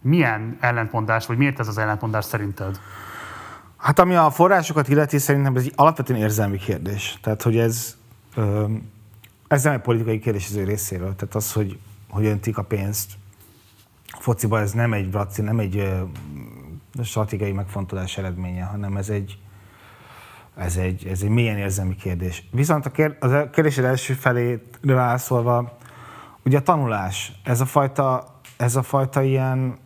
Milyen 0.00 0.56
ellentmondás, 0.60 1.26
vagy 1.26 1.36
miért 1.36 1.58
ez 1.58 1.68
az 1.68 1.78
ellentmondás 1.78 2.24
szerinted? 2.24 2.80
Hát 3.76 3.98
ami 3.98 4.14
a 4.14 4.30
forrásokat 4.30 4.88
illeti, 4.88 5.18
szerintem 5.18 5.56
ez 5.56 5.62
egy 5.62 5.72
alapvetően 5.76 6.20
érzelmi 6.20 6.56
kérdés. 6.56 7.18
Tehát, 7.22 7.42
hogy 7.42 7.58
ez, 7.58 7.96
ez 9.48 9.62
nem 9.62 9.72
egy 9.72 9.80
politikai 9.80 10.18
kérdés 10.18 10.46
az 10.48 10.56
ő 10.56 10.64
részéről. 10.64 11.14
Tehát 11.14 11.34
az, 11.34 11.52
hogy, 11.52 11.78
hogy 12.10 12.26
öntik 12.26 12.58
a 12.58 12.62
pénzt 12.62 13.10
fociba, 14.18 14.60
ez 14.60 14.72
nem 14.72 14.92
egy 14.92 15.10
braci, 15.10 15.42
nem 15.42 15.58
egy 15.58 15.88
stratégiai 17.02 17.52
megfontolás 17.52 18.18
eredménye, 18.18 18.64
hanem 18.64 18.96
ez 18.96 19.08
egy, 19.08 19.38
ez 20.56 20.76
egy, 20.76 21.06
ez 21.06 21.22
egy 21.22 21.28
milyen 21.28 21.58
érzelmi 21.58 21.96
kérdés. 21.96 22.48
Viszont 22.50 22.86
a, 22.86 22.90
kér, 22.90 23.16
a 23.20 23.50
kérdésed 23.50 23.84
első 23.84 24.12
felé 24.12 24.62
válaszolva, 24.82 25.76
ugye 26.44 26.58
a 26.58 26.62
tanulás, 26.62 27.32
ez 27.44 27.60
a 27.60 27.66
fajta, 27.66 28.24
ez 28.56 28.76
a 28.76 28.82
fajta 28.82 29.22
ilyen, 29.22 29.76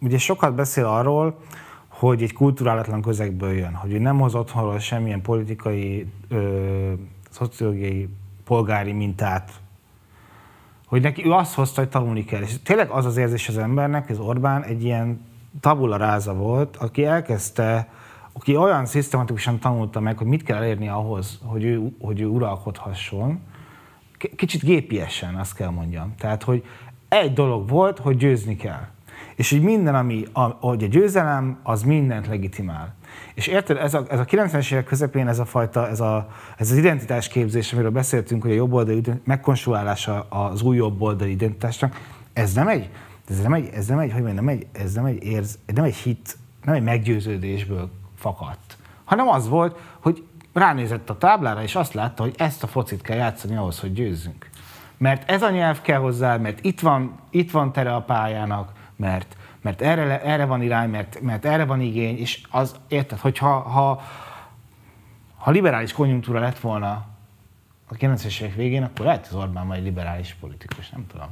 ugye 0.00 0.18
sokat 0.18 0.54
beszél 0.54 0.84
arról, 0.84 1.38
hogy 1.88 2.22
egy 2.22 2.32
kulturálatlan 2.32 3.02
közegből 3.02 3.52
jön, 3.52 3.74
hogy 3.74 3.92
ő 3.92 3.98
nem 3.98 4.18
hoz 4.18 4.34
otthonról 4.34 4.78
semmilyen 4.78 5.22
politikai, 5.22 6.06
ö, 6.28 6.92
szociológiai, 7.30 8.08
polgári 8.44 8.92
mintát, 8.92 9.52
hogy 10.86 11.02
neki 11.02 11.26
ő 11.26 11.30
azt 11.30 11.54
hozta, 11.54 11.80
hogy 11.80 11.90
tanulni 11.90 12.24
kell. 12.24 12.40
És 12.40 12.62
tényleg 12.62 12.90
az 12.90 13.04
az 13.04 13.16
érzés 13.16 13.48
az 13.48 13.58
embernek, 13.58 14.06
hogy 14.06 14.16
az 14.16 14.26
Orbán 14.26 14.62
egy 14.62 14.84
ilyen 14.84 15.24
tabula 15.60 15.96
ráza 15.96 16.34
volt, 16.34 16.76
aki 16.76 17.04
elkezdte 17.04 17.88
aki 18.36 18.56
olyan 18.56 18.86
szisztematikusan 18.86 19.58
tanulta 19.58 20.00
meg, 20.00 20.18
hogy 20.18 20.26
mit 20.26 20.42
kell 20.42 20.56
elérni 20.56 20.88
ahhoz, 20.88 21.38
hogy 21.44 21.64
ő, 21.64 21.92
hogy 22.00 22.20
ő 22.20 22.26
uralkodhasson, 22.26 23.40
kicsit 24.36 24.62
gépiesen, 24.62 25.34
azt 25.34 25.54
kell 25.54 25.70
mondjam. 25.70 26.14
Tehát, 26.18 26.42
hogy 26.42 26.64
egy 27.08 27.32
dolog 27.32 27.68
volt, 27.68 27.98
hogy 27.98 28.16
győzni 28.16 28.56
kell. 28.56 28.86
És 29.34 29.50
hogy 29.50 29.62
minden, 29.62 29.94
ami, 29.94 30.24
a, 30.32 30.40
hogy 30.40 30.84
a 30.84 30.86
győzelem, 30.86 31.58
az 31.62 31.82
mindent 31.82 32.26
legitimál. 32.26 32.94
És 33.34 33.46
érted, 33.46 33.76
ez 33.76 33.94
a, 33.94 34.04
ez 34.08 34.18
a 34.18 34.24
90-es 34.24 34.72
évek 34.72 34.84
közepén 34.84 35.28
ez 35.28 35.38
a 35.38 35.44
fajta, 35.44 35.88
ez, 35.88 36.00
a, 36.00 36.28
ez 36.56 36.70
az 36.70 36.76
identitásképzés, 36.76 37.72
amiről 37.72 37.90
beszéltünk, 37.90 38.42
hogy 38.42 38.50
a 38.50 38.54
jobboldali 38.54 39.00
megkonstruálása 39.24 40.20
az 40.20 40.62
új 40.62 40.76
jobboldali 40.76 41.30
identitásnak, 41.30 42.00
ez 42.32 42.52
nem 42.52 42.68
egy, 42.68 42.90
ez 43.28 43.40
nem 43.40 43.52
egy, 43.52 43.70
ez 43.74 43.86
nem 43.86 43.98
egy, 43.98 44.12
hogy 44.12 44.22
mondjam, 44.22 44.44
nem 44.44 44.54
egy, 44.54 44.66
ez 44.72 44.92
nem 44.92 45.04
egy, 45.04 45.24
érz, 45.24 45.58
nem 45.74 45.84
egy 45.84 45.94
hit, 45.94 46.36
nem 46.64 46.74
egy 46.74 46.82
meggyőződésből 46.82 47.90
fakadt, 48.24 48.76
hanem 49.04 49.28
az 49.28 49.48
volt, 49.48 49.78
hogy 50.00 50.26
ránézett 50.52 51.10
a 51.10 51.18
táblára, 51.18 51.62
és 51.62 51.74
azt 51.74 51.92
látta, 51.94 52.22
hogy 52.22 52.34
ezt 52.36 52.62
a 52.62 52.66
focit 52.66 53.02
kell 53.02 53.16
játszani 53.16 53.56
ahhoz, 53.56 53.80
hogy 53.80 53.92
győzzünk. 53.92 54.50
Mert 54.96 55.30
ez 55.30 55.42
a 55.42 55.50
nyelv 55.50 55.80
kell 55.80 55.98
hozzá, 55.98 56.36
mert 56.36 56.64
itt 56.64 56.80
van, 56.80 57.18
itt 57.30 57.50
van 57.50 57.72
tere 57.72 57.94
a 57.94 58.00
pályának, 58.00 58.72
mert, 58.96 59.36
mert 59.60 59.80
erre, 59.80 60.22
erre 60.22 60.44
van 60.44 60.62
irány, 60.62 60.90
mert, 60.90 61.20
mert 61.20 61.44
erre 61.44 61.64
van 61.64 61.80
igény, 61.80 62.18
és 62.18 62.42
az, 62.50 62.76
érted, 62.88 63.18
hogyha 63.18 63.58
ha, 63.60 64.02
ha 65.36 65.50
liberális 65.50 65.92
konjunktúra 65.92 66.40
lett 66.40 66.58
volna 66.58 67.06
a 67.88 67.94
90-es 67.94 68.40
évek 68.40 68.54
végén, 68.54 68.82
akkor 68.82 69.06
lehet, 69.06 69.26
az 69.26 69.34
Orbán 69.34 69.66
majd 69.66 69.82
liberális 69.82 70.36
politikus, 70.40 70.90
nem 70.90 71.06
tudom. 71.06 71.28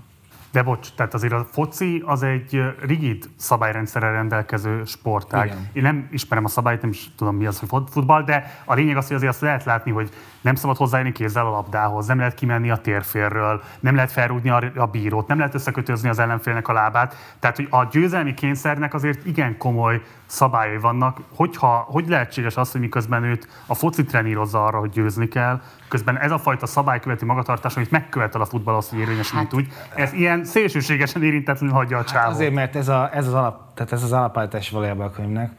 De 0.53 0.63
bocs, 0.63 0.89
tehát 0.95 1.15
azért 1.15 1.33
a 1.33 1.47
foci 1.51 2.03
az 2.07 2.23
egy 2.23 2.63
rigid 2.81 3.31
szabályrendszerrel 3.37 4.13
rendelkező 4.13 4.85
sportág. 4.85 5.47
Igen. 5.47 5.69
Én 5.73 5.83
nem 5.83 6.09
ismerem 6.11 6.45
a 6.45 6.49
szabályt, 6.49 6.81
nem 6.81 6.91
is 6.91 7.11
tudom 7.17 7.37
mi 7.37 7.47
az, 7.47 7.59
hogy 7.59 7.83
futball, 7.91 8.23
de 8.23 8.63
a 8.65 8.75
lényeg 8.75 8.97
az, 8.97 9.07
hogy 9.07 9.17
azért 9.17 9.33
azt 9.33 9.41
lehet 9.41 9.65
látni, 9.65 9.91
hogy 9.91 10.11
nem 10.43 10.55
szabad 10.55 10.77
hozzájönni 10.77 11.13
kézzel 11.13 11.47
a 11.47 11.51
labdához, 11.51 12.07
nem 12.07 12.19
lehet 12.19 12.35
kimenni 12.35 12.71
a 12.71 12.77
térférről, 12.77 13.63
nem 13.81 13.95
lehet 13.95 14.13
felrúgni 14.13 14.51
a, 14.51 14.63
a 14.77 14.87
bírót, 14.87 15.27
nem 15.27 15.39
lehet 15.39 15.55
összekötözni 15.55 16.09
az 16.09 16.19
ellenfélnek 16.19 16.69
a 16.69 16.73
lábát. 16.73 17.17
Tehát, 17.39 17.57
hogy 17.57 17.67
a 17.71 17.85
győzelmi 17.85 18.35
kényszernek 18.35 18.95
azért 18.95 19.27
igen 19.27 19.57
komoly 19.57 20.03
szabályai 20.27 20.79
vannak. 20.79 21.21
Hogyha, 21.35 21.87
hogy 21.89 22.09
lehetséges 22.09 22.57
az, 22.57 22.73
hogy 22.73 22.81
miközben 22.81 23.25
őt 23.25 23.49
a 23.67 23.75
foci 23.75 24.05
trenírozza 24.05 24.65
arra, 24.65 24.79
hogy 24.79 24.91
győzni 24.91 25.29
kell, 25.29 25.61
közben 25.89 26.19
ez 26.19 26.31
a 26.31 26.39
fajta 26.39 26.67
szabályköveti 26.67 27.25
magatartás, 27.25 27.77
amit 27.77 27.91
megkövetel 27.91 28.41
a 28.41 28.45
futball 28.45 28.75
az, 28.75 28.89
hogy 28.89 28.99
érvényesül 28.99 29.39
hát, 29.39 29.55
úgy, 29.55 29.73
ez 29.95 30.13
ilyen 30.13 30.45
szélsőségesen 30.45 31.23
érintetlenül 31.23 31.75
hagyja 31.75 31.99
a 31.99 32.05
csávot. 32.05 32.23
Hát 32.23 32.33
azért, 32.33 32.55
mert 32.55 32.77
ez, 32.77 32.89
a, 32.89 33.11
ez 33.13 33.27
az 33.27 33.35
alap, 33.35 33.75
tehát 33.75 33.93
ez 33.93 34.03
az 34.03 34.13
alapállítás 34.13 34.71
valójában 34.71 35.07
a 35.07 35.11
könyvnek, 35.11 35.53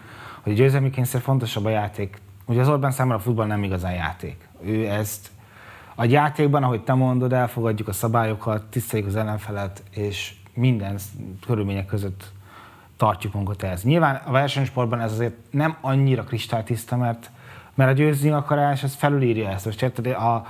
hogy 0.43 0.51
a 0.51 0.55
győzelmi 0.55 0.89
kényszer 0.89 1.21
fontosabb 1.21 1.65
a 1.65 1.69
játék. 1.69 2.21
Ugye 2.53 2.61
az 2.61 2.69
Orbán 2.69 2.91
számára 2.91 3.17
a 3.17 3.21
futball 3.21 3.45
nem 3.45 3.63
igazán 3.63 3.93
játék. 3.93 4.47
Ő 4.63 4.87
ezt 4.87 5.31
a 5.95 6.03
játékban, 6.05 6.63
ahogy 6.63 6.83
te 6.83 6.93
mondod, 6.93 7.33
elfogadjuk 7.33 7.87
a 7.87 7.93
szabályokat, 7.93 8.63
tiszteljük 8.63 9.07
az 9.07 9.15
ellenfelet, 9.15 9.83
és 9.91 10.33
minden 10.53 10.99
körülmények 11.45 11.85
között 11.85 12.31
tartjuk 12.97 13.33
magunkat 13.33 13.63
ehhez. 13.63 13.83
Nyilván 13.83 14.21
a 14.25 14.31
versenysportban 14.31 15.01
ez 15.01 15.11
azért 15.11 15.33
nem 15.49 15.77
annyira 15.81 16.23
kristálytiszta, 16.23 16.97
mert, 16.97 17.31
mert 17.73 17.89
a 17.91 17.93
győzni 17.93 18.29
akarás, 18.29 18.83
ez 18.83 18.95
felülírja 18.95 19.49
ezt. 19.49 19.65
Most 19.65 19.81
érted, 19.81 20.05
a 20.05 20.45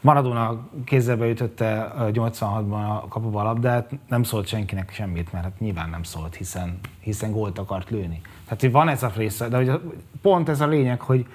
Maradona 0.00 0.68
kézzelbe 0.84 1.28
ütötte 1.28 1.94
86-ban 1.98 2.88
a 2.88 3.08
kapuba 3.08 3.40
a 3.40 3.44
labdát, 3.44 3.90
nem 4.08 4.22
szólt 4.22 4.46
senkinek 4.46 4.90
semmit, 4.92 5.32
mert 5.32 5.44
hát 5.44 5.60
nyilván 5.60 5.90
nem 5.90 6.02
szólt, 6.02 6.34
hiszen, 6.34 6.78
hiszen 7.00 7.32
gólt 7.32 7.58
akart 7.58 7.90
lőni. 7.90 8.20
Tehát, 8.44 8.60
hogy 8.60 8.72
van 8.72 8.88
ez 8.88 9.02
a 9.02 9.12
része, 9.16 9.48
de 9.48 9.56
hogy 9.56 9.80
pont 10.22 10.48
ez 10.48 10.60
a 10.60 10.66
lényeg, 10.66 11.00
hogy, 11.00 11.26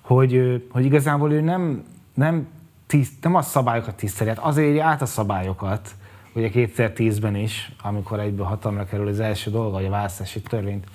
hogy, 0.00 0.64
hogy 0.72 0.84
igazából 0.84 1.32
ő 1.32 1.40
nem, 1.40 1.84
nem, 2.14 2.48
tiszt, 2.86 3.22
nem 3.22 3.34
a 3.34 3.42
szabályokat 3.42 3.94
tiszteli, 3.94 4.28
hát 4.28 4.38
azért 4.38 4.80
át 4.80 5.02
a 5.02 5.06
szabályokat, 5.06 5.90
ugye 6.34 6.50
2010-ben 6.52 7.34
is, 7.34 7.72
amikor 7.82 8.20
egyből 8.20 8.46
hatalomra 8.46 8.84
kerül 8.84 9.08
az 9.08 9.20
első 9.20 9.50
dolga, 9.50 9.76
hogy 9.76 9.86
a 9.86 9.90
választási 9.90 10.40
törvényt 10.40 10.86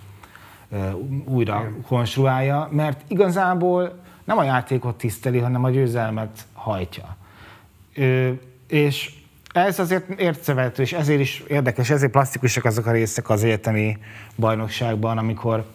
újra 1.26 1.60
Igen. 1.60 1.84
konstruálja, 1.88 2.68
mert 2.72 3.04
igazából 3.08 4.00
nem 4.24 4.38
a 4.38 4.44
játékot 4.44 4.98
tiszteli, 4.98 5.40
hanem 5.40 5.64
a 5.64 5.70
győzelmet 5.70 6.46
hajtja. 6.54 7.17
És 8.68 9.12
ez 9.52 9.80
azért 9.80 10.20
értszövető, 10.20 10.82
és 10.82 10.94
ezért 10.94 11.20
is 11.20 11.44
érdekes, 11.48 11.90
ezért 11.90 12.12
plastikusak 12.12 12.66
azok 12.66 12.86
a 12.86 12.92
részek 12.92 13.30
az 13.30 13.44
egyetemi 13.44 13.98
bajnokságban, 14.36 15.18
amikor, 15.18 15.66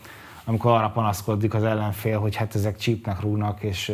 amikor 0.44 0.72
arra 0.72 0.90
panaszkodik 0.90 1.54
az 1.54 1.64
ellenfél, 1.64 2.18
hogy 2.18 2.36
hát 2.36 2.54
ezek 2.54 2.76
csípnek, 2.76 3.20
rúgnak, 3.20 3.62
és, 3.62 3.92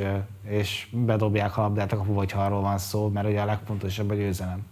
és 0.48 0.86
bedobják 0.90 1.56
a 1.56 1.60
labdát 1.60 1.92
a 1.92 1.96
kapuba, 1.96 2.18
hogyha 2.18 2.40
arról 2.40 2.60
van 2.60 2.78
szó, 2.78 3.08
mert 3.08 3.28
ugye 3.28 3.40
a 3.40 3.44
legfontosabb 3.44 4.10
a 4.10 4.14
győzelem. 4.14 4.66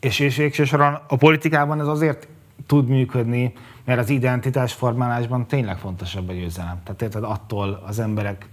És, 0.00 0.18
és 0.18 0.36
végső 0.36 0.64
a 1.08 1.16
politikában 1.16 1.80
ez 1.80 1.86
azért 1.86 2.28
tud 2.66 2.88
működni, 2.88 3.52
mert 3.84 3.98
az 4.00 4.10
identitás 4.10 4.72
formálásban 4.72 5.46
tényleg 5.46 5.78
fontosabb 5.78 6.28
a 6.28 6.32
győzelem. 6.32 6.80
Tehát 6.84 7.02
érted, 7.02 7.24
attól 7.24 7.82
az 7.86 7.98
emberek, 7.98 8.48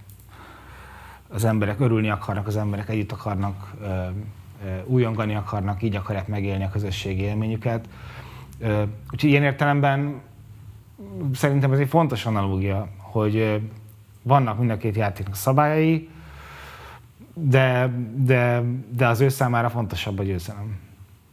az 1.33 1.45
emberek 1.45 1.79
örülni 1.79 2.09
akarnak, 2.09 2.47
az 2.47 2.57
emberek 2.57 2.89
együtt 2.89 3.11
akarnak, 3.11 3.73
újongani 4.85 5.35
akarnak, 5.35 5.83
így 5.83 5.95
akarják 5.95 6.27
megélni 6.27 6.63
a 6.63 6.69
közösségi 6.69 7.21
élményüket. 7.21 7.89
Úgyhogy 9.11 9.29
ilyen 9.29 9.43
értelemben 9.43 10.21
szerintem 11.33 11.71
ez 11.71 11.79
egy 11.79 11.89
fontos 11.89 12.25
analógia, 12.25 12.87
hogy 12.97 13.61
vannak 14.21 14.57
mind 14.57 14.69
a 14.69 14.77
két 14.77 14.95
játéknak 14.95 15.35
szabályai, 15.35 16.09
de, 17.33 17.91
de, 18.15 18.63
de 18.89 19.07
az 19.07 19.19
ő 19.19 19.29
számára 19.29 19.69
fontosabb 19.69 20.19
a 20.19 20.23
győzelem. 20.23 20.90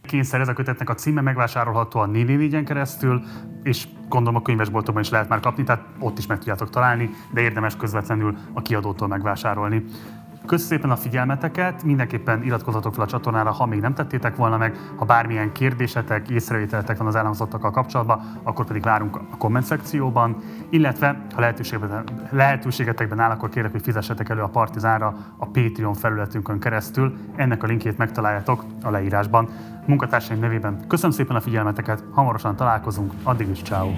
Kényszer 0.09 0.41
ez 0.41 0.47
a 0.47 0.53
kötetnek 0.53 0.89
a 0.89 0.93
címe 0.93 1.21
megvásárolható 1.21 1.99
a 1.99 2.07
444-en 2.07 2.63
keresztül, 2.65 3.21
és 3.63 3.87
gondolom 4.07 4.39
a 4.39 4.41
könyvesboltokban 4.41 5.03
is 5.03 5.09
lehet 5.09 5.29
már 5.29 5.39
kapni, 5.39 5.63
tehát 5.63 5.85
ott 5.99 6.17
is 6.17 6.25
meg 6.25 6.37
tudjátok 6.37 6.69
találni, 6.69 7.09
de 7.33 7.41
érdemes 7.41 7.75
közvetlenül 7.75 8.37
a 8.53 8.61
kiadótól 8.61 9.07
megvásárolni. 9.07 9.83
Köszönöm 10.49 10.71
szépen 10.71 10.91
a 10.91 10.95
figyelmeteket, 10.95 11.83
mindenképpen 11.83 12.43
iratkozzatok 12.43 12.93
fel 12.93 13.03
a 13.03 13.07
csatornára, 13.07 13.51
ha 13.51 13.65
még 13.65 13.79
nem 13.79 13.93
tettétek 13.93 14.35
volna 14.35 14.57
meg, 14.57 14.77
ha 14.95 15.05
bármilyen 15.05 15.51
kérdésetek, 15.51 16.29
észrevételetek 16.29 16.97
van 16.97 17.07
az 17.07 17.15
elhangzottakkal 17.15 17.71
kapcsolatban, 17.71 18.39
akkor 18.43 18.65
pedig 18.65 18.83
várunk 18.83 19.15
a 19.15 19.37
komment 19.37 19.65
szekcióban, 19.65 20.37
illetve 20.69 21.25
ha 21.35 21.53
lehetőségetekben 22.31 23.19
áll, 23.19 23.31
akkor 23.31 23.49
kérek, 23.49 23.71
hogy 23.71 23.81
fizessetek 23.81 24.29
elő 24.29 24.41
a 24.41 24.47
Partizánra 24.47 25.15
a 25.37 25.45
Patreon 25.45 25.93
felületünkön 25.93 26.59
keresztül, 26.59 27.17
ennek 27.35 27.63
a 27.63 27.67
linkjét 27.67 27.97
megtaláljátok 27.97 28.63
a 28.83 28.89
leírásban. 28.89 29.49
Munkatársaim 29.85 30.39
nevében 30.39 30.87
köszönöm 30.87 31.11
szépen 31.11 31.35
a 31.35 31.41
figyelmeteket, 31.41 32.03
hamarosan 32.11 32.55
találkozunk, 32.55 33.13
addig 33.23 33.49
is 33.49 33.61
ciao. 33.61 33.89